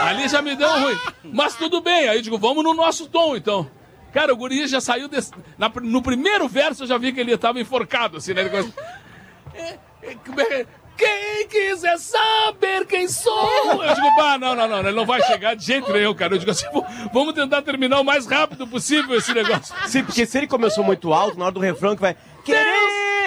Ali 0.02 0.28
já 0.30 0.42
me 0.42 0.56
deu 0.56 0.70
um 0.70 0.82
ruim. 0.84 0.98
Mas 1.24 1.56
tudo 1.56 1.82
bem, 1.82 2.08
aí 2.10 2.22
digo, 2.22 2.38
vamos 2.38 2.64
no 2.64 2.74
nosso 2.74 3.08
tom, 3.08 3.36
então. 3.36 3.70
Cara, 4.14 4.32
o 4.32 4.38
guri 4.38 4.68
já 4.68 4.80
saiu 4.80 5.08
desse... 5.08 5.32
na- 5.58 5.72
no 5.82 6.00
primeiro 6.02 6.48
verso 6.48 6.84
eu 6.84 6.88
já 6.88 6.98
vi 7.00 7.12
que 7.12 7.20
ele 7.20 7.36
tava 7.36 7.60
enforcado, 7.60 8.18
assim, 8.18 8.34
né? 8.36 8.42
Ele 8.42 8.50
começa, 8.52 8.74
"É, 9.56 9.78
é, 10.04 10.12
é- 10.60 10.68
Quem 10.98 11.48
quiser 11.48 11.98
saber 11.98 12.86
quem 12.86 13.08
sou. 13.08 13.84
Eu 13.84 13.96
digo, 13.96 14.16
pá, 14.16 14.38
não, 14.38 14.56
não, 14.56 14.68
não, 14.68 14.80
ele 14.80 14.92
não 14.92 15.06
vai 15.06 15.22
chegar 15.24 15.56
de 15.56 15.66
jeito 15.66 15.92
nenhum, 15.92 16.14
cara. 16.14 16.36
Eu 16.36 16.40
digo 16.40 16.52
assim, 16.52 16.70
"Pô, 16.72 16.86
vamos 17.12 17.34
tentar 17.34 17.62
terminar 17.62 18.00
o 18.00 18.04
mais 18.04 18.26
rápido 18.26 18.68
possível 18.68 19.18
esse 19.18 19.34
negócio. 19.34 19.74
Sim, 19.88 20.04
porque 20.04 20.26
se 20.26 20.38
ele 20.38 20.48
começou 20.48 20.84
muito 20.84 21.12
alto, 21.12 21.38
na 21.38 21.46
hora 21.46 21.54
do 21.54 21.60
refrão 21.60 21.96
que 21.96 22.02
vai. 22.02 22.16
Deus! 22.46 22.60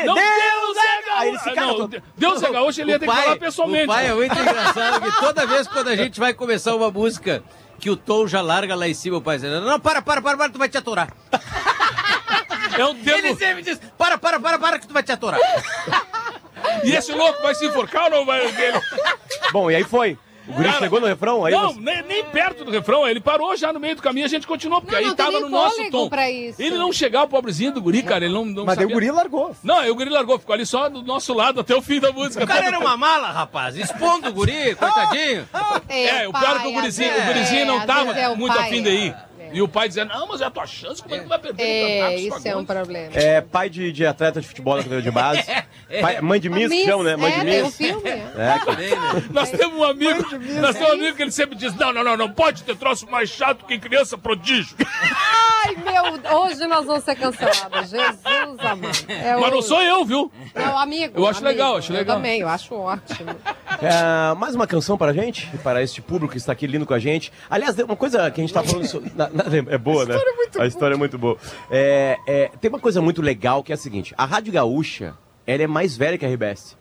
Não, 0.04 0.14
Deus 0.14 0.76
é 0.76 1.02
gaúcho! 1.02 1.16
Aí 1.16 1.28
ele 1.28 1.38
se 1.38 1.44
caga 1.44 1.60
não, 1.66 1.76
todo. 1.76 2.02
Deus 2.16 2.42
é 2.42 2.50
gaúcho, 2.50 2.80
ele 2.80 2.90
ia 2.92 2.98
ter 2.98 3.08
que 3.08 3.14
falar 3.14 3.36
pessoalmente. 3.36 3.84
o 3.84 3.88
pai 3.88 4.06
é 4.06 4.14
muito 4.14 4.38
engraçado 4.38 5.00
que 5.00 5.20
toda 5.20 5.46
vez 5.46 5.66
quando 5.66 5.88
a 5.88 5.96
gente 5.96 6.20
vai 6.20 6.34
começar 6.34 6.74
uma 6.74 6.90
música 6.90 7.42
que 7.78 7.90
o 7.90 7.96
tom 7.96 8.26
já 8.26 8.40
larga 8.40 8.74
lá 8.74 8.88
em 8.88 8.94
cima, 8.94 9.18
o 9.18 9.22
pai 9.22 9.38
diz, 9.38 9.50
não, 9.50 9.80
para, 9.80 10.02
para, 10.02 10.22
para, 10.22 10.36
para, 10.36 10.50
tu 10.50 10.58
vai 10.58 10.68
te 10.68 10.78
atorar. 10.78 11.08
É 12.76 12.84
um 12.84 12.94
termo... 12.94 13.26
Ele 13.26 13.36
sempre 13.36 13.62
diz, 13.62 13.80
para, 13.96 14.18
para, 14.18 14.38
para, 14.38 14.58
para, 14.58 14.78
que 14.78 14.86
tu 14.86 14.92
vai 14.92 15.02
te 15.02 15.12
atorar. 15.12 15.40
E 16.84 16.92
esse 16.92 17.12
louco 17.12 17.42
vai 17.42 17.54
se 17.54 17.66
enforcar 17.66 18.04
ou 18.04 18.10
não 18.10 18.26
vai? 18.26 18.44
Ele... 18.46 18.80
Bom, 19.52 19.70
e 19.70 19.76
aí 19.76 19.84
foi. 19.84 20.18
O 20.48 20.52
guri 20.52 20.68
Cara, 20.68 20.78
chegou 20.78 21.00
no 21.00 21.08
refrão, 21.08 21.44
aí 21.44 21.52
não, 21.52 21.72
você- 21.74 21.80
nem, 21.80 22.02
nem 22.04 22.24
perto 22.26 22.64
do 22.64 22.70
refrão, 22.70 23.04
ele 23.04 23.18
parou 23.18 23.56
já 23.56 23.72
no 23.72 23.80
meio 23.80 23.96
do 23.96 24.02
caminho, 24.02 24.26
a 24.26 24.28
gente 24.28 24.46
continuou, 24.46 24.80
porque 24.80 24.94
Não, 24.94 25.00
aí 25.00 25.06
não 25.08 25.16
tava 25.16 25.40
no 25.40 25.48
nosso 25.48 25.90
tom. 25.90 26.08
pra 26.08 26.30
isso. 26.30 26.62
Ele 26.62 26.78
não 26.78 26.92
chegava, 26.92 27.24
o 27.24 27.28
pobrezinho 27.28 27.72
do 27.72 27.82
guri, 27.82 28.00
cara, 28.04 28.24
ele 28.26 28.32
não, 28.32 28.44
não 28.44 28.64
Mas 28.64 28.76
daí 28.76 28.86
o 28.86 28.88
sabia. 28.90 28.94
guri 28.94 29.10
largou. 29.10 29.56
Não, 29.64 29.80
aí 29.80 29.90
o 29.90 29.94
guri 29.96 30.08
largou, 30.08 30.38
ficou 30.38 30.54
ali 30.54 30.64
só 30.64 30.88
do 30.88 31.02
nosso 31.02 31.34
lado 31.34 31.58
até 31.62 31.74
o 31.74 31.82
fim 31.82 31.98
da 31.98 32.12
música. 32.12 32.44
O 32.44 32.46
cara 32.46 32.64
era 32.64 32.78
uma 32.78 32.96
mala, 32.96 33.32
rapaz, 33.32 33.76
expondo 33.76 34.28
o 34.28 34.32
guri, 34.32 34.76
coitadinho. 34.76 35.48
É, 35.88 36.28
o 36.28 36.32
pior 36.32 36.56
é 36.56 36.58
que 36.60 36.68
o 36.68 36.72
gurizinho, 36.72 37.10
às 37.12 37.22
o 37.22 37.26
gurizinho 37.26 37.66
não 37.66 37.78
às 37.78 37.84
tava 37.86 38.12
é 38.16 38.28
o 38.28 38.36
muito 38.36 38.54
pai, 38.54 38.66
afim 38.68 38.82
de 38.84 38.90
ir. 38.90 39.10
é. 39.10 39.25
E 39.52 39.62
o 39.62 39.68
pai 39.68 39.88
dizendo, 39.88 40.08
não, 40.12 40.26
mas 40.26 40.40
é 40.40 40.44
a 40.44 40.50
tua 40.50 40.66
chance, 40.66 41.02
como 41.02 41.14
é 41.14 41.18
que 41.20 41.26
vai 41.26 41.38
perder 41.38 41.62
É, 41.62 41.90
campeonato? 42.00 42.36
isso 42.36 42.48
é 42.48 42.56
um 42.56 42.64
problema. 42.64 43.10
É 43.14 43.40
pai 43.40 43.68
de, 43.70 43.92
de 43.92 44.06
atleta 44.06 44.40
de 44.40 44.46
futebol 44.46 44.74
da 44.74 44.82
categoria 44.82 45.02
de 45.02 45.10
base. 45.10 45.44
Pai- 46.00 46.20
mãe 46.20 46.40
de 46.40 46.48
Miss, 46.50 46.68
que 46.68 46.84
chama, 46.84 47.04
né? 47.04 47.16
Mãe 47.16 47.32
é, 47.32 47.38
de 47.38 47.44
tem 47.50 47.62
um 47.62 47.66
Miss. 47.66 47.76
filme. 47.76 48.02
É, 48.36 48.58
que- 48.58 49.30
Nós 49.32 49.50
temos 49.50 49.74
um 49.78 49.84
amigo, 49.84 50.20
nós 50.60 50.74
temos 50.76 50.90
um 50.90 50.94
amigo 50.94 51.16
que 51.16 51.22
ele 51.22 51.30
sempre 51.30 51.56
diz, 51.56 51.74
não, 51.76 51.92
não, 51.92 52.02
não, 52.04 52.16
não 52.16 52.30
pode 52.32 52.62
ter 52.64 52.76
troço 52.76 53.08
mais 53.10 53.28
chato 53.30 53.64
que 53.64 53.78
criança 53.78 54.18
prodígio. 54.18 54.76
Ai, 54.80 55.74
meu, 55.76 56.38
hoje 56.40 56.66
nós 56.66 56.84
vamos 56.84 57.04
ser 57.04 57.14
cancelados. 57.16 57.90
Jesus 57.90 58.58
amado. 58.60 58.88
É 59.08 59.36
Mas 59.36 59.50
não 59.50 59.62
sou 59.62 59.80
eu, 59.82 60.04
viu? 60.04 60.30
Não, 60.54 60.78
amigo. 60.78 61.18
Eu 61.18 61.26
acho 61.26 61.38
amigo. 61.40 61.48
legal, 61.48 61.76
acho 61.76 61.92
legal. 61.92 62.16
Eu 62.16 62.16
também, 62.22 62.40
eu 62.40 62.48
acho 62.48 62.74
ótimo. 62.74 63.30
É, 63.80 64.34
mais 64.36 64.54
uma 64.54 64.66
canção 64.66 64.96
para 64.98 65.10
a 65.10 65.14
gente, 65.14 65.46
para 65.62 65.82
este 65.82 66.00
público 66.00 66.32
que 66.32 66.38
está 66.38 66.52
aqui 66.52 66.66
lindo 66.66 66.86
com 66.86 66.94
a 66.94 66.98
gente. 66.98 67.32
Aliás, 67.50 67.76
uma 67.78 67.96
coisa 67.96 68.30
que 68.30 68.40
a 68.40 68.44
gente 68.44 68.50
está 68.50 68.62
falando 68.62 69.12
na- 69.14 69.35
na- 69.44 69.72
é 69.72 69.78
boa, 69.78 70.04
né? 70.04 70.14
a 70.58 70.66
história 70.66 70.94
é 70.94 70.98
muito 70.98 71.18
boa. 71.18 71.36
É, 71.70 72.16
é, 72.26 72.50
tem 72.60 72.68
uma 72.68 72.80
coisa 72.80 73.00
muito 73.02 73.20
legal 73.22 73.62
que 73.62 73.72
é 73.72 73.74
a 73.74 73.78
seguinte: 73.78 74.14
a 74.16 74.24
Rádio 74.24 74.52
Gaúcha 74.52 75.14
ela 75.46 75.62
é 75.62 75.66
mais 75.66 75.96
velha 75.96 76.16
que 76.18 76.24
a 76.24 76.28
RBS. 76.28 76.76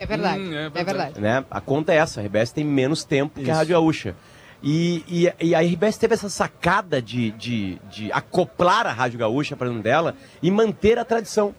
É 0.00 0.06
verdade. 0.06 0.40
Hum, 0.40 0.54
é 0.54 0.66
é 0.66 0.70
verdade. 0.70 0.84
verdade. 1.14 1.20
né? 1.20 1.44
A 1.50 1.60
conta 1.60 1.92
é 1.92 1.96
essa, 1.96 2.20
a 2.20 2.24
RBS 2.24 2.52
tem 2.52 2.64
menos 2.64 3.02
tempo 3.04 3.40
que 3.40 3.50
a 3.50 3.54
Rádio 3.54 3.72
Gaúcha. 3.74 4.14
E, 4.62 5.04
e, 5.08 5.46
e 5.48 5.54
a 5.54 5.60
RBS 5.60 5.96
teve 5.98 6.14
essa 6.14 6.28
sacada 6.28 7.00
de, 7.02 7.30
de, 7.32 7.78
de 7.90 8.10
acoplar 8.12 8.86
a 8.86 8.92
Rádio 8.92 9.18
Gaúcha 9.18 9.54
para 9.56 9.68
dentro 9.68 9.82
dela 9.82 10.14
e 10.42 10.50
manter 10.50 10.98
a 10.98 11.04
tradição. 11.04 11.54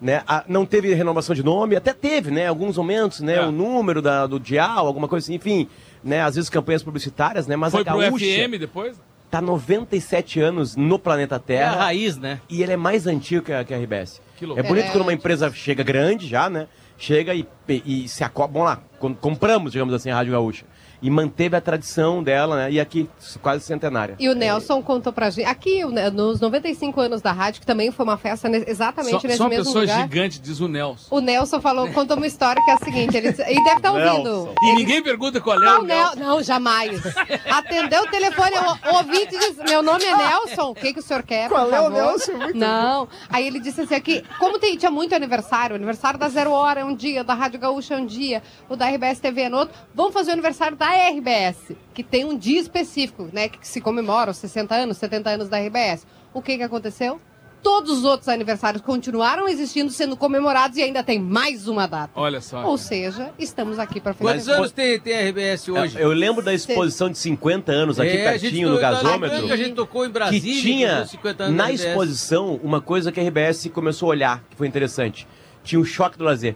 Né? 0.00 0.22
A- 0.26 0.44
não 0.48 0.64
teve 0.64 0.94
renovação 0.94 1.34
de 1.34 1.42
nome, 1.42 1.74
até 1.76 1.92
teve, 1.92 2.30
né? 2.30 2.46
Alguns 2.46 2.76
momentos, 2.76 3.20
né? 3.20 3.34
É. 3.36 3.40
O 3.46 3.50
número 3.50 4.00
da, 4.00 4.26
do 4.26 4.38
dial, 4.38 4.86
alguma 4.86 5.08
coisa 5.08 5.24
assim, 5.26 5.34
enfim, 5.34 5.68
né? 6.04 6.20
Às 6.22 6.36
vezes 6.36 6.48
campanhas 6.48 6.82
publicitárias, 6.82 7.46
né? 7.46 7.56
Mas 7.56 7.72
Foi 7.72 7.82
a 7.82 7.84
pro 7.84 7.98
Gaúcha 7.98 8.24
FM 8.24 8.58
depois? 8.60 8.98
Tá 9.30 9.40
97 9.40 10.40
anos 10.40 10.76
no 10.76 10.98
planeta 10.98 11.34
É 11.34 11.36
a 11.36 11.40
Terra 11.40 11.76
raiz, 11.76 12.16
né? 12.16 12.40
e 12.48 12.62
ele 12.62 12.72
é 12.72 12.76
mais 12.76 13.06
antigo 13.06 13.44
que 13.44 13.52
a, 13.52 13.64
que 13.64 13.74
a 13.74 13.78
RBS. 13.78 14.20
Que 14.36 14.44
É 14.44 14.48
loucura. 14.48 14.68
bonito 14.68 14.86
É, 14.86 14.90
quando 14.90 15.02
uma 15.02 15.12
é 15.12 15.14
empresa 15.14 15.50
chega 15.52 15.82
grande 15.82 16.26
já, 16.26 16.48
né? 16.48 16.66
Chega 16.96 17.34
e, 17.34 17.46
e 17.68 18.08
se 18.08 18.24
acopla. 18.24 18.52
Vamos 18.52 18.68
lá, 18.68 18.82
com- 18.98 19.14
compramos, 19.14 19.72
digamos 19.72 19.94
assim, 19.94 20.10
a 20.10 20.14
Rádio 20.16 20.32
Gaúcha. 20.32 20.64
E 21.00 21.08
manteve 21.10 21.56
a 21.56 21.60
tradição 21.60 22.22
dela, 22.22 22.56
né? 22.56 22.72
E 22.72 22.80
aqui, 22.80 23.08
quase 23.40 23.64
centenária. 23.64 24.16
E 24.18 24.28
o 24.28 24.34
Nelson 24.34 24.82
contou 24.82 25.12
pra 25.12 25.30
gente, 25.30 25.46
aqui, 25.46 25.84
nos 26.12 26.40
95 26.40 27.00
anos 27.00 27.22
da 27.22 27.30
rádio, 27.30 27.60
que 27.60 27.66
também 27.66 27.92
foi 27.92 28.04
uma 28.04 28.16
festa 28.16 28.48
exatamente 28.68 29.12
Só, 29.20 29.20
nesse 29.22 29.36
só 29.38 29.44
uma 29.44 29.50
mesmo 29.50 29.64
pessoa 29.66 29.82
lugar. 29.82 30.00
gigante, 30.02 30.40
diz 30.40 30.58
o 30.60 30.66
Nelson. 30.66 31.06
O 31.14 31.20
Nelson 31.20 31.60
falou, 31.60 31.88
contou 31.92 32.16
uma 32.16 32.26
história 32.26 32.60
que 32.64 32.70
é 32.70 32.74
a 32.74 32.78
seguinte, 32.78 33.16
ele, 33.16 33.28
ele 33.28 33.62
deve 33.64 33.76
estar 33.76 33.92
ouvindo. 33.92 34.24
Nelson. 34.24 34.54
E 34.60 34.66
Ele- 34.70 34.76
ninguém 34.78 35.02
pergunta 35.02 35.40
qual 35.40 35.56
é 35.62 35.64
Não, 35.64 35.80
o 35.80 35.84
Nel- 35.84 35.96
Nelson. 36.16 36.18
não, 36.18 36.42
jamais. 36.42 37.00
Atendeu 37.48 38.02
o 38.02 38.06
telefone, 38.08 38.52
o, 38.56 38.90
o 38.92 38.96
ouvinte 38.96 39.38
diz, 39.38 39.56
meu 39.68 39.82
nome 39.82 40.04
é 40.04 40.16
Nelson, 40.16 40.70
o 40.70 40.74
que, 40.74 40.92
que 40.92 40.98
o 40.98 41.02
senhor 41.02 41.22
quer, 41.22 41.48
Qual 41.48 41.72
é 41.72 41.80
o? 41.80 41.90
Nelson? 41.90 42.32
Muito 42.32 42.58
Não, 42.58 43.08
aí 43.28 43.46
ele 43.46 43.60
disse 43.60 43.82
assim, 43.82 43.94
aqui, 43.94 44.24
como 44.38 44.58
tem- 44.58 44.76
tinha 44.76 44.90
muito 44.90 45.14
aniversário, 45.14 45.74
o 45.74 45.76
aniversário 45.76 46.18
da 46.18 46.28
Zero 46.28 46.50
Hora 46.50 46.80
é 46.80 46.84
um 46.84 46.94
dia, 46.94 47.22
da 47.22 47.34
Rádio 47.34 47.60
Gaúcha 47.60 47.94
é 47.94 47.98
um 47.98 48.06
dia, 48.06 48.42
o 48.68 48.74
da 48.76 48.86
RBS 48.88 49.20
TV 49.20 49.42
é 49.42 49.48
no 49.48 49.58
outro, 49.58 49.74
vamos 49.94 50.12
fazer 50.12 50.30
o 50.30 50.32
aniversário 50.32 50.76
da 50.76 50.87
RBS, 50.92 51.72
que 51.94 52.02
tem 52.02 52.24
um 52.24 52.36
dia 52.36 52.60
específico, 52.60 53.28
né, 53.32 53.48
que 53.48 53.58
se 53.66 53.80
comemora 53.80 54.30
os 54.30 54.36
60 54.38 54.74
anos, 54.74 54.96
70 54.98 55.30
anos 55.30 55.48
da 55.48 55.58
RBS. 55.58 56.06
O 56.32 56.40
que 56.42 56.56
que 56.56 56.62
aconteceu? 56.62 57.20
Todos 57.60 57.90
os 57.98 58.04
outros 58.04 58.28
aniversários 58.28 58.80
continuaram 58.80 59.48
existindo, 59.48 59.90
sendo 59.90 60.16
comemorados 60.16 60.78
e 60.78 60.82
ainda 60.82 61.02
tem 61.02 61.18
mais 61.18 61.66
uma 61.66 61.88
data. 61.88 62.12
Olha 62.14 62.40
só. 62.40 62.64
Ou 62.64 62.78
seja, 62.78 63.32
estamos 63.36 63.80
aqui 63.80 64.00
para 64.00 64.14
Quantos 64.14 64.36
festejar. 64.44 64.58
anos 64.60 64.70
tem, 64.70 65.00
tem 65.00 65.16
a 65.18 65.28
RBS 65.28 65.68
hoje? 65.68 65.98
Eu 66.00 66.12
lembro 66.12 66.40
da 66.40 66.54
exposição 66.54 67.10
de 67.10 67.18
50 67.18 67.72
anos 67.72 67.98
aqui 67.98 68.10
É, 68.16 68.28
a 68.28 68.32
gente 68.34 68.42
pertinho 68.42 68.68
no 68.70 68.78
gasômetro. 68.78 69.44
que 69.46 69.52
A 69.52 69.56
gente 69.56 69.74
tocou 69.74 70.04
em 70.04 70.06
Que 70.08 70.12
Brasília. 70.12 70.62
tinha 70.62 71.00
nos 71.00 71.10
50 71.10 71.42
anos 71.44 71.56
na 71.56 71.64
da 71.64 71.70
RBS. 71.70 71.84
exposição 71.88 72.60
uma 72.62 72.80
coisa 72.80 73.10
que 73.10 73.18
a 73.18 73.24
RBS 73.24 73.68
começou 73.74 74.06
a 74.06 74.10
olhar, 74.10 74.44
que 74.48 74.56
foi 74.56 74.68
interessante. 74.68 75.26
Tinha 75.64 75.80
o 75.80 75.84
choque 75.84 76.16
do 76.16 76.22
lazer. 76.22 76.54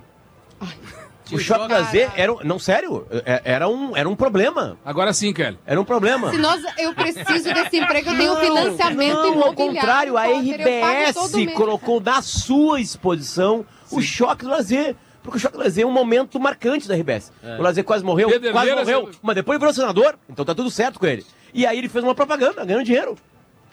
Tinha 0.61 1.02
o 1.35 1.39
choque 1.39 1.63
do 1.63 1.69
choque- 1.69 1.73
lazer 1.73 2.11
era. 2.17 2.33
um- 2.33 2.39
Não, 2.45 2.59
sério, 2.59 3.07
é- 3.25 3.43
era 3.45 3.69
um, 3.69 3.97
era 3.97 4.09
um 4.09 4.15
problema. 4.17 4.77
Agora 4.85 5.13
sim, 5.13 5.33
Kelly. 5.33 5.59
Era 5.67 5.81
um 5.81 5.85
problema. 5.85 6.31
Se 6.31 6.39
nós, 6.39 6.63
eu 6.79 6.95
preciso 6.95 7.53
desse 7.55 7.79
emprego, 7.79 8.11
eu 8.11 8.17
tenho 8.17 8.37
financiamento 8.37 9.15
Não, 9.15 9.23
ao 9.23 9.33
imobiliário. 9.53 9.55
contrário, 9.75 10.17
a 10.17 10.27
RBS 10.27 11.53
colocou 11.55 12.01
na 12.01 12.23
sua 12.23 12.81
exposição 12.81 13.65
o 13.91 14.01
choque 14.01 14.45
do 14.45 14.51
lazer. 14.51 14.95
Porque 15.23 15.37
o 15.37 15.41
choque 15.41 15.57
do 15.57 15.63
lazer 15.63 15.85
é 15.85 15.87
um 15.87 15.93
momento 15.93 16.41
marcante 16.41 16.89
da 16.89 16.95
RBS. 16.97 17.31
O 17.59 17.63
lazer 17.63 17.85
quase 17.85 18.05
morreu, 18.05 18.29
Pederneira, 18.29 18.53
quase 18.53 18.71
morreu, 18.75 19.07
você- 19.07 19.19
mas 19.23 19.37
depois 19.37 19.57
virou 19.57 19.73
senador, 19.73 20.17
então 20.29 20.45
tá 20.45 20.53
tudo 20.53 20.69
certo 20.69 20.99
com 20.99 21.07
ele. 21.07 21.25
E 21.55 21.65
aí 21.65 21.79
ele 21.79 21.89
fez 21.89 22.03
uma 22.03 22.13
propaganda, 22.15 22.65
ganhando 22.65 22.83
dinheiro. 22.85 23.17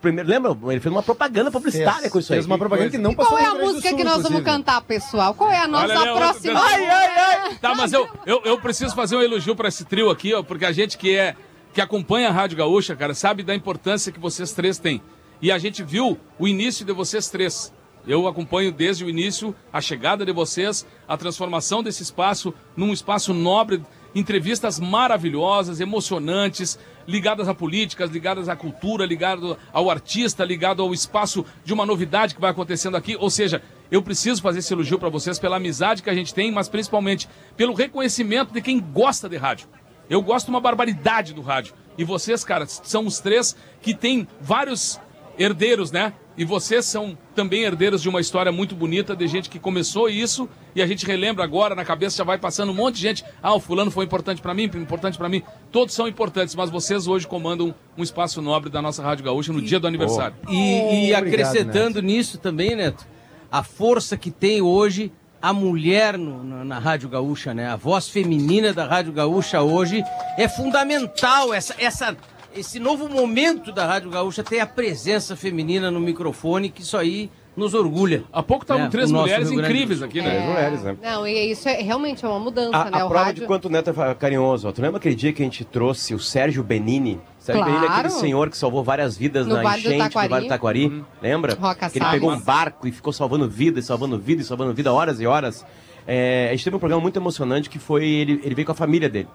Primeiro, 0.01 0.29
lembra? 0.29 0.57
Ele 0.71 0.79
fez 0.79 0.91
uma 0.93 1.03
propaganda 1.03 1.51
publicitária 1.51 2.01
Fez, 2.01 2.11
com 2.13 2.19
isso 2.19 2.31
aí. 2.31 2.37
fez 2.37 2.45
uma 2.45 2.57
propaganda 2.57 2.89
que 2.89 2.97
não 2.97 3.13
passou 3.13 3.37
Qual 3.37 3.41
é 3.43 3.45
a 3.47 3.55
música 3.55 3.89
Sul, 3.89 3.97
que 3.97 4.03
nós 4.03 4.13
vamos 4.13 4.25
inclusive. 4.39 4.45
cantar, 4.45 4.81
pessoal? 4.81 5.33
Qual 5.33 5.51
é 5.51 5.57
a 5.59 5.67
nossa 5.67 5.99
Olha, 5.99 6.13
próxima? 6.13 6.53
eu- 6.53 6.57
Ai, 6.65 6.85
ai, 6.85 7.17
ai! 7.17 7.55
Tá, 7.55 7.75
mas 7.75 7.91
eu, 7.91 8.07
eu, 8.25 8.41
eu 8.45 8.59
preciso 8.61 8.95
fazer 8.95 9.17
um 9.17 9.21
elogio 9.21 9.55
pra 9.55 9.67
esse 9.67 9.83
trio 9.83 10.09
aqui, 10.09 10.33
ó, 10.33 10.41
porque 10.41 10.65
a 10.65 10.71
gente 10.71 10.97
que 10.97 11.17
é 11.17 11.35
que 11.73 11.81
acompanha 11.81 12.29
a 12.29 12.31
Rádio 12.31 12.57
Gaúcha, 12.57 12.95
cara, 12.95 13.13
sabe 13.13 13.43
da 13.43 13.53
importância 13.53 14.11
que 14.11 14.19
vocês 14.19 14.51
três 14.53 14.77
têm. 14.79 15.01
E 15.41 15.51
a 15.51 15.57
gente 15.57 15.83
viu 15.83 16.17
o 16.39 16.47
início 16.47 16.83
de 16.85 16.91
vocês 16.93 17.29
três. 17.29 17.71
Eu 18.07 18.27
acompanho 18.27 18.71
desde 18.71 19.03
o 19.05 19.09
início 19.09 19.53
a 19.71 19.79
chegada 19.81 20.25
de 20.25 20.31
vocês, 20.31 20.85
a 21.07 21.15
transformação 21.17 21.83
desse 21.83 22.01
espaço 22.01 22.53
num 22.75 22.91
espaço 22.93 23.33
nobre, 23.33 23.83
entrevistas 24.15 24.79
maravilhosas, 24.79 25.79
emocionantes, 25.79 26.79
ligadas 27.09 27.49
à 27.49 27.55
política, 27.55 28.05
ligadas 28.05 28.47
à 28.47 28.55
cultura, 28.55 29.05
ligado 29.05 29.57
ao 29.73 29.89
artista, 29.89 30.45
ligado 30.45 30.81
ao 30.81 30.93
espaço 30.93 31.43
de 31.65 31.73
uma 31.73 31.85
novidade 31.85 32.35
que 32.35 32.41
vai 32.41 32.51
acontecendo 32.51 32.95
aqui. 32.95 33.17
Ou 33.19 33.29
seja, 33.31 33.61
eu 33.89 34.01
preciso 34.01 34.41
fazer 34.41 34.59
esse 34.59 34.71
elogio 34.71 34.99
para 34.99 35.09
vocês 35.09 35.39
pela 35.39 35.57
amizade 35.57 36.03
que 36.03 36.09
a 36.09 36.13
gente 36.13 36.33
tem, 36.33 36.51
mas 36.51 36.69
principalmente 36.69 37.27
pelo 37.57 37.73
reconhecimento 37.73 38.53
de 38.53 38.61
quem 38.61 38.79
gosta 38.79 39.27
de 39.27 39.37
rádio. 39.37 39.67
Eu 40.07 40.21
gosto 40.21 40.49
uma 40.49 40.61
barbaridade 40.61 41.33
do 41.33 41.41
rádio. 41.41 41.73
E 41.97 42.03
vocês, 42.03 42.43
cara, 42.43 42.65
são 42.67 43.05
os 43.05 43.19
três 43.19 43.55
que 43.81 43.93
têm 43.93 44.27
vários 44.39 44.99
herdeiros, 45.39 45.91
né? 45.91 46.13
E 46.37 46.45
vocês 46.45 46.85
são 46.85 47.17
também 47.33 47.63
herdeiros 47.63 48.01
de 48.01 48.07
uma 48.09 48.21
história 48.21 48.51
muito 48.51 48.75
bonita 48.75 49.15
de 49.15 49.27
gente 49.27 49.49
que 49.49 49.57
começou 49.59 50.07
isso 50.09 50.47
e 50.75 50.81
a 50.81 50.85
gente 50.87 51.05
relembra 51.05 51.43
agora, 51.43 51.73
na 51.75 51.83
cabeça 51.83 52.17
já 52.17 52.23
vai 52.23 52.37
passando 52.37 52.71
um 52.71 52.75
monte 52.75 52.95
de 52.95 53.01
gente. 53.01 53.25
Ah, 53.41 53.53
o 53.55 53.59
fulano 53.59 53.89
foi 53.89 54.05
importante 54.05 54.41
pra 54.41 54.53
mim, 54.53 54.63
importante 54.63 55.17
pra 55.17 55.27
mim. 55.27 55.41
Todos 55.71 55.95
são 55.95 56.07
importantes, 56.07 56.53
mas 56.55 56.69
vocês 56.69 57.07
hoje 57.07 57.25
comandam 57.25 57.73
um 57.97 58.03
espaço 58.03 58.41
nobre 58.41 58.69
da 58.69 58.81
nossa 58.81 59.01
Rádio 59.01 59.25
Gaúcha 59.25 59.51
no 59.51 59.61
dia 59.61 59.79
do 59.79 59.87
aniversário. 59.87 60.35
E, 60.49 61.07
e 61.09 61.13
Oh, 61.13 61.17
acrescentando 61.17 62.01
nisso 62.01 62.37
também, 62.37 62.75
Neto, 62.75 63.05
a 63.51 63.63
força 63.63 64.15
que 64.15 64.29
tem 64.29 64.61
hoje 64.61 65.11
a 65.41 65.53
mulher 65.53 66.17
no- 66.17 66.43
na, 66.43 66.63
na 66.65 66.79
Rádio 66.79 67.07
Gaúcha, 67.09 67.53
né? 67.53 67.67
A 67.67 67.77
voz 67.77 68.09
feminina 68.09 68.73
da 68.73 68.85
Rádio 68.85 69.13
Gaúcha 69.13 69.61
hoje 69.61 70.03
é 70.37 70.47
fundamental. 70.49 71.53
Essa, 71.53 71.75
essa, 71.79 72.17
esse 72.55 72.79
novo 72.79 73.07
momento 73.09 73.71
da 73.71 73.85
Rádio 73.85 74.09
Gaúcha 74.09 74.43
tem 74.43 74.59
a 74.59 74.65
presença 74.67 75.35
feminina 75.35 75.89
no 75.91 75.99
microfone, 75.99 76.69
que 76.69 76.81
isso 76.81 76.97
aí 76.97 77.29
nos 77.57 77.73
orgulha. 77.73 78.23
Há 78.31 78.41
pouco 78.41 78.63
estavam 78.63 78.85
É, 78.85 78.89
três 78.89 79.11
mulheres 79.11 79.49
do 79.49 79.59
incríveis 79.59 80.01
aqui, 80.01 80.19
É. 80.19 80.23
né? 80.23 80.29
Três 80.31 80.45
mulheres, 80.45 80.83
né? 80.83 80.97
Não, 81.01 81.27
e 81.27 81.51
isso 81.51 81.67
é 81.67 81.81
realmente 81.81 82.23
é 82.23 82.27
uma 82.27 82.39
mudança, 82.39 82.77
A, 82.77 82.85
né? 82.89 83.01
a 83.01 83.05
o 83.05 83.09
prova 83.09 83.25
rádio... 83.25 83.41
de 83.41 83.47
quanto 83.47 83.65
o 83.65 83.69
Neto 83.69 83.89
é 83.89 84.13
carinhoso. 84.15 84.67
ó. 84.67 84.71
Tu 84.71 84.81
lembra 84.81 84.97
aquele 84.97 85.15
dia 85.15 85.33
que 85.33 85.41
a 85.41 85.45
gente 85.45 85.65
trouxe 85.65 86.13
o 86.13 86.19
Sérgio 86.19 86.63
Benini? 86.63 87.19
Sérgio 87.37 87.63
Claro. 87.63 87.79
Benini 87.79 87.93
é 87.93 87.97
aquele 87.97 88.13
senhor 88.13 88.49
que 88.49 88.57
salvou 88.57 88.81
várias 88.83 89.17
vidas 89.17 89.45
No 89.45 89.55
na 89.55 89.63
Vale 89.63 89.81
do 89.81 89.87
enchente 89.89 89.97
do 89.97 90.03
Taquari. 90.07 90.29
Vale 90.29 90.45
do 90.45 90.49
Taquari. 90.49 91.03
Lembra? 91.21 91.57
Roca 91.59 91.89
que 91.89 91.97
ele 91.97 92.05
Salles. 92.05 92.21
pegou 92.21 92.31
um 92.33 92.39
barco 92.39 92.87
e 92.87 92.91
ficou 92.93 93.11
salvando 93.11 93.49
vidas, 93.49 93.85
salvando 93.85 94.17
vidas, 94.17 94.47
salvando 94.47 94.73
vida 94.73 94.93
horas 94.93 95.19
e 95.19 95.25
horas. 95.27 95.65
É, 96.07 96.47
a 96.47 96.51
gente 96.51 96.63
teve 96.63 96.75
um 96.77 96.79
programa 96.79 97.01
muito 97.01 97.17
emocionante 97.19 97.69
que 97.69 97.77
foi 97.77 98.07
ele, 98.07 98.39
ele 98.43 98.55
veio 98.55 98.65
com 98.65 98.71
a 98.71 98.75
família 98.75 99.09
dele. 99.09 99.27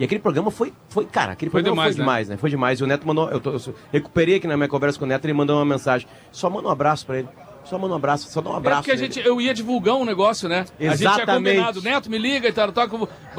E 0.00 0.04
aquele 0.04 0.20
programa 0.20 0.50
foi, 0.50 0.72
foi 0.88 1.04
cara, 1.04 1.32
aquele 1.32 1.50
Foi 1.50 1.62
programa 1.62 1.82
demais, 1.82 1.94
foi 1.94 1.98
né? 1.98 2.04
demais, 2.04 2.28
né? 2.30 2.36
Foi 2.38 2.48
demais. 2.50 2.80
E 2.80 2.84
o 2.84 2.86
Neto 2.86 3.06
mandou, 3.06 3.30
eu, 3.30 3.38
tô- 3.38 3.50
eu 3.52 3.74
recuperei 3.92 4.36
aqui 4.36 4.46
na 4.46 4.56
minha 4.56 4.68
conversa 4.68 4.98
com 4.98 5.04
o 5.04 5.08
Neto, 5.08 5.26
ele 5.26 5.34
mandou 5.34 5.56
uma 5.58 5.64
mensagem. 5.66 6.08
Só 6.32 6.48
manda 6.48 6.68
um 6.68 6.70
abraço 6.70 7.04
pra 7.04 7.18
ele. 7.18 7.28
Só 7.66 7.78
manda 7.78 7.92
um 7.92 7.96
abraço, 7.96 8.30
só 8.30 8.40
dá 8.40 8.48
um 8.50 8.54
É 8.54 8.56
abraço. 8.56 8.80
porque 8.82 8.92
a 8.92 8.96
gente, 8.96 9.20
eu 9.20 9.38
ia 9.38 9.52
divulgar 9.52 9.94
um 9.96 10.04
negócio, 10.06 10.48
né? 10.48 10.60
A 10.60 10.62
gente 10.62 10.76
tinha 10.78 10.92
Exatamente. 11.12 11.54
combinado, 11.56 11.82
Neto, 11.82 12.10
me 12.10 12.16
liga 12.16 12.48
e 12.48 12.52
tal, 12.52 12.72
tal, 12.72 12.88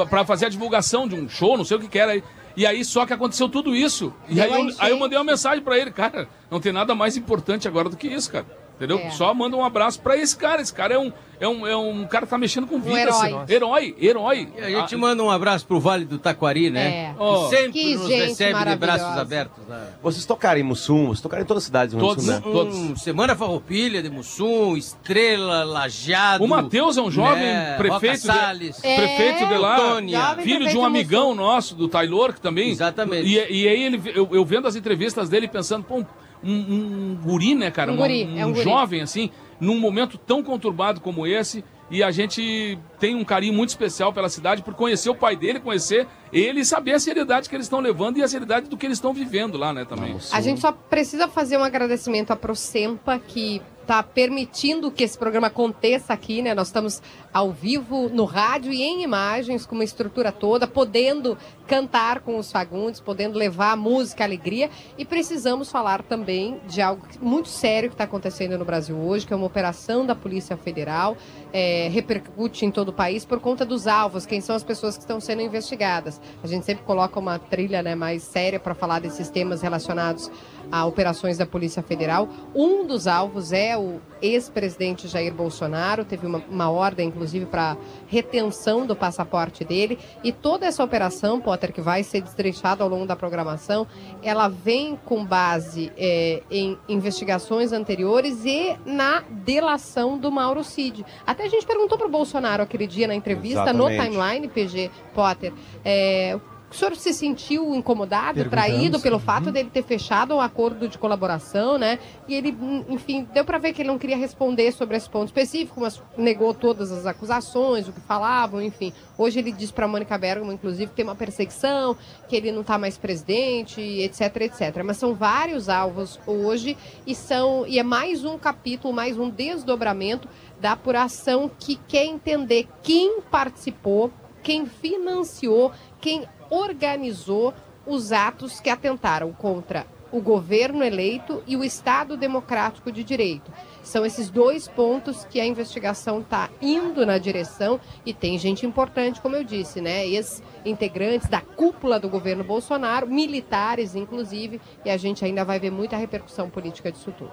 pra 0.08 0.24
fazer 0.24 0.46
a 0.46 0.50
divulgação 0.50 1.08
de 1.08 1.16
um 1.16 1.28
show, 1.28 1.58
não 1.58 1.66
sei 1.66 1.78
o 1.78 1.80
que 1.80 1.88
que 1.88 1.98
era 1.98 2.12
aí. 2.12 2.24
E 2.56 2.64
aí, 2.66 2.86
só 2.86 3.06
que 3.08 3.14
aconteceu 3.14 3.50
tudo 3.50 3.76
isso. 3.76 4.14
E 4.30 4.40
aí 4.40 4.52
eu, 4.54 4.70
aí 4.78 4.92
eu 4.92 5.00
mandei 5.00 5.18
uma 5.18 5.24
mensagem 5.24 5.64
pra 5.64 5.78
ele, 5.80 5.90
cara, 5.90 6.28
não 6.52 6.60
tem 6.60 6.72
nada 6.72 6.94
mais 6.94 7.18
importante 7.18 7.68
agora 7.68 7.90
do 7.90 7.98
que 7.98 8.08
isso, 8.08 8.32
cara. 8.32 8.46
Entendeu? 8.82 8.98
É. 8.98 9.12
Só 9.12 9.32
manda 9.32 9.56
um 9.56 9.64
abraço 9.64 10.02
pra 10.02 10.18
esse 10.18 10.36
cara. 10.36 10.60
Esse 10.60 10.74
cara 10.74 10.96
é 10.96 10.98
um, 10.98 11.14
é 11.40 11.48
um, 11.48 11.68
é 11.68 11.78
um 11.78 12.04
cara 12.08 12.26
que 12.26 12.32
tá 12.32 12.38
mexendo 12.38 12.66
com 12.66 12.80
vida. 12.80 13.00
herói. 13.00 13.12
assim. 13.12 13.54
Herói, 13.54 13.96
herói. 14.02 14.50
E 14.58 14.62
a 14.74 14.80
gente 14.80 14.96
Ah, 14.96 14.98
manda 14.98 15.22
um 15.22 15.30
abraço 15.30 15.68
pro 15.68 15.80
Vale 15.80 16.04
do 16.04 16.18
Taquari, 16.18 16.72
né? 16.72 17.12
É. 17.12 17.16
Que 17.16 17.50
sempre 17.56 17.72
Que 17.74 17.96
nos 17.96 18.10
recebe 18.10 18.66
de 18.66 18.76
braços 18.76 19.18
abertos. 19.20 19.64
Né? 19.68 19.88
Vocês 20.02 20.26
tocaram 20.26 20.60
em 20.60 20.64
Mussum, 20.64 21.08
vocês 21.10 21.22
tocaram 21.22 21.44
em 21.44 21.46
todas 21.46 21.62
as 21.62 21.66
cidades 21.68 21.94
do 21.94 22.04
Rio 22.04 22.16
Grande 22.16 22.32
do 22.40 22.42
Sul, 22.42 22.52
Todos. 22.52 22.76
né? 22.76 22.88
Um, 22.92 22.96
Semana 22.96 23.36
Farroupilha 23.36 24.02
de 24.02 24.10
Mussum, 24.10 24.76
Estrela, 24.76 25.64
Lajeado. 25.64 26.44
O 26.44 26.48
Matheus 26.48 26.98
é 26.98 27.02
um 27.04 27.12
jovem 27.12 27.44
né, 27.44 27.78
prefeito, 27.78 28.28
Roca 28.28 28.56
de. 28.58 28.72
É. 28.82 28.96
prefeito 28.96 29.48
de 29.48 29.58
lá, 29.58 29.76
Tônia. 29.76 30.20
Jovem 30.20 30.44
filho 30.44 30.68
de 30.68 30.76
um 30.76 30.84
amigão 30.84 31.30
Mussum. 31.30 31.36
nosso, 31.42 31.76
do 31.76 31.88
Taylor, 31.88 32.34
que 32.34 32.42
também. 32.42 32.72
Exatamente. 32.72 33.28
E, 33.28 33.36
e 33.36 33.68
aí 33.68 33.84
ele, 33.84 34.02
eu, 34.16 34.28
eu 34.32 34.44
vendo 34.44 34.68
as 34.68 34.76
entrevistas 34.76 35.30
dele 35.30 35.48
pensando, 35.48 35.84
pô, 35.84 35.98
um, 36.00 36.06
um 36.44 37.16
guri, 37.16 37.56
né, 37.56 37.72
cara? 37.72 37.92
Um 37.92 37.98
guri, 37.98 38.38
é 38.38 38.46
um 38.46 38.52
guri. 38.52 38.64
jovem, 38.64 39.02
assim, 39.02 39.30
num 39.60 39.80
momento 39.80 40.18
tão 40.18 40.44
conturbado 40.44 41.02
como 41.02 41.26
esse. 41.28 41.64
E 41.90 42.02
a 42.02 42.10
gente 42.10 42.80
tem 43.00 43.16
um 43.16 43.24
carinho 43.24 43.54
muito 43.54 43.70
especial 43.70 44.14
pela 44.14 44.30
cidade 44.30 44.64
por 44.64 44.74
conhecer 44.74 45.10
o 45.10 45.16
pai 45.16 45.36
dele, 45.36 45.60
conhecer 45.60 46.08
ele 46.32 46.62
e 46.62 46.66
saber 46.66 46.94
a 46.94 47.00
seriedade 47.00 47.50
que 47.50 47.56
eles 47.56 47.66
estão 47.66 47.82
levando 47.82 48.18
e 48.18 48.24
a 48.24 48.28
seriedade 48.30 48.70
do 48.70 48.78
que 48.78 48.86
eles 48.86 48.98
estão 48.98 49.14
vivendo 49.14 49.58
lá, 49.58 49.74
né, 49.74 49.84
também. 49.84 50.16
A 50.32 50.40
gente 50.40 50.62
só 50.62 50.72
precisa 50.72 51.28
fazer 51.28 51.58
um 51.58 51.64
agradecimento 51.64 52.32
à 52.32 52.36
Procempa, 52.38 53.20
que 53.20 53.62
tá 53.86 54.02
permitindo 54.04 54.92
que 54.92 55.04
esse 55.04 55.18
programa 55.18 55.48
aconteça 55.48 56.14
aqui, 56.14 56.42
né? 56.42 56.54
Nós 56.54 56.68
estamos 56.68 57.02
ao 57.34 57.52
vivo 57.52 58.10
no 58.10 58.26
rádio 58.26 58.72
e 58.72 58.82
em 58.82 59.04
imagens, 59.04 59.66
com 59.66 59.76
uma 59.76 59.84
estrutura 59.84 60.32
toda, 60.32 60.68
podendo 60.68 61.38
cantar 61.68 62.20
com 62.20 62.38
os 62.38 62.52
Fagundes, 62.52 63.00
podendo 63.00 63.38
levar 63.38 63.78
música, 63.78 64.24
alegria. 64.24 64.70
E 64.98 65.06
precisamos 65.06 65.72
falar 65.72 66.04
também 66.04 66.60
de 66.68 66.82
algo 66.82 67.06
muito 67.22 67.48
sério 67.48 67.90
que 67.90 67.94
está 67.94 68.04
acontecendo 68.04 68.58
no 68.58 68.66
Brasil 68.66 68.98
hoje, 68.98 69.26
que 69.26 69.34
é 69.34 69.36
uma 69.36 69.46
operação 69.46 70.06
da 70.06 70.14
Polícia 70.14 70.58
Federal, 70.58 71.16
é, 71.54 71.88
repercute 71.90 72.66
em 72.66 72.72
todo 72.72 72.90
o 72.90 72.94
país 72.94 73.26
por 73.26 73.40
conta 73.40 73.66
dos 73.66 73.88
alvos, 73.88 74.26
quem 74.26 74.42
são 74.42 74.56
as 74.56 74.64
pessoas 74.64 74.96
que 74.96 75.02
estão 75.02 75.20
sendo 75.20 75.42
investigadas. 75.42 76.20
A 76.44 76.48
gente 76.48 76.66
sempre 76.66 76.84
coloca 76.84 77.20
uma 77.20 77.40
trilha 77.40 77.82
né, 77.82 77.96
mais 77.96 78.24
séria 78.24 78.60
para 78.60 78.74
falar 78.74 79.00
desses 79.00 79.30
temas 79.30 79.62
relacionados 79.62 80.32
a 80.72 80.86
operações 80.86 81.38
da 81.38 81.46
Polícia 81.46 81.82
Federal. 81.82 82.30
Um 82.56 82.86
dos 82.86 83.08
alvos 83.08 83.52
é 83.52 83.78
o 83.78 84.00
ex-presidente 84.22 85.08
Jair 85.08 85.34
Bolsonaro, 85.34 86.06
teve 86.06 86.26
uma, 86.26 86.44
uma 86.50 86.70
ordem, 86.70 87.08
inclusive, 87.08 87.46
para 87.46 87.78
retenção 88.08 88.86
do 88.86 88.96
passaporte 88.96 89.64
dele. 89.64 89.98
E 90.24 90.32
toda 90.32 90.66
essa 90.66 90.84
operação, 90.84 91.40
Potter, 91.40 91.74
que 91.74 91.82
vai 91.82 92.04
ser 92.04 92.22
destrinchada 92.22 92.84
ao 92.84 92.90
longo 92.90 93.06
da 93.06 93.16
programação, 93.16 93.88
ela 94.22 94.48
vem 94.48 94.96
com 95.06 95.26
base 95.26 95.92
é, 95.98 96.44
em 96.50 96.78
investigações 96.88 97.72
anteriores 97.72 98.46
e 98.46 98.76
na 98.86 99.24
delação 99.30 100.18
do 100.18 100.32
Mauro 100.32 100.64
Cid. 100.64 101.06
Até 101.26 101.44
a 101.46 101.50
gente 101.50 101.66
perguntou 101.66 101.98
para 101.98 102.08
o 102.08 102.12
Bolsonaro 102.12 102.64
aquele 102.64 102.88
dia 102.88 103.08
na 103.08 103.16
entrevista 103.16 103.64
Exatamente. 103.64 103.98
no 103.98 104.04
timeline, 104.04 104.48
PG 104.48 104.92
Potter, 105.14 105.54
é, 105.84 106.40
o 106.72 106.74
senhor 106.74 106.96
se 106.96 107.14
sentiu 107.14 107.76
incomodado, 107.76 108.50
traído 108.50 108.98
pelo 109.02 109.20
fato 109.20 109.52
dele 109.52 109.70
ter 109.70 109.84
fechado 109.84 110.34
um 110.34 110.40
acordo 110.40 110.88
de 110.88 110.98
colaboração, 110.98 111.78
né? 111.78 112.00
E 112.30 112.34
ele, 112.34 112.58
enfim, 112.88 113.28
deu 113.34 113.44
para 113.44 113.58
ver 113.58 113.74
que 113.74 113.82
ele 113.82 113.90
não 113.90 114.00
queria 114.00 114.16
responder 114.16 114.72
sobre 114.72 114.96
esse 114.96 115.10
ponto 115.10 115.26
específico, 115.26 115.82
mas 115.82 116.02
negou 116.18 116.54
todas 116.54 116.90
as 116.90 117.06
acusações, 117.06 117.90
o 117.90 117.92
que 117.92 118.00
falavam, 118.00 118.62
enfim. 118.62 118.94
Hoje 119.18 119.40
ele 119.40 119.52
diz 119.52 119.70
para 119.70 119.86
Mônica 119.86 120.18
Bergamo, 120.18 120.52
inclusive, 120.52 120.88
que 120.88 120.96
tem 120.96 121.04
uma 121.04 121.14
perseguição, 121.16 121.98
que 122.30 122.38
ele 122.38 122.54
não 122.54 122.62
está 122.62 122.78
mais 122.78 122.98
presidente, 122.98 123.82
etc, 123.82 124.34
etc. 124.38 124.82
Mas 124.86 124.96
são 124.96 125.14
vários 125.14 125.68
alvos 125.68 126.18
hoje 126.26 126.78
e 127.06 127.14
são 127.14 127.68
e 127.68 127.80
é 127.80 127.84
mais 127.84 128.24
um 128.24 128.38
capítulo, 128.38 128.94
mais 128.94 129.20
um 129.20 129.30
desdobramento 129.30 130.30
da 130.62 130.72
apuração 130.72 131.52
que 131.60 131.76
quer 131.88 132.06
entender 132.06 132.66
quem 132.82 133.20
participou, 133.30 134.10
quem 134.42 134.66
financiou, 134.66 135.72
quem 136.00 136.26
organizou 136.52 137.54
os 137.88 138.12
atos 138.12 138.60
que 138.60 138.70
atentaram 138.70 139.32
contra 139.32 139.88
o 140.12 140.20
governo 140.20 140.84
eleito 140.84 141.42
e 141.48 141.56
o 141.56 141.64
Estado 141.64 142.18
Democrático 142.18 142.92
de 142.92 143.02
Direito. 143.04 143.50
São 143.82 144.06
esses 144.06 144.30
dois 144.30 144.68
pontos 144.68 145.26
que 145.26 145.40
a 145.40 145.46
investigação 145.46 146.20
está 146.20 146.50
indo 146.62 147.06
na 147.06 147.18
direção 147.18 147.80
e 148.06 148.14
tem 148.14 148.38
gente 148.38 148.66
importante, 148.66 149.22
como 149.22 149.38
eu 149.38 149.44
disse, 149.44 149.80
né? 149.80 150.06
Ex-integrantes 150.06 151.30
da 151.30 151.40
cúpula 151.40 151.98
do 151.98 152.10
governo 152.10 152.44
Bolsonaro, 152.44 153.08
militares 153.08 153.96
inclusive, 153.96 154.60
e 154.84 154.90
a 154.90 154.98
gente 154.98 155.24
ainda 155.24 155.46
vai 155.46 155.60
ver 155.60 155.72
muita 155.72 155.96
repercussão 155.96 156.50
política 156.50 156.92
disso 156.92 157.14
tudo. 157.18 157.32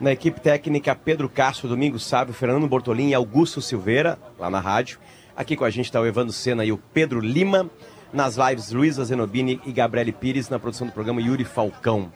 Na 0.00 0.10
equipe 0.10 0.40
técnica, 0.40 0.94
Pedro 0.96 1.28
Castro, 1.28 1.68
Domingos 1.68 2.04
Sábio, 2.04 2.34
Fernando 2.34 2.66
Bortolin 2.66 3.10
e 3.10 3.14
Augusto 3.14 3.60
Silveira, 3.60 4.18
lá 4.38 4.50
na 4.50 4.60
rádio. 4.60 4.98
Aqui 5.36 5.56
com 5.56 5.64
a 5.64 5.70
gente 5.70 5.86
está 5.86 6.00
o 6.00 6.06
Evandro 6.06 6.32
Sena 6.32 6.64
e 6.64 6.72
o 6.72 6.78
Pedro 6.78 7.20
Lima. 7.20 7.70
Nas 8.14 8.36
lives, 8.36 8.70
Luísa 8.70 9.04
Zenobini 9.04 9.60
e 9.66 9.72
Gabriele 9.72 10.12
Pires. 10.12 10.48
Na 10.48 10.56
produção 10.56 10.86
do 10.86 10.92
programa, 10.92 11.20
Yuri 11.20 11.44
Falcão. 11.44 12.12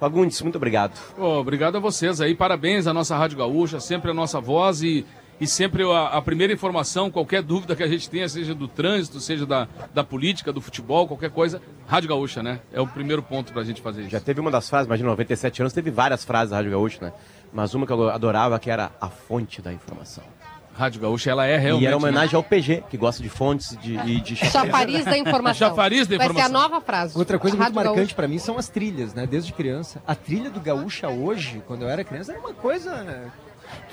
Fagundes, 0.00 0.42
muito 0.42 0.56
obrigado. 0.56 0.98
Ô, 1.16 1.38
obrigado 1.38 1.76
a 1.76 1.80
vocês 1.80 2.20
aí, 2.20 2.34
parabéns 2.34 2.88
à 2.88 2.92
nossa 2.92 3.16
Rádio 3.16 3.38
Gaúcha, 3.38 3.78
sempre 3.78 4.10
a 4.10 4.14
nossa 4.14 4.40
voz 4.40 4.82
e, 4.82 5.06
e 5.40 5.46
sempre 5.46 5.84
a, 5.84 6.06
a 6.06 6.20
primeira 6.22 6.52
informação, 6.52 7.10
qualquer 7.10 7.42
dúvida 7.42 7.76
que 7.76 7.82
a 7.82 7.86
gente 7.86 8.10
tenha, 8.10 8.28
seja 8.28 8.54
do 8.54 8.66
trânsito, 8.66 9.20
seja 9.20 9.46
da, 9.46 9.68
da 9.94 10.02
política, 10.02 10.52
do 10.52 10.60
futebol, 10.60 11.06
qualquer 11.06 11.30
coisa, 11.30 11.62
Rádio 11.86 12.08
Gaúcha, 12.08 12.42
né? 12.42 12.60
É 12.72 12.80
o 12.80 12.86
primeiro 12.86 13.22
ponto 13.22 13.52
pra 13.52 13.62
gente 13.62 13.80
fazer 13.80 14.00
isso. 14.00 14.10
Já 14.10 14.20
teve 14.20 14.40
uma 14.40 14.50
das 14.50 14.68
frases, 14.68 14.86
imagina, 14.86 15.10
97 15.10 15.62
anos, 15.62 15.72
teve 15.72 15.90
várias 15.90 16.24
frases 16.24 16.50
da 16.50 16.56
Rádio 16.56 16.72
Gaúcha, 16.72 16.98
né? 17.02 17.12
Mas 17.52 17.72
uma 17.74 17.86
que 17.86 17.92
eu 17.92 18.08
adorava, 18.08 18.58
que 18.58 18.70
era 18.70 18.90
a 19.00 19.08
fonte 19.08 19.62
da 19.62 19.72
informação. 19.72 20.24
Rádio 20.74 21.00
Gaúcha, 21.00 21.30
ela 21.30 21.46
é 21.46 21.56
realmente... 21.58 21.82
e 21.84 21.86
era 21.86 21.96
né? 21.96 22.02
homenagem 22.02 22.34
ao 22.36 22.42
PG, 22.42 22.84
que 22.88 22.96
gosta 22.96 23.22
de 23.22 23.28
fontes 23.28 23.76
de, 23.78 23.94
e 23.96 24.20
de 24.20 24.36
Chafariz 24.36 25.04
da 25.04 25.18
informação. 25.18 25.68
Chafariz 25.68 26.06
da 26.06 26.16
Vai 26.16 26.26
ser 26.26 26.32
a 26.32 26.34
informação. 26.46 26.68
nova 26.70 26.80
frase. 26.80 27.18
Outra 27.18 27.38
coisa 27.38 27.56
muito 27.56 27.74
marcante 27.74 28.14
pra 28.14 28.26
mim 28.26 28.38
são 28.38 28.56
as 28.56 28.68
trilhas, 28.68 29.12
né? 29.12 29.26
Desde 29.26 29.52
criança. 29.52 30.02
A 30.06 30.14
trilha 30.14 30.48
do 30.50 30.60
Gaúcha 30.60 31.08
hoje, 31.08 31.62
quando 31.66 31.82
eu 31.82 31.88
era 31.88 32.02
criança, 32.04 32.32
era 32.32 32.40
uma 32.40 32.54
coisa. 32.54 33.02
né? 33.02 33.30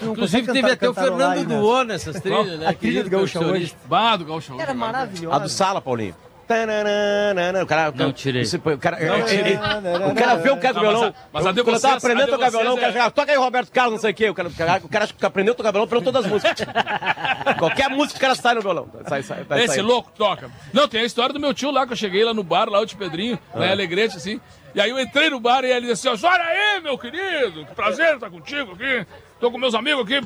Inclusive 0.01 0.19
consegue 0.21 0.47
teve 0.47 0.61
cantar- 0.61 0.73
até 0.73 0.89
o 0.89 0.93
Fernando? 0.93 1.47
Duô 1.59 1.83
nessas 1.83 2.19
trilhas, 2.21 2.59
né? 2.59 2.67
A 2.67 2.73
trilha 2.73 3.03
do 3.03 3.09
Gaúcha 3.09 3.39
hoje. 3.39 3.75
Bah, 3.85 4.15
do 4.15 4.25
Gaúcha. 4.25 4.53
hoje, 4.53 4.61
Era 4.61 4.73
maravilhosa. 4.73 5.35
A 5.35 5.39
do 5.39 5.49
Sala, 5.49 5.81
Paulinho. 5.81 6.15
Tananana, 6.47 7.63
O 7.63 7.67
cara, 7.67 7.91
Não 7.93 8.13
tirei. 8.13 8.43
O 8.43 8.77
cara, 8.77 8.97
Não 8.99 9.15
ele- 9.17 9.25
tirei. 9.25 9.55
o 9.55 10.15
cara 10.15 10.35
vê 10.35 10.49
o 10.49 10.57
cara 10.57 10.73
do 10.73 10.81
Não, 10.81 10.85
mas 10.85 10.99
violão. 10.99 11.03
a- 11.09 11.13
mas 11.33 11.45
a 11.45 11.49
quando 11.53 11.57
eu 11.57 11.65
tava 11.65 11.79
vocês- 11.79 11.95
aprendendo 12.05 12.29
a 12.29 12.37
tocar 12.37 12.49
violão, 12.51 12.73
o 12.73 12.77
cara 12.77 12.87
é- 12.87 12.91
chegava, 12.93 13.11
toca 13.11 13.31
aí 13.31 13.37
Roberto 13.37 13.71
Carlos, 13.71 13.93
não 13.95 13.99
sei 13.99 14.11
o 14.11 14.13
quê. 14.13 14.29
O 14.29 14.33
cara, 14.33 14.47
o 14.49 14.53
cara, 14.53 14.81
o 14.83 14.89
cara 14.89 15.09
aprendeu 15.23 15.53
a 15.53 15.55
tocar 15.57 15.71
violão 15.71 15.87
pelo 15.87 16.01
todas 16.01 16.25
as 16.25 16.31
músicas. 16.31 16.55
Qualquer 17.59 17.89
música 17.89 18.17
o 18.17 18.21
cara 18.21 18.35
sai 18.35 18.55
no 18.55 18.61
violão. 18.61 18.89
Sai, 19.07 19.23
sai, 19.23 19.43
vai 19.43 19.63
Esse 19.63 19.81
louco 19.81 20.09
toca. 20.17 20.49
Não, 20.73 20.87
tem 20.87 21.01
a 21.01 21.05
história 21.05 21.33
do 21.33 21.39
meu 21.39 21.53
tio 21.53 21.69
lá, 21.71 21.85
que 21.85 21.93
eu 21.93 21.97
cheguei 21.97 22.23
lá 22.23 22.33
no 22.33 22.43
bar, 22.43 22.69
lá 22.69 22.79
o 22.79 22.85
tio 22.85 22.97
Pedrinho, 22.97 23.37
lá 23.53 23.65
Ah. 23.65 23.67
em 23.67 23.71
Alegrete, 23.71 24.15
assim. 24.17 24.39
E 24.73 24.79
aí 24.81 24.89
eu 24.89 24.99
entrei 24.99 25.29
no 25.29 25.39
bar 25.39 25.63
e 25.65 25.71
ele 25.71 25.87
disse 25.87 26.07
assim, 26.07 26.25
olha 26.25 26.43
aí, 26.43 26.79
meu 26.81 26.97
querido, 26.97 27.65
que 27.65 27.73
prazer 27.75 28.15
estar 28.15 28.29
contigo 28.29 28.73
aqui. 28.73 29.05
Tô 29.39 29.51
com 29.51 29.57
meus 29.57 29.73
amigos 29.73 30.03
aqui. 30.03 30.25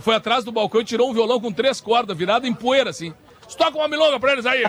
Foi 0.00 0.14
atrás 0.14 0.44
do 0.44 0.52
balcão 0.52 0.80
e 0.80 0.84
tirou 0.84 1.08
um 1.10 1.14
violão 1.14 1.40
com 1.40 1.52
três 1.52 1.80
cordas, 1.80 2.16
virado 2.16 2.46
em 2.46 2.52
poeira, 2.52 2.90
assim. 2.90 3.14
Toca 3.56 3.78
uma 3.78 3.88
milonga 3.88 4.20
pra 4.20 4.32
eles 4.32 4.44
aí. 4.44 4.62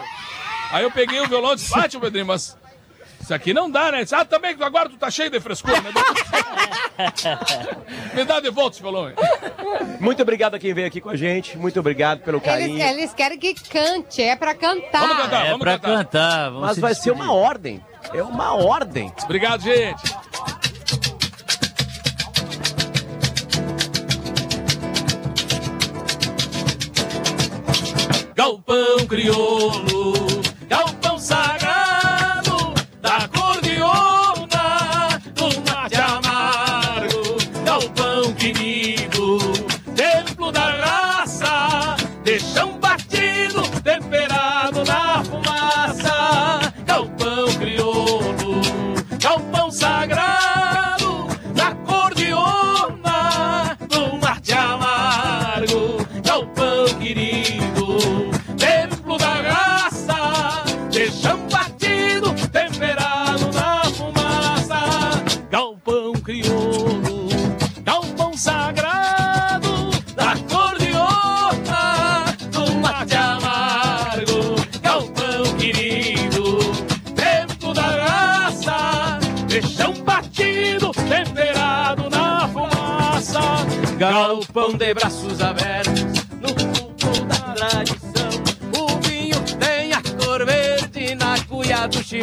Aí 0.72 0.84
eu 0.84 0.92
peguei 0.92 1.20
o 1.20 1.28
violão 1.28 1.54
e 1.54 1.56
disse, 1.56 1.78
ah, 1.78 1.88
tio 1.88 2.00
Pedrinho, 2.00 2.26
mas... 2.28 2.58
Isso 3.22 3.34
aqui 3.34 3.54
não 3.54 3.70
dá, 3.70 3.92
né? 3.92 4.04
Disse, 4.04 4.16
Ah, 4.16 4.24
também, 4.26 4.56
que 4.56 4.64
agora 4.64 4.90
tu 4.90 4.98
tá 4.98 5.12
cheio 5.12 5.30
de 5.30 5.40
frescura, 5.40 5.80
né? 5.82 5.92
Me 8.16 8.24
dá 8.26 8.40
de 8.40 8.50
volta 8.50 8.76
esse 8.76 8.82
violão 8.82 9.06
aí. 9.08 9.14
Muito 10.00 10.22
obrigado 10.22 10.56
a 10.56 10.60
quem 10.60 10.74
veio 10.74 10.88
aqui 10.88 11.00
com 11.02 11.10
a 11.10 11.16
gente. 11.16 11.58
Muito 11.58 11.80
obrigado 11.80 12.22
pelo 12.22 12.38
Eles, 12.38 12.46
carinho. 12.48 12.82
eles 12.82 13.14
querem 13.14 13.38
que 13.38 13.54
cante, 13.70 14.22
é 14.22 14.36
pra 14.36 14.56
cantar. 14.56 15.02
Vamos 15.02 15.18
cantar, 15.24 15.46
É 15.46 15.52
vamos 15.52 15.60
pra 15.60 15.80
cantar. 15.80 15.98
cantar. 16.06 16.46
vamos 16.50 16.62
Mas 16.62 16.76
se 16.76 16.82
vai 16.82 16.94
ser 16.96 17.02
despedir. 17.12 17.22
uma 17.22 17.34
ordem. 17.34 17.86
É 18.14 18.24
uma 18.24 18.54
ordem. 18.56 19.14
Obrigado, 19.26 19.62
gente. 19.62 20.02
Galpão 28.36 29.06
crioulo, 29.08 30.14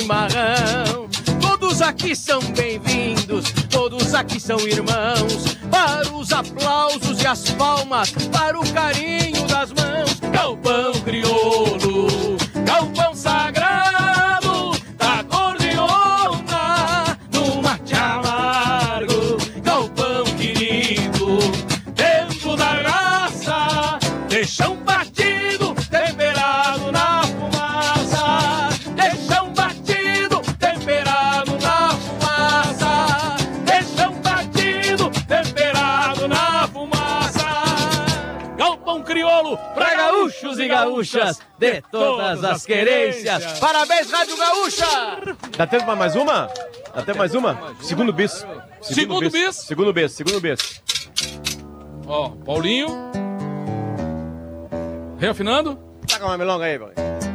chimarrão. 0.01 1.09
Todos 1.41 1.81
aqui 1.81 2.15
são 2.15 2.41
bem-vindos, 2.53 3.51
todos 3.71 4.15
aqui 4.15 4.39
são 4.39 4.59
irmãos. 4.61 5.57
Para 5.71 6.15
os 6.15 6.33
aplausos 6.33 7.23
e 7.23 7.27
as 7.27 7.51
palmas, 7.51 8.11
para 8.31 8.59
o 8.59 8.73
carinho 8.73 9.47
das 9.47 9.73
mãos. 9.73 10.21
Galpão 10.33 10.93
crioulo, 11.05 12.37
galpão 12.65 13.15
sagrado, 13.15 13.76
gaúchas 40.97 41.41
de 41.59 41.83
todas 41.83 42.43
as 42.45 42.65
querências. 42.65 43.59
Parabéns, 43.59 44.11
Rádio 44.11 44.37
Gaúcha! 44.37 45.37
Dá 45.57 45.67
tempo 45.67 45.85
pra 45.85 45.97
mais 45.97 46.17
uma? 46.17 46.49
Dá 46.95 47.03
tempo 47.03 47.19
mais 47.19 47.35
uma? 47.35 47.75
Segundo 47.81 48.13
bis. 48.13 48.47
Segundo 48.81 49.31
bis. 49.31 49.57
Segundo 49.57 49.93
bis, 49.93 50.13
segundo 50.13 50.41
bis. 50.41 50.83
Ó, 52.07 52.31
Paulinho. 52.31 52.89
Reafinando. 55.19 55.79
Taca 56.07 56.25
uma 56.25 56.39
melonga 56.39 56.65
aí, 56.65 56.79
Paulinho. 56.79 57.26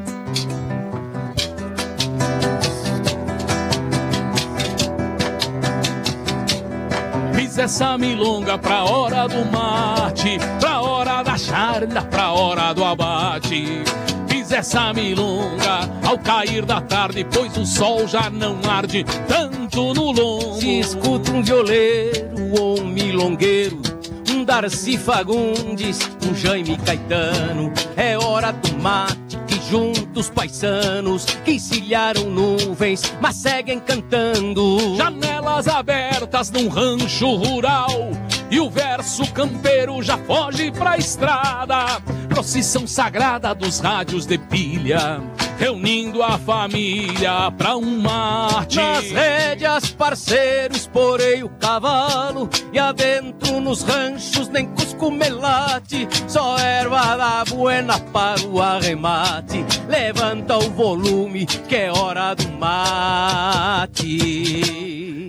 Fiz 7.52 7.58
essa 7.58 7.98
milonga 7.98 8.58
pra 8.58 8.86
hora 8.86 9.28
do 9.28 9.44
mate, 9.52 10.40
pra 10.58 10.80
hora 10.80 11.22
da 11.22 11.38
charla, 11.38 12.02
pra 12.04 12.32
hora 12.32 12.72
do 12.72 12.82
abate. 12.82 13.84
Fiz 14.26 14.54
essa 14.54 14.94
milonga 14.94 15.82
ao 16.02 16.18
cair 16.18 16.64
da 16.64 16.80
tarde, 16.80 17.28
pois 17.30 17.58
o 17.58 17.66
sol 17.66 18.08
já 18.08 18.30
não 18.30 18.58
arde 18.66 19.06
tanto 19.28 19.94
no 19.94 20.14
longo. 20.14 20.62
Se 20.62 20.80
escuta 20.80 21.34
um 21.34 21.44
violeiro 21.44 22.58
ou 22.58 22.80
um 22.80 22.86
milongueiro, 22.86 23.82
um 24.30 24.46
Darcy 24.46 24.98
Fagundes, 24.98 26.00
um 26.26 26.34
Jaime 26.34 26.78
Caetano, 26.78 27.74
é 27.98 28.18
hora 28.18 28.54
do 28.54 28.82
mate 28.82 29.51
que 29.72 29.78
junta 29.78 30.20
os 30.20 30.30
paisanos 30.30 31.24
que 31.46 31.54
encilharam 31.54 32.30
nuvens, 32.30 33.02
mas 33.22 33.38
seguem 33.38 33.80
cantando. 33.80 34.98
Janelas 34.98 35.68
abertas 35.68 36.52
num 36.52 36.68
rancho 36.68 37.34
rural 37.36 38.12
e 38.50 38.60
o 38.60 38.70
verso 38.70 39.26
campeiro 39.32 40.04
já 40.04 40.18
foge 40.18 40.72
pra 40.72 40.98
estrada. 40.98 42.02
Procissão 42.28 42.86
sagrada 42.86 43.56
dos 43.56 43.80
rádios 43.80 44.26
de 44.26 44.38
pilha, 44.38 45.22
reunindo 45.58 46.22
a 46.22 46.38
família 46.38 47.52
pra 47.58 47.78
um 47.78 48.02
mate. 48.02 48.76
Nas 48.76 49.10
rédeas, 49.10 49.92
parceiros, 49.92 50.81
porei 50.94 51.44
o 51.44 51.50
cavalo 51.50 52.50
e 52.72 52.80
adentro 52.80 53.60
nos 53.60 53.84
ranchos 53.84 54.48
nem 54.50 54.66
cusco 54.68 55.12
melate, 55.12 56.08
só 56.28 56.58
erva 56.58 57.18
da 57.18 57.44
buena 57.46 58.00
para 58.00 58.42
o 58.48 58.62
arremate. 58.62 59.66
Levanta 59.88 60.58
o 60.58 60.70
volume 60.72 61.46
que 61.46 61.76
é 61.76 61.92
hora 61.92 62.34
do 62.34 62.50
mate. 62.50 64.02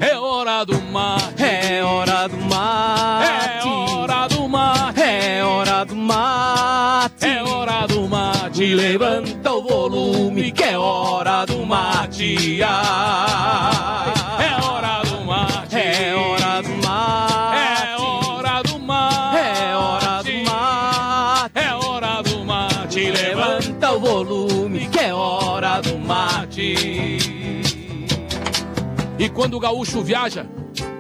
É 0.01 0.17
hora 0.17 0.65
do 0.65 0.81
mate. 0.81 1.43
É 1.43 1.83
hora 1.85 2.29
do 2.29 2.37
mate. 2.37 3.27
É 3.29 3.65
hora 3.65 4.27
do 4.29 4.49
mate. 4.49 5.01
É 5.01 5.45
hora 5.45 5.85
do 5.85 5.95
mate. 5.97 7.25
É 7.27 7.43
hora 7.43 7.87
do 7.87 8.09
mate. 8.09 8.75
Levanta 8.75 9.53
o 9.53 9.63
volume 9.63 10.51
que 10.51 10.65
é 10.65 10.77
hora 10.77 11.45
do 11.45 11.65
mate. 11.65 12.61
Ai, 12.63 14.22
mate. 26.07 27.19
E 29.19 29.29
quando 29.29 29.55
o 29.55 29.61
gaúcho 29.61 30.03
viaja 30.03 30.47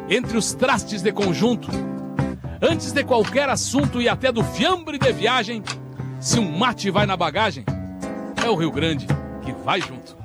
entre 0.08 0.36
os 0.36 0.52
trastes 0.52 1.02
de 1.02 1.12
conjunto, 1.12 1.68
antes 2.60 2.92
de 2.92 3.02
qualquer 3.02 3.48
assunto 3.48 4.00
e 4.00 4.08
até 4.08 4.30
do 4.30 4.44
fiambre 4.44 4.98
de 4.98 5.12
viagem, 5.12 5.62
se 6.20 6.38
um 6.38 6.56
mate 6.56 6.90
vai 6.90 7.06
na 7.06 7.16
bagagem, 7.16 7.64
é 8.44 8.48
o 8.48 8.54
Rio 8.54 8.70
Grande 8.70 9.06
que 9.44 9.52
vai 9.64 9.80
junto. 9.80 10.16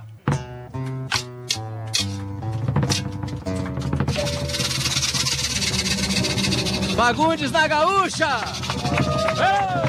Fagundes 6.96 7.52
na 7.52 7.68
gaúcha. 7.68 8.28
Ei! 9.38 9.87